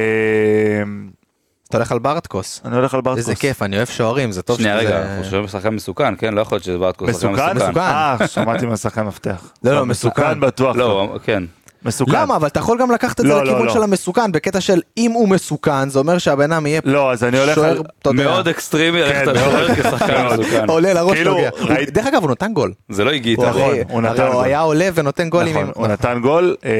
אתה 1.69 1.77
הולך 1.77 1.91
על 1.91 1.99
ברטקוס. 1.99 2.61
אני 2.65 2.75
הולך 2.75 2.93
על 2.93 3.01
ברטקוס. 3.01 3.19
איזה 3.29 3.35
כיף, 3.35 3.61
אני 3.61 3.77
אוהב 3.77 3.87
שוערים, 3.87 4.31
זה 4.31 4.41
טוב 4.41 4.57
שנייה 4.57 4.79
שזה- 4.79 4.87
רגע, 4.87 5.01
אנחנו 5.01 5.23
שומעים 5.23 5.45
בשחקן 5.45 5.69
מסוכן, 5.69 6.13
כן? 6.17 6.33
לא 6.33 6.41
יכול 6.41 6.55
להיות 6.55 6.63
שזה 6.63 6.77
ברטקוס 6.77 7.09
שחקן 7.15 7.27
מסוכן? 7.33 7.55
מסוכן. 7.57 7.79
אה, 7.79 8.17
שמעתי 8.27 8.65
מהשחקן 8.65 9.01
מפתח. 9.03 9.51
לא, 9.63 9.75
לא, 9.75 9.85
מסוכן. 9.85 10.39
בטוח. 10.39 10.75
לא, 10.75 11.17
כן. 11.23 11.43
מסוכן. 11.85 12.11
למה? 12.21 12.35
אבל 12.35 12.47
אתה 12.47 12.59
יכול 12.59 12.77
גם 12.81 12.91
לקחת 12.91 13.19
את 13.19 13.25
זה 13.25 13.29
לא, 13.31 13.37
לא, 13.37 13.43
לכיוון 13.43 13.65
לא. 13.67 13.73
של 13.73 13.83
המסוכן, 13.83 14.31
בקטע 14.31 14.61
של 14.61 14.81
אם 14.97 15.11
הוא 15.11 15.29
מסוכן, 15.29 15.89
זה 15.89 15.99
אומר 15.99 16.17
שהבן 16.17 16.51
אדם 16.51 16.65
יהיה 16.65 16.81
לא, 16.85 17.11
אז 17.11 17.23
אני 17.23 17.39
הולך 17.39 17.55
שוער, 17.55 17.81
על... 18.05 18.13
מאוד 18.13 18.47
אקסטרימי 18.47 19.01
ללכת 19.01 19.27
על. 19.27 19.37
שוער 19.37 19.75
כשחקן 19.75 20.27
מסוכן. 20.39 20.69
עולה 20.69 20.93
לראש 20.93 21.13
כאילו, 21.13 21.33
נוגע. 21.35 21.49
ראית- 21.59 21.89
דרך 21.93 22.05
אגב, 22.07 22.23
הוא 22.23 22.31
נתן 22.31 22.53
גול. 22.53 22.73
זה 22.89 23.03
לא 23.03 23.11
הגיע. 23.11 23.35
נכון, 23.49 23.61
הוא 23.89 24.01
נתן 24.01 24.11
הרי 24.21 24.27
הוא 24.27 24.33
גול. 24.33 24.43
היה 24.45 24.59
עולה 24.59 24.89
ונותן 24.93 25.29
גולים. 25.29 25.57
נכון, 25.57 25.71
הוא 25.75 25.87
נתן 25.87 26.19
גול. 26.21 26.55
אה, 26.65 26.71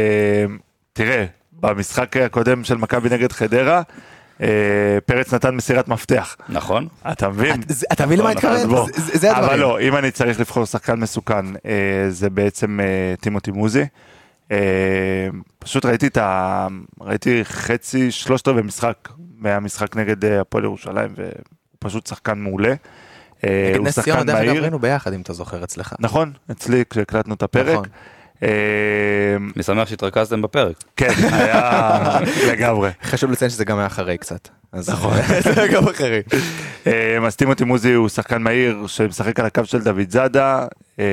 תראה, 0.93 1.25
במשחק 1.59 2.17
הקודם 2.17 2.63
של 2.63 2.75
מכבי 2.75 3.09
נגד 3.09 3.31
חדרה, 3.31 3.81
פרץ 5.05 5.33
נתן 5.33 5.55
מסירת 5.55 5.87
מפתח. 5.87 6.35
נכון. 6.49 6.87
אתה 7.11 7.29
מבין? 7.29 7.61
אתה 7.93 8.05
מבין 8.05 8.19
למה 8.19 8.33
נכון? 8.33 8.69
בוא. 8.69 8.87
זה- 8.95 9.31
הדברים. 9.31 9.49
אבל 9.49 9.59
לא, 9.59 9.79
אם 9.81 9.95
אני 9.95 10.11
צריך 10.11 10.39
לבחור 10.39 10.65
שחקן 10.65 10.99
מסוכן, 10.99 11.45
אה, 11.65 11.71
זה 12.09 12.29
בעצם 12.29 12.79
אה, 12.79 12.85
טימותי 13.21 13.51
מוזי. 13.51 13.83
אה, 14.51 14.57
פשוט 15.59 15.85
ראיתי 15.85 16.07
את 16.07 16.17
ה... 16.17 16.67
ראיתי 17.01 17.39
חצי, 17.45 18.11
שלושת 18.11 18.47
רבעי 18.47 18.63
משחק 18.63 18.95
מהמשחק 19.37 19.95
נגד 19.95 20.25
אה, 20.25 20.41
הפועל 20.41 20.63
ירושלים, 20.63 21.13
והוא 21.15 21.31
פשוט 21.79 22.07
שחקן 22.07 22.39
מעולה. 22.39 22.73
אה, 23.43 23.65
נגד 23.69 23.77
הוא 23.77 23.87
נס 23.87 23.99
ציונה, 23.99 24.19
שחקן 24.19 24.27
דרך 24.31 24.35
אגב, 24.39 24.47
מהיר. 24.49 24.61
ראינו 24.61 24.79
ביחד, 24.79 25.13
אם 25.13 25.21
אתה 25.21 25.33
זוכר 25.33 25.63
אצלך. 25.63 25.93
נכון, 25.99 26.33
אצלי 26.51 26.83
כשהקלטנו 26.89 27.33
את 27.33 27.43
הפרק. 27.43 27.73
נכון. 27.73 27.85
אה, 28.43 28.49
אני 29.55 29.63
שמח 29.63 29.89
שהתרכזתם 29.89 30.41
בפרק. 30.41 30.75
כן, 30.95 31.13
היה 31.33 32.19
לגמרי. 32.51 32.89
חשוב 33.03 33.31
לציין 33.31 33.49
שזה 33.51 33.65
גם 33.65 33.77
היה 33.77 33.87
אחרי 33.87 34.17
קצת. 34.17 34.47
נכון. 34.73 35.13
זה 35.55 35.67
גם 35.73 35.87
אחרי. 35.87 36.21
אה, 36.87 37.17
אז 37.27 37.35
טימותי 37.35 37.63
מוזי 37.63 37.93
הוא 37.93 38.09
שחקן 38.09 38.41
מהיר 38.41 38.87
שמשחק 38.87 39.39
על 39.39 39.45
הקו 39.45 39.65
של 39.65 39.81
דוד 39.83 40.09
זאדה, 40.09 40.65
אה, 40.99 41.05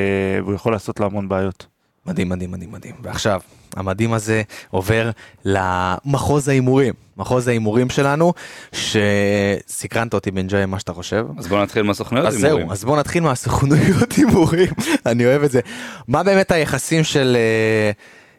והוא 0.42 0.54
יכול 0.54 0.72
לעשות 0.72 1.00
לו 1.00 1.06
המון 1.06 1.28
בעיות. 1.28 1.66
מדהים, 2.06 2.28
מדהים, 2.28 2.50
מדהים, 2.50 2.72
מדהים. 2.72 2.94
ועכשיו, 3.02 3.40
המדהים 3.76 4.12
הזה 4.12 4.42
עובר 4.70 5.10
למחוז 5.44 6.48
ההימורים. 6.48 6.94
מחוז 7.16 7.48
ההימורים 7.48 7.90
שלנו, 7.90 8.32
שסקרנת 8.72 10.14
אותי 10.14 10.30
בן 10.30 10.46
ג'וי 10.48 10.66
מה 10.66 10.78
שאתה 10.78 10.92
חושב. 10.92 11.26
אז 11.38 11.46
בואו 11.46 11.62
נתחיל 11.62 11.82
מהסוכנויות 11.82 12.26
אז 12.26 12.34
זהו, 12.34 12.44
הימורים. 12.50 12.70
אז 12.70 12.84
בואו 12.84 12.96
נתחיל 12.96 13.22
מהסוכנויות 13.22 14.12
הימורים, 14.12 14.68
אני 15.06 15.26
אוהב 15.26 15.42
את 15.42 15.50
זה. 15.50 15.60
מה 16.08 16.22
באמת 16.22 16.50
היחסים 16.50 17.04
של 17.04 17.36
אה, 17.36 17.90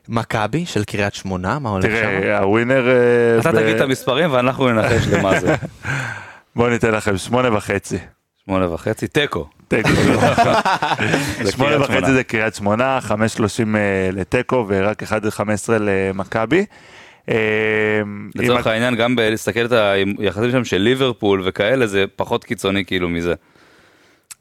מכבי, 0.10 0.66
של 0.66 0.84
קריית 0.84 1.14
שמונה, 1.14 1.60
מה 1.60 1.70
הולך 1.70 1.86
שם? 1.86 1.92
תראה, 2.22 2.38
הווינר... 2.40 2.88
אה, 2.90 3.40
אתה 3.40 3.52
ב- 3.52 3.56
תגיד 3.62 3.76
את 3.76 3.82
המספרים 3.82 4.34
ואנחנו 4.34 4.70
ננחש 4.70 5.08
למה 5.08 5.40
זה. 5.40 5.56
בואו 6.56 6.70
ניתן 6.70 6.92
לכם 6.92 7.18
שמונה 7.18 7.58
וחצי. 7.58 7.98
שמונה 8.48 8.74
וחצי, 8.74 9.08
תיקו. 9.08 9.48
שמונה 11.52 11.82
וחצי. 11.82 12.14
זה 12.14 12.24
קריית 12.24 12.56
שמונה, 12.56 13.02
חמש 13.02 13.34
שלושים 13.34 13.76
אה, 13.76 14.10
לתיקו 14.14 14.66
ורק 14.68 15.04
אחד 15.04 15.30
חמש 15.30 15.54
עשרה 15.54 15.78
למכבי. 15.80 16.66
אה, 17.30 17.36
לצורך 18.36 18.68
העניין, 18.68 18.96
גם 18.96 19.16
בלהסתכל 19.16 19.66
את 19.66 19.72
היחסים 20.20 20.52
שם 20.52 20.64
של 20.64 20.78
ליברפול 20.78 21.42
וכאלה, 21.46 21.88
זה 21.88 22.06
פחות 22.16 22.44
קיצוני 22.44 22.86
כאילו 22.86 23.10
מזה. 23.10 23.34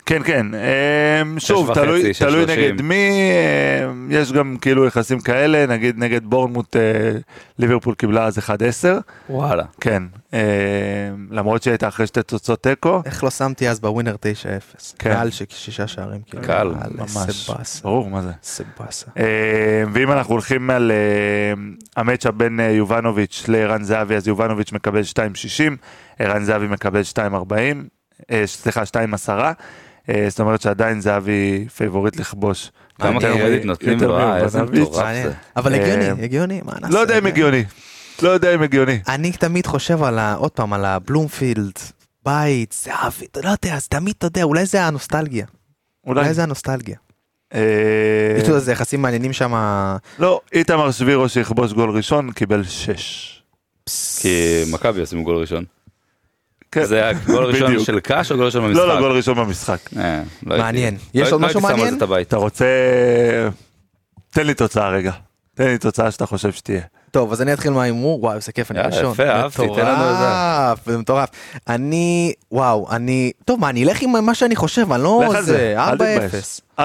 כן, 0.07 0.23
כן. 0.23 0.47
אמ, 0.55 1.39
שוב, 1.39 1.75
תלוי, 1.75 2.13
תלוי. 2.19 2.47
נגד 2.47 2.83
מי, 2.83 3.11
אמ, 3.91 4.09
יש 4.11 4.33
גם 4.33 4.57
כאילו 4.61 4.87
יחסים 4.87 5.21
כאלה, 5.21 5.67
נגיד 5.67 5.99
נגד 5.99 6.25
בורנמוט, 6.25 6.77
אה, 6.77 6.81
ליברפול 7.59 7.95
קיבלה 7.95 8.25
אז 8.25 8.39
1-10, 8.39 8.51
וואלה. 9.31 9.65
כן, 9.81 10.03
אמ, 10.33 10.39
למרות 11.31 11.63
שהיא 11.63 11.73
הייתה 11.73 11.89
אחרי 11.89 12.07
שתי 12.07 12.23
תוצאות 12.23 12.63
תיקו, 12.63 13.03
איך 13.07 13.25
לא 13.25 13.31
שמתי 13.31 13.69
אז 13.69 13.81
בווינר 13.81 14.15
9-0? 14.15 14.95
כן. 14.99 15.31
ש- 15.31 15.43
שישה 15.49 15.87
שערים. 15.87 16.21
כאילו. 16.27 16.43
קל, 16.43 16.73
ממש, 16.99 17.17
איזה 17.17 17.53
באסה. 17.59 17.81
ברור 17.83 18.11
מה 18.11 18.23
זה. 18.23 18.31
איזה 18.43 18.65
באסה. 18.81 19.07
אמ, 19.17 19.23
ואם 19.93 20.13
אנחנו 20.13 20.33
הולכים 20.33 20.71
על 20.71 20.93
ה 21.97 22.01
matchup 22.01 22.35
בין 22.35 22.61
אה, 22.61 22.71
יובנוביץ' 22.71 23.45
לערן 23.49 23.83
זהבי, 23.85 24.15
אז 24.17 24.29
יובנוביץ' 24.29 24.73
מקבל 24.73 25.01
2.60, 25.01 25.73
ערן 26.19 26.45
זהבי 26.45 26.67
מקבל 26.67 27.01
2.40, 27.01 27.55
אה, 28.31 28.43
סליחה, 28.47 28.83
2.10, 28.85 29.29
אה, 29.31 29.53
זאת 30.29 30.41
אומרת 30.41 30.61
שעדיין 30.61 31.01
זהבי 31.01 31.67
favorite 31.77 32.17
לכבוש. 32.17 32.71
כמה 32.99 33.11
מעניין. 33.11 33.39
קרדיט 33.39 33.65
נותנים 33.65 34.01
לו, 34.01 34.19
אה, 34.19 34.45
איזה. 34.45 34.63
מטורף. 34.63 35.07
זה. 35.23 35.33
אבל 35.57 35.75
אה, 35.75 35.81
הגיוני, 35.81 36.25
הגיוני, 36.25 36.61
מה 36.65 36.73
נעשה? 36.81 36.95
לא 36.95 36.99
יודע 36.99 37.19
אם 37.19 37.27
הגיוני. 37.27 37.65
לא 38.23 38.29
יודע 38.29 38.55
אם 38.55 38.63
הגיוני. 38.63 39.01
אני 39.09 39.33
תמיד 39.33 39.67
חושב 39.67 40.03
על 40.03 40.19
ה... 40.19 40.35
עוד 40.35 40.51
פעם, 40.51 40.73
על 40.73 40.85
הבלומפילד, 40.85 41.73
בית, 42.25 42.75
זהבי, 42.85 43.27
אתה 43.27 43.41
לא 43.41 43.49
יודע, 43.49 43.77
אז 43.77 43.89
תמיד, 43.89 44.15
אתה 44.19 44.27
יודע, 44.27 44.43
אולי 44.43 44.67
זה 44.67 44.85
הנוסטלגיה. 44.85 45.47
אולי. 46.07 46.21
אולי 46.21 46.35
זה 46.35 46.43
הנוסטלגיה. 46.43 46.97
אה, 47.55 47.61
יש 48.39 48.49
לו 48.49 48.57
איזה 48.57 48.73
יחסים 48.73 49.03
מעניינים 49.03 49.33
שם. 49.33 49.55
לא, 50.19 50.41
איתמר 50.53 50.91
שבירו 50.91 51.29
שיכבוש 51.29 51.73
גול 51.73 51.91
ראשון 51.91 52.33
קיבל 52.33 52.65
6. 52.65 53.43
כי 54.21 54.63
מכבי 54.73 55.01
עושים 55.01 55.25
גול 55.25 55.37
ראשון. 55.37 55.65
כן. 56.73 56.85
זה 56.85 56.97
היה 57.05 57.13
גול 57.13 57.45
ראשון. 57.51 57.85
של 57.85 58.01
קאש 58.01 58.33
או 58.33 58.37
גול 58.37 58.47
ראשון 58.47 58.65
במשחק? 58.65 58.79
לא, 58.83 58.89
לא, 58.89 58.99
גול 59.01 59.13
ראשון 59.13 59.35
במשחק. 59.37 59.79
אה, 59.97 60.23
לא 60.47 60.59
מעניין. 60.59 60.95
לא 60.95 61.21
יש 61.23 61.33
עוד 61.33 61.41
משהו 61.41 61.61
מעניין? 61.61 61.99
זה. 61.99 62.21
אתה 62.21 62.37
רוצה... 62.37 62.67
תן 64.31 64.47
לי 64.47 64.55
תוצאה 64.55 64.89
רגע. 64.89 65.13
תן 65.55 65.65
לי 65.67 65.79
תוצאה 65.79 66.11
שאתה 66.11 66.27
חושב 66.27 66.53
שתהיה. 66.53 66.81
טוב, 67.11 67.33
אז 67.33 67.43
אני 67.43 67.53
אתחיל 67.53 67.73
מההימור, 67.73 68.23
וואו, 68.25 68.37
איזה 68.37 68.53
כיף, 68.53 68.71
אני 68.71 68.81
ראשון. 68.81 69.13
יפה, 69.13 69.29
אהבתי, 69.29 69.63
תן 69.75 69.87
לנו 69.87 70.11
את 70.11 70.19
זה. 70.19 70.27
מטורף, 70.27 70.87
זה 70.87 70.99
מטורף. 70.99 71.29
אני, 71.69 72.33
וואו, 72.53 72.87
אני, 72.91 73.33
טוב, 73.45 73.61
מה, 73.61 73.71
אני 73.71 73.85
אלך 73.85 74.03
עם 74.03 74.25
מה 74.27 74.35
שאני 74.35 74.57
חושב, 74.57 74.93
אני 74.93 75.03
לא, 75.03 75.23
לך 75.29 75.37
על 75.37 75.43
זה, 75.43 75.75
אל 75.79 75.95
4-0. 75.95 75.95
תתבייש. 75.95 76.61
4-0. 76.81 76.83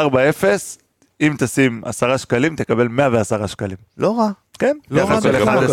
אם 1.22 1.36
תשים 1.40 1.82
עשרה 1.86 2.18
שקלים, 2.18 2.56
תקבל 2.56 2.88
110 2.88 3.48
שקלים. 3.48 3.78
לא 3.98 4.20
רע. 4.20 4.30
כן? 4.60 4.78
לא 4.92 5.02
רע 5.02 5.22
של 5.22 5.32
בכלל. 5.42 5.68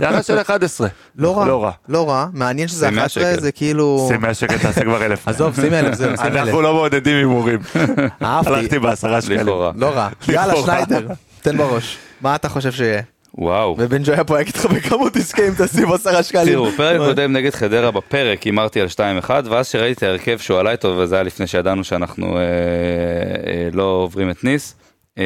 גם 0.00 0.12
לא 0.12 0.18
11. 0.18 0.18
כזה 0.18 0.18
טוב. 0.18 0.18
יחס 0.18 0.26
של 0.26 0.38
11. 0.38 0.88
לא 1.16 1.38
רע. 1.38 1.46
לא 1.46 1.64
רע. 1.64 1.70
לא 1.88 2.10
רע. 2.10 2.26
מעניין 2.32 2.68
שזה 2.68 2.86
שים 2.86 2.94
100 2.94 3.04
11 3.04 3.22
שקל. 3.22 3.40
זה 3.40 3.52
כאילו... 3.52 4.06
שים 4.08 4.20
100 4.20 4.34
שקל, 4.34 4.58
תעשה 4.58 4.80
כבר 4.80 5.04
אלף. 5.04 5.22
עזוב, 5.28 5.54
שים 5.60 5.74
אלף, 5.74 5.94
זהו, 5.94 6.16
שים 6.16 6.26
אלף. 6.26 6.36
אנחנו 6.36 6.62
לא 6.62 6.74
מעודדים 6.74 7.16
הימורים. 7.16 7.58
אהבתי. 8.22 8.50
הלכתי 8.50 8.78
בעשרה 8.78 9.22
שקלים. 9.22 9.40
לכאורה. 9.40 9.72
לא 9.76 9.86
רע. 9.86 10.08
יאללה. 10.28 10.56
שניידר, 10.56 11.06
תן 11.42 11.56
בראש. 11.56 11.98
מה 12.20 12.34
אתה 12.34 12.48
חושב 12.48 12.72
שיהיה? 12.72 13.02
וואו. 13.38 13.76
ובן 13.78 14.02
ג'ויה 14.04 14.24
פה 14.24 14.40
יגיד 14.40 14.56
לך 14.56 14.66
בכמות 14.66 15.12
תזכה 15.12 15.42
אם 15.48 15.52
תשים 15.58 15.92
עשרה 15.92 16.22
שקלים. 16.22 16.52
תראו, 16.52 16.70
פרק 16.76 16.98
קודם 16.98 17.32
נגד 17.32 17.54
חדרה 17.54 17.90
בפרק 17.90 18.42
הימרתי 18.42 18.80
על 18.80 18.86
2-1 19.26 19.30
ואז 19.50 19.66
שראיתי 19.66 19.98
את 19.98 20.02
ההרכב 20.02 20.38
שהוא 20.38 20.58
עלה 20.58 20.70
איתו 20.70 20.96
וזה 20.98 21.14
היה 21.14 21.24
לפני 21.24 21.46
שידענו 21.46 21.84
שאנחנו 21.84 22.36
אה, 22.36 22.42
אה, 22.42 23.68
לא 23.72 23.82
עוברים 23.82 24.30
את 24.30 24.44
ניס. 24.44 24.74
אה, 25.18 25.24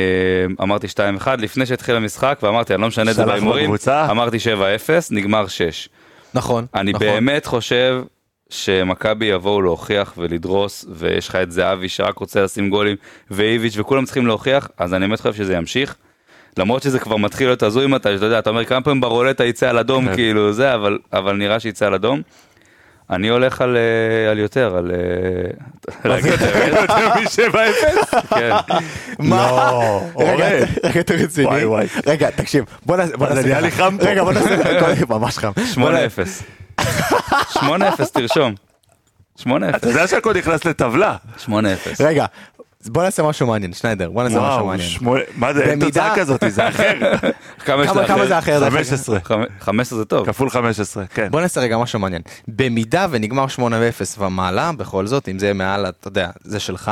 אמרתי 0.63 0.87
2-1 1.21 1.29
לפני 1.39 1.67
שהתחיל 1.67 1.97
המשחק 1.97 2.39
ואמרתי 2.43 2.75
אני 2.75 2.83
לא 2.83 2.89
משנה 2.89 3.11
את 3.11 3.17
זה 3.17 3.25
בהימורים. 3.25 3.71
אמרתי 4.11 4.37
7-0 4.37 4.41
נגמר 5.11 5.47
6. 5.47 5.89
נכון. 6.35 6.67
אני 6.75 6.93
נכון. 6.93 7.07
באמת 7.07 7.47
חושב 7.47 8.03
שמכבי 8.51 9.27
יבואו 9.27 9.63
להוכיח 9.63 10.15
ולדרוס 10.17 10.85
ויש 10.91 11.29
לך 11.29 11.37
את 11.37 11.53
זהבי 11.53 11.89
שרק 11.89 12.19
רוצה 12.19 12.43
לשים 12.43 12.71
גולים 12.71 12.97
ואיביץ' 13.31 13.75
וכולם 13.77 14.05
צריכים 14.05 14.27
להוכיח 14.27 14.69
אז 14.79 14.95
אני 14.95 15.07
באמת 15.07 15.21
חושב 15.21 15.35
שזה 15.35 15.55
ימשיך. 15.55 15.97
למרות 16.59 16.83
שזה 16.83 16.99
כבר 16.99 17.17
מתחיל 17.17 17.47
להיות 17.47 17.63
הזוי 17.63 17.87
מתי 17.87 18.15
שאתה 18.15 18.27
יודע 18.27 18.39
אתה 18.39 18.51
אומר 18.51 18.65
כמה 18.65 18.81
פעמים 18.81 19.01
ברולטה 19.01 19.45
יצא 19.45 19.69
על 19.71 19.79
אדום 19.79 20.09
כן. 20.09 20.15
כאילו 20.15 20.53
זה 20.53 20.75
אבל 20.75 20.99
אבל 21.13 21.37
נראה 21.37 21.61
שיצא 21.61 21.87
על 21.87 21.95
אדום. 21.95 22.23
אני 23.11 23.29
הולך 23.29 23.61
על, 23.61 23.77
אה, 23.77 24.31
על 24.31 24.39
יותר 24.39 24.77
על 24.77 24.91
אה, 24.91 25.51
להגיד 26.11 26.33
את 26.33 26.43
האמת, 26.43 26.91
יותר 26.91 27.21
משבע 27.23 27.69
אפס? 27.71 28.15
כן. 28.31 28.51
מה? 29.19 29.47
לא, 29.51 30.03
רגע. 30.19 30.49
רגע, 30.85 31.01
אתה 31.01 31.15
רציני? 31.15 31.47
וואי, 31.47 31.65
וואי. 31.65 31.87
רגע, 32.07 32.31
תקשיב, 32.31 32.65
בוא 32.87 32.97
נעשה... 32.97 33.17
בוא 33.17 33.29
זה 33.29 33.35
נעשה 33.35 33.49
נהיה. 33.49 33.61
לי 33.61 33.71
חם 33.71 33.97
פה. 34.01 34.05
רגע, 34.05 34.25
בוא 34.25 34.33
נעשה... 34.33 34.57
ממש 35.09 35.39
חם. 35.39 35.53
8-0. 35.75 36.81
8-0 37.55 37.61
תרשום. 38.13 38.55
8-0. 39.41 39.47
אתה 39.77 39.89
יודע 39.89 40.07
שהכל 40.09 40.35
נכנס 40.35 40.65
לטבלה. 40.65 41.17
8-0. 41.47 41.51
רגע, 42.01 42.27
בוא 42.87 43.03
נעשה 43.03 43.23
משהו 43.23 43.47
מעניין, 43.47 43.73
שניידר, 43.73 44.11
בוא 44.11 44.23
נעשה 44.23 44.41
משהו 44.41 44.67
מעניין. 44.67 44.91
מה 45.37 45.55
זה, 45.55 45.65
אין 45.65 45.81
תוצאה 45.81 46.17
כזאת, 46.17 46.45
זה 46.49 46.69
אחר. 46.69 46.95
כמה 47.67 48.27
זה 48.27 48.39
אחר? 48.39 48.61
דרך 48.61 48.73
אגב? 48.73 48.73
15, 48.73 49.19
15 49.61 49.99
זה 49.99 50.05
טוב. 50.05 50.27
כפול 50.27 50.51
15, 50.51 51.07
כן. 51.07 51.29
בוא 51.31 51.41
נעשה 51.41 51.61
רגע 51.61 51.79
משהו 51.79 51.99
מעניין. 51.99 52.23
במידה 52.49 53.07
ונגמר 53.11 53.47
8-0 53.59 53.61
ומעלה, 54.19 54.73
בכל 54.73 55.07
זאת, 55.07 55.29
אם 55.29 55.39
זה 55.39 55.53
מעל, 55.53 55.87
אתה 55.87 56.09
יודע, 56.09 56.31
זה 56.45 56.61
שלך, 56.61 56.91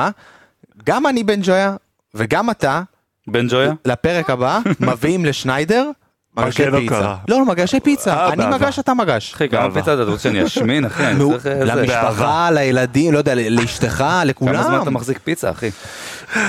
גם 0.85 1.07
אני 1.07 1.25
בן 1.25 1.41
ג'ויה 1.43 1.77
וגם 2.15 2.51
אתה, 2.51 2.83
בן 3.27 3.47
ג'ויה? 3.49 3.73
לפרק 3.85 4.31
הבא, 4.31 4.61
מביאים 4.81 5.25
לשניידר 5.25 5.91
מגשי 6.37 6.69
או 6.69 6.73
פיצה. 6.79 6.95
קרה? 6.95 7.17
לא, 7.29 7.39
לא, 7.39 7.45
מגשי 7.47 7.81
פיצה. 7.81 8.15
אה, 8.15 8.33
אני. 8.33 8.47
מגש, 8.47 8.79
אתה 8.79 8.95
מגש. 8.95 9.35
אחי, 9.35 9.49
כמה. 9.49 9.75
פיצה 9.75 9.95
אתה 9.95 10.03
רוצה 10.03 10.23
שאני 10.23 10.47
אשמין, 10.47 10.85
אחי? 10.85 11.05
אה. 11.05 11.13
למשפחה, 11.65 12.49
לילדים, 12.53 13.13
לא 13.13 13.19
יודע, 13.19 13.35
לאשתך, 13.35 13.97
כמה 13.97 14.25
זמן 14.37 14.55
אתה 14.61 14.65
לכולם. 14.65 14.95
מחזיק 14.95 15.19
פיצה, 15.25 15.51
אחי? 15.51 15.71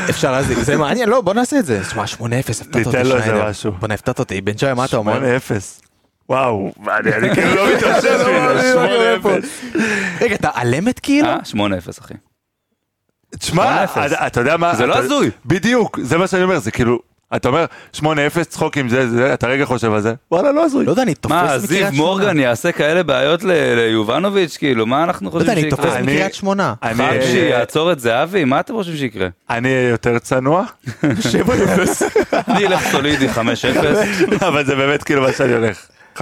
אפשר 0.09 0.31
להזיק, 0.31 0.57
זה 0.57 0.77
מעניין, 0.77 1.09
לא, 1.09 1.21
בוא 1.21 1.33
נעשה 1.33 1.59
את 1.59 1.65
זה. 1.65 1.81
תשמע, 1.81 2.03
8-0, 2.03 2.07
הפתעת 2.61 2.67
אותי, 2.75 2.77
ניתן 2.97 3.05
לו 3.05 3.15
איזה. 3.17 3.43
משהו. 3.49 3.71
בוא 3.71 3.88
נפתעת 3.88 4.19
אותי. 4.19 4.41
בן 4.41 4.51
ג'ויה, 4.57 4.73
מה 4.73 4.85
אתה 4.85 4.97
אומר? 4.97 5.19
8-0. 5.19 5.51
וואו, 6.29 6.71
אני 6.88 7.33
כאילו 7.35 7.55
לא 7.55 7.67
מתרשם 7.75 8.15
מזה, 8.53 9.19
8-0. 9.23 9.27
רגע, 10.21 10.35
אתה 10.35 10.49
על 10.53 10.73
אמת 10.75 10.99
כאילו? 10.99 11.27
אה? 11.29 11.38
8-0, 11.53 11.55
אחי. 11.99 12.13
תשמע, 13.39 13.85
8-0. 13.85 13.97
אתה- 14.27 14.39
יודע 14.39 14.57
מה... 14.57 14.75
זה 14.75 14.85
לא 14.85 14.97
הזוי. 14.97 15.29
בדיוק, 15.45 15.99
זה 16.03 16.17
מה 16.17 16.27
שאני 16.27 16.43
אומר, 16.43 16.59
זה 16.59 16.71
כאילו... 16.71 16.99
אתה 17.36 17.47
אומר 17.47 17.65
8-0 17.95 17.99
צחוק 18.49 18.78
עם 18.78 18.89
זה, 18.89 19.09
זה, 19.09 19.34
אתה 19.34 19.47
רגע 19.47 19.65
חושב 19.65 19.93
על 19.93 20.01
זה, 20.01 20.13
וואלה 20.32 20.51
לא 20.51 20.63
הזוי. 20.65 20.86
לא 20.86 20.91
יודע, 20.91 21.03
אני 21.03 21.13
תופס 21.15 21.32
מה, 21.36 21.43
מקריית 21.43 21.61
זיו 21.61 21.78
שמונה. 21.80 21.91
מורגן 21.97 22.39
יעשה 22.39 22.71
כאלה 22.71 23.03
בעיות 23.03 23.43
ל- 23.43 23.51
ליובנוביץ'? 23.75 24.57
כאילו, 24.57 24.86
מה 24.86 25.03
אנחנו 25.03 25.30
לא 25.34 25.39
יודע, 25.39 25.43
חושבים 25.53 25.63
אני 25.63 25.69
תופס 25.71 25.86
שיקרה? 25.86 26.01
מקריית 26.01 26.34
שמונה. 26.34 26.73
אני- 26.84 26.95
חבשי 27.21 27.38
יעצור 27.38 27.91
את 27.91 27.99
זהבי? 27.99 28.43
מה 28.43 28.59
אתם 28.59 28.73
חושבים 28.73 28.97
שיקרה? 28.97 29.28
אני 29.49 29.69
יותר 29.69 30.19
צנוע, 30.19 30.63
7-0. 30.88 31.03
אני 32.47 32.67
אלך 32.67 32.82
סולידי 32.91 33.28
5-0. 33.30 33.38
אבל 34.47 34.65
זה 34.65 34.75
באמת 34.75 35.03
כאילו 35.03 35.21
מה 35.21 35.32
שאני 35.34 35.53
הולך. 35.53 35.78
5-0. 36.17 36.19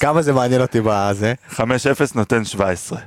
כמה 0.00 0.22
זה 0.22 0.32
מעניין 0.32 0.60
אותי 0.60 0.80
בזה? 0.84 1.34
5-0 1.56 1.60
נותן 2.14 2.44
17. 2.44 2.98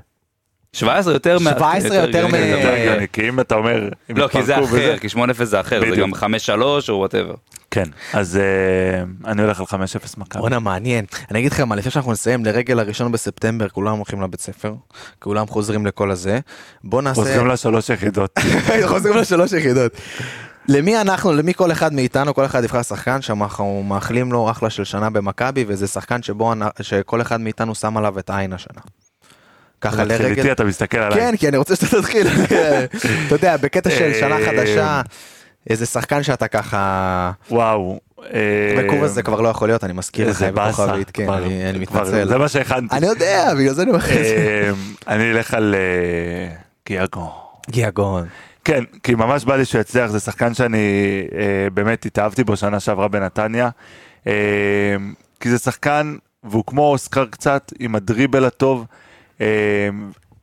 17 0.76 1.14
יותר 1.14 1.38
מה... 1.40 1.52
17 1.52 1.96
יותר 1.96 2.28
מ- 2.28 3.06
כי 3.14 3.30
אם 3.30 3.40
אתה 3.40 3.56
אומר... 3.56 3.90
לא, 4.10 4.28
כי 4.28 4.44
זה 4.44 4.60
אחר, 4.60 4.98
כי 4.98 5.08
8-0 5.08 5.44
זה 5.44 5.60
אחר, 5.60 5.82
זה. 5.90 5.96
גם 5.96 6.14
5-3 6.14 6.18
או 6.90 6.94
וואטאבר. 6.94 7.34
כן, 7.72 7.84
אז 8.14 8.38
אה, 8.38 9.32
אני 9.32 9.42
הולך 9.42 9.60
על 9.60 9.66
5-0 9.66 9.74
מכבי. 10.18 10.42
בואנה 10.42 10.60
מעניין. 10.60 11.06
אני 11.32 11.40
אגיד 11.40 11.52
לכם 11.52 11.70
מה, 11.70 11.76
לפני 11.76 11.92
שאנחנו 11.92 12.12
נסיים 12.12 12.46
לרגל 12.46 12.80
הראשון 12.80 13.12
בספטמבר, 13.12 13.70
כולם 13.70 13.98
הולכים 13.98 14.22
לבית 14.22 14.42
ספר, 14.42 14.74
כולם 15.20 15.48
חוזרים 15.48 15.86
לכל 15.86 16.12
הזה. 16.12 16.40
בוא 16.84 17.02
נעשה... 17.02 17.22
חוזרים 17.22 17.48
לשלוש 17.48 17.90
יחידות. 17.90 18.40
חוזרים 18.92 19.18
לשלוש 19.18 19.54
יחידות. 19.54 19.92
למי 20.68 21.02
אנחנו, 21.02 21.34
למי 21.34 21.54
כל 21.54 21.72
אחד 21.72 21.94
מאיתנו, 21.94 22.34
כל 22.34 22.46
אחד 22.46 22.64
יבחר 22.64 22.82
שחקן 22.82 23.22
שאנחנו 23.22 23.84
מאחלים 23.84 24.32
לו 24.32 24.52
אחלה 24.52 24.70
של 24.70 24.84
שנה 24.84 25.10
במכבי, 25.10 25.66
וזה 25.68 25.88
שחקן 25.88 26.22
שבו, 26.22 26.54
שכל 26.82 27.22
אחד 27.22 27.42
מאיתנו 27.42 27.76
שם 27.76 27.98
עליו 27.98 28.20
את 28.20 28.30
העין 28.30 28.54
השנה. 28.54 28.82
ככה 29.82 30.06
תתחיל 30.06 30.26
לרגל... 30.26 30.38
איתי, 30.38 30.52
אתה 30.52 30.64
מסתכל 30.64 30.98
עליי. 30.98 31.20
כן, 31.20 31.38
כי 31.38 31.48
אני 31.48 31.58
רוצה 31.58 31.76
שאתה 31.76 32.02
תתחיל. 32.02 32.28
אתה 33.28 33.36
יודע, 33.36 33.58
בקטע 33.58 33.90
של 33.90 34.14
שנה 34.14 34.38
אה, 34.38 34.46
חדשה, 34.46 35.02
איזה 35.70 35.86
שחקן 35.86 36.24
שאתה 36.24 36.48
ככה... 36.48 37.32
וואו. 37.52 38.00
אה, 38.34 38.76
וקובס 38.78 39.12
זה 39.12 39.24
כבר 39.24 39.42
לא 39.42 39.50
יכול 39.50 39.70
להיות, 39.70 39.84
אני 39.84 39.94
מזכיר 39.94 40.30
לך, 40.30 40.36
איזה 40.36 40.52
באסה. 40.52 40.94
אני 41.70 41.80
מתנצל. 41.80 42.28
זה 42.28 42.38
מה 42.38 42.48
שהכנתי. 42.48 42.96
אני 42.96 43.08
יודע, 43.08 43.54
בגלל 43.60 43.74
זה 43.74 43.82
אני 43.82 43.92
זה. 43.92 44.72
אה, 45.08 45.14
אני 45.16 45.32
אלך 45.32 45.54
על 45.54 45.76
אה, 45.76 46.56
גיאגו. 46.88 47.32
גיאגון. 47.70 48.28
כן, 48.66 48.84
כי 49.04 49.16
ממש 49.16 49.46
בא 49.46 49.56
לי 49.56 49.66
שהוא 49.66 49.82
יצליח, 49.82 50.12
זה 50.12 50.20
שחקן 50.20 50.54
שאני 50.54 51.24
באמת 51.74 52.06
התאהבתי 52.06 52.44
בו 52.44 52.58
שנה 52.58 52.80
שעברה 52.80 53.08
בנתניה. 53.08 53.70
כי 55.40 55.50
זה 55.50 55.58
שחקן, 55.58 56.16
והוא 56.44 56.64
כמו 56.68 56.92
אוסקר 56.92 57.26
קצת, 57.26 57.74
עם 57.80 57.96
הדריבל 57.96 58.46
הטוב. 58.46 58.86
אה, 59.42 59.90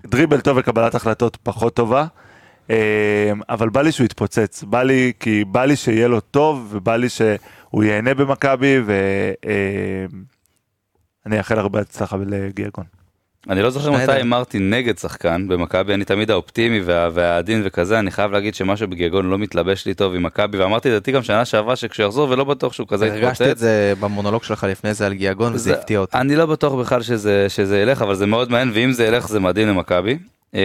דריבל 0.06 0.40
טוב 0.40 0.56
וקבלת 0.60 0.94
החלטות 0.94 1.36
פחות 1.42 1.76
טובה. 1.76 2.06
אה, 2.70 3.32
אבל 3.48 3.68
בא 3.68 3.82
לי 3.82 3.92
שהוא 3.92 4.04
יתפוצץ, 4.04 4.62
בא 4.62 4.82
לי, 4.82 5.12
כי 5.20 5.44
בא 5.44 5.64
לי 5.64 5.76
שיהיה 5.76 6.08
לו 6.08 6.20
טוב, 6.20 6.68
ובא 6.70 6.96
לי 6.96 7.08
שהוא 7.08 7.84
ייהנה 7.84 8.14
במכבי, 8.14 8.76
ואני 11.24 11.38
אאחל 11.38 11.58
הרבה 11.58 11.80
הצלחה 11.80 12.16
לגיאגון. 12.16 12.97
אני 13.48 13.62
לא 13.62 13.70
זוכר. 13.70 13.90
מתי 13.90 14.12
הימרתי 14.12 14.58
נגד 14.58 14.98
שחקן 14.98 15.48
במכבי, 15.48 15.94
אני 15.94 16.04
תמיד 16.04 16.30
האופטימי 16.30 16.80
וה- 16.84 17.08
והעדין 17.12 17.62
וכזה, 17.64 17.98
אני 17.98 18.10
חייב 18.10 18.32
להגיד 18.32 18.54
שמשהו 18.54 18.88
בגיגון 18.88 19.30
לא 19.30 19.38
מתלבש 19.38 19.86
לי 19.86 19.94
טוב 19.94 20.14
עם 20.14 20.22
מכבי, 20.22 20.58
ואמרתי 20.58 20.88
לדעתי 20.90 21.12
גם 21.12 21.22
שנה 21.22 21.44
שעברה 21.44 21.76
שכשהוא 21.76 22.06
יחזור 22.06 22.30
ולא 22.30 22.44
בטוח 22.44 22.72
שהוא 22.72 22.86
כזה 22.88 23.04
הרגשתי 23.12 23.44
את 23.44 23.48
יתפוצץ. 23.48 23.60
זה 23.60 23.92
במונולוג 24.00 24.42
שלך 24.44 24.66
לפני 24.70 24.94
זה 24.94 25.06
על 25.06 25.12
גיאגון, 25.12 25.54
וזה 25.54 25.64
זה- 25.72 25.78
הפתיע 25.78 25.98
אותי. 25.98 26.18
אני 26.18 26.36
לא 26.36 26.46
בטוח 26.46 26.72
בכלל 26.74 27.02
שזה, 27.02 27.46
שזה 27.48 27.80
ילך, 27.80 28.02
אבל 28.02 28.14
זה 28.14 28.26
מאוד 28.26 28.50
מעניין, 28.50 28.70
ואם 28.74 28.92
זה 28.92 29.04
ילך 29.06 29.28
זה 29.28 29.40
מדהים 29.40 29.68
למכבי. 29.68 30.18
אה, 30.54 30.60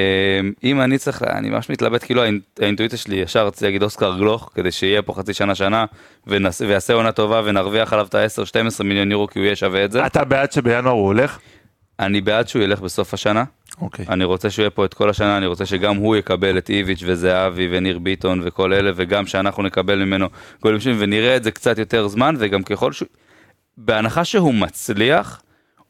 אם 0.64 0.82
אני 0.82 0.98
צריך, 0.98 1.24
אני 1.24 1.50
ממש 1.50 1.70
מתלבט, 1.70 2.04
כאילו 2.04 2.24
האינ- 2.26 2.30
האינטואיציה 2.62 2.98
שלי 3.00 3.16
ישר 3.16 3.48
רציתי 3.48 3.66
להגיד 3.66 3.84
אוסקר 3.84 4.16
גלוך, 4.18 4.50
כדי 4.56 4.72
שיהיה 4.72 5.02
פה 5.02 5.14
חצי 5.14 5.34
שנה 5.34 5.56
שנה, 5.56 5.86
ויעשה 6.28 6.94
עונה 6.94 7.12
טובה 7.12 7.42
ונרוויח 7.46 7.94
עליו 7.94 8.06
את 8.06 8.16
ה-10-12 8.16 8.84
מיליון 8.84 9.12
יורו 9.12 9.28
כי 9.28 9.40
הוא 9.40 9.46
יהיה 9.46 9.56
שווה 9.56 9.86
את 9.86 9.92
זה. 9.92 10.06
אתה 10.06 10.24
בעד 10.24 10.52
שבינואר 10.52 10.94
הוא 10.94 11.06
הולך? 11.06 11.40
אני 12.00 12.22
בעד 12.22 12.48
שהוא 12.48 12.64
ילך 12.64 12.80
בסוף 12.80 13.14
השנה. 13.14 13.44
אוקיי. 13.82 14.06
אני 14.10 14.24
רוצה 14.24 14.50
שהוא 14.50 14.64
יהיה 14.64 14.70
פה 14.70 14.86
את 14.86 14.94
כל 14.94 15.10
השנה, 15.10 15.38
אני 15.38 15.46
רוצה 15.46 15.66
שגם 15.66 15.96
הוא 15.96 16.16
יקבל 16.16 16.58
את 16.58 16.70
איביץ' 16.70 17.04
וזהבי 17.06 17.68
וניר 17.72 18.00
ביטון 18.00 18.42
וכל 18.44 18.74
אלה, 18.74 18.92
וגם 18.96 19.26
שאנחנו 19.26 19.64
נקבל 19.64 20.06
ממנו 20.06 20.28
גולים 20.62 20.80
שונים, 20.80 20.98
ונראה 21.02 21.36
את 21.36 21.44
זה 21.44 21.52
קצת 21.52 21.78
יותר 21.78 22.08
זמן, 22.08 22.36
וגם 22.40 22.64
ככל 22.64 22.92
שהוא... 22.92 23.08
בהנחה 23.78 24.26
שהוא 24.26 24.54
מצליח, 24.54 25.42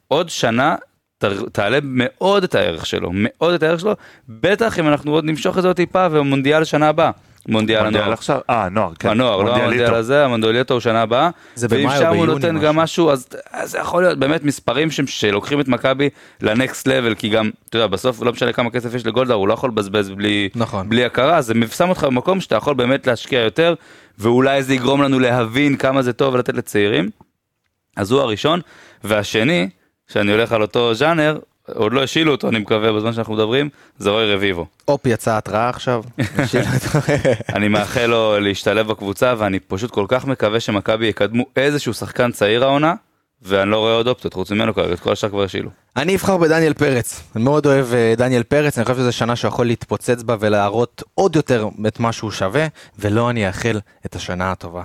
עוד 0.08 0.28
שנה 0.28 0.76
ת- 1.18 1.24
תעלה 1.52 1.78
מאוד 1.82 2.44
את 2.44 2.54
הערך 2.54 2.86
שלו, 2.86 3.10
מאוד 3.12 3.54
את 3.54 3.62
הערך 3.62 3.80
שלו, 3.80 3.92
בטח 4.28 4.78
אם 4.78 4.88
אנחנו 4.88 5.12
עוד 5.12 5.24
נמשוך 5.24 5.56
את 5.58 5.62
זה 5.62 5.68
עוד 5.68 5.76
טיפה, 5.76 6.06
ומונדיאל 6.10 6.64
שנה 6.64 6.88
הבאה. 6.88 7.10
מונדיאל 7.48 7.82
מונדיאל 7.82 8.02
הנוער. 8.02 8.12
עכשיו? 8.12 8.40
אה, 8.50 8.68
נוער, 8.68 8.94
כן. 8.98 9.08
הנוער, 9.08 9.42
לא. 9.42 9.56
המונדיאל 9.56 9.94
הזה, 9.94 10.24
המונדיאליטו 10.24 10.74
הוא 10.74 10.80
שנה 10.80 11.02
הבאה. 11.02 11.30
זה 11.54 11.68
במאי 11.68 11.84
או 11.84 11.90
ואם 11.90 11.98
שם 11.98 12.06
הוא 12.06 12.14
ביוני 12.14 12.32
נותן. 12.32 12.58
גם 12.60 12.76
משהו, 12.76 13.10
אז 13.10 13.28
זה 13.64 13.78
יכול 13.78 14.02
להיות 14.02 14.18
באמת 14.18 14.44
מספרים 14.44 14.88
שלוקחים 15.06 15.60
את 15.60 15.68
מכבי 15.68 16.08
לנקסט 16.42 16.86
לבל, 16.86 17.14
כי 17.14 17.28
גם, 17.28 17.50
אתה 17.68 17.76
יודע, 17.76 17.86
בסוף 17.86 18.22
לא 18.22 18.32
משנה 18.32 18.52
כמה 18.52 18.70
כסף 18.70 18.94
יש 18.94 19.06
לגולדהר, 19.06 19.36
הוא 19.36 19.48
לא 19.48 19.54
יכול 19.54 19.70
לבזבז 19.70 20.10
בלי, 20.10 20.48
נכון. 20.54 20.88
בלי 20.88 21.04
הכרה, 21.04 21.42
זה 21.42 21.54
שם 21.76 21.88
אותך 21.88 22.04
במקום 22.04 22.40
שאתה 22.40 22.54
יכול 22.56 22.74
באמת 22.74 23.06
להשקיע 23.06 23.40
יותר, 23.40 23.74
ואולי 24.18 24.62
זה 24.62 24.74
יגרום 24.74 25.02
לנו 25.02 25.18
להבין 25.18 25.76
כמה 25.76 26.02
זה 26.02 26.12
טוב 26.12 26.36
לתת 26.36 26.54
לצעירים. 26.54 27.10
אז 27.96 28.10
הוא 28.10 28.20
הראשון, 28.20 28.60
והשני, 29.04 29.68
שאני 30.08 30.32
הולך 30.32 30.52
על 30.52 30.62
אותו 30.62 30.94
ז'אנר, 30.94 31.38
עוד 31.72 31.92
לא 31.92 32.02
השילו 32.02 32.32
אותו, 32.32 32.48
אני 32.48 32.58
מקווה, 32.58 32.92
בזמן 32.92 33.12
שאנחנו 33.12 33.34
מדברים, 33.34 33.68
זה 33.98 34.10
רוי 34.10 34.34
רביבו. 34.34 34.66
הופ, 34.84 35.06
יצאה 35.06 35.38
התראה 35.38 35.68
עכשיו. 35.68 36.02
אני 37.54 37.68
מאחל 37.68 38.06
לו 38.06 38.40
להשתלב 38.40 38.86
בקבוצה, 38.86 39.34
ואני 39.38 39.60
פשוט 39.60 39.90
כל 39.90 40.04
כך 40.08 40.26
מקווה 40.26 40.60
שמכבי 40.60 41.06
יקדמו 41.06 41.44
איזשהו 41.56 41.94
שחקן 41.94 42.32
צעיר 42.32 42.64
העונה, 42.64 42.94
ואני 43.42 43.70
לא 43.70 43.78
רואה 43.78 43.94
עוד 43.94 44.08
אופציות, 44.08 44.34
חוץ 44.34 44.50
ממנו 44.50 44.74
כרגע, 44.74 44.94
את 44.94 45.00
כל 45.00 45.12
השאר 45.12 45.28
כבר 45.28 45.42
השילו. 45.42 45.70
אני 45.96 46.14
אבחר 46.14 46.36
בדניאל 46.36 46.74
פרץ, 46.74 47.22
אני 47.36 47.44
מאוד 47.44 47.66
אוהב 47.66 47.94
אה, 47.94 48.14
דניאל 48.16 48.42
פרץ, 48.42 48.78
אני 48.78 48.84
חושב 48.84 48.98
שזו 48.98 49.12
שנה 49.12 49.36
שיכול 49.36 49.66
להתפוצץ 49.66 50.22
בה 50.22 50.36
ולהראות 50.40 51.02
עוד 51.14 51.36
יותר 51.36 51.68
את 51.86 52.00
מה 52.00 52.12
שהוא 52.12 52.30
שווה, 52.30 52.66
ולא 52.98 53.30
אני 53.30 53.46
אאחל 53.46 53.80
את 54.06 54.16
השנה 54.16 54.52
הטובה. 54.52 54.82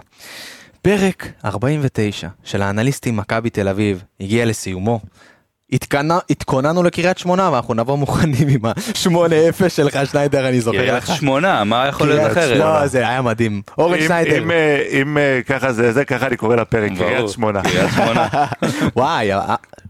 פרק 0.81 1.27
49 1.45 2.27
של 2.43 2.61
האנליסטים 2.61 3.17
מכבי 3.17 3.49
תל 3.49 3.67
אביב 3.67 4.03
הגיע 4.19 4.45
לסיומו. 4.45 4.99
התכוננו- 5.71 6.83
לקריית 6.83 7.17
שמונה 7.17 7.49
ואנחנו 7.51 7.73
נבוא 7.73 7.97
מוכנים 7.97 8.47
עם 8.47 8.65
ה-8-0 8.65 9.69
שלך 9.69 9.99
שניידר 10.11 10.49
אני 10.49 10.61
זוכר 10.61 10.77
קריית 10.77 11.03
לך. 11.03 11.15
שמונה, 11.15 11.63
מה 11.63 11.87
יכול 11.87 12.07
להיות 12.07 12.19
קריית 12.21 12.37
אחרת? 12.37 12.57
שמונה, 12.57 12.87
זה 12.87 13.07
היה 13.07 13.21
מדהים. 13.21 13.61
אורן 13.77 13.99
שניידר. 14.01 14.37
אם, 14.43 14.51
אה, 14.51 14.83
אם 14.91 15.17
אה, 15.17 15.39
ככה 15.47 15.73
זה, 15.73 15.91
זה 15.93 16.05
ככה 16.05 16.27
אני 16.27 16.37
קורא 16.37 16.55
לפרק. 16.55 16.91
קריית 16.97 17.29
שמונה. 17.29 17.61
קריית 17.61 17.89
שמונה. 17.95 18.27
וואי, 18.95 19.29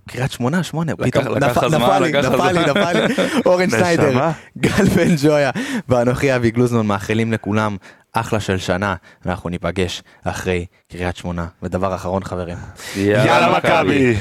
קריית 0.10 0.32
שמונה, 0.32 0.64
שמונה, 0.64 0.96
פתאום 0.96 1.26
נפל 1.38 2.00
לי, 2.00 2.12
נפל 2.12 2.52
לי. 2.52 2.60
נפל 2.66 2.94
לי, 2.94 3.14
אורן. 3.46 3.70
שניידר, 3.70 4.30
גל 4.58 4.86
בן 4.96 5.16
ג'ויה 5.24 5.52
ואנוכי 5.90 6.36
אבי 6.36 6.52
גלוזמן 6.52 6.86
מאחלים 6.86 7.34
לכולם 7.34 7.78
אחלה 8.14 8.40
של 8.40 8.58
שנה, 8.58 8.96
ואנחנו 9.26 9.50
ניפגש 9.50 10.04
אחרי 10.24 10.66
קריית 10.92 11.16
שמונה. 11.18 11.46
ודבר 11.64 11.96
אחרון 11.96 12.24
חברים, 12.24 12.58
יאללה 12.98 13.58
מכבי. 13.58 14.16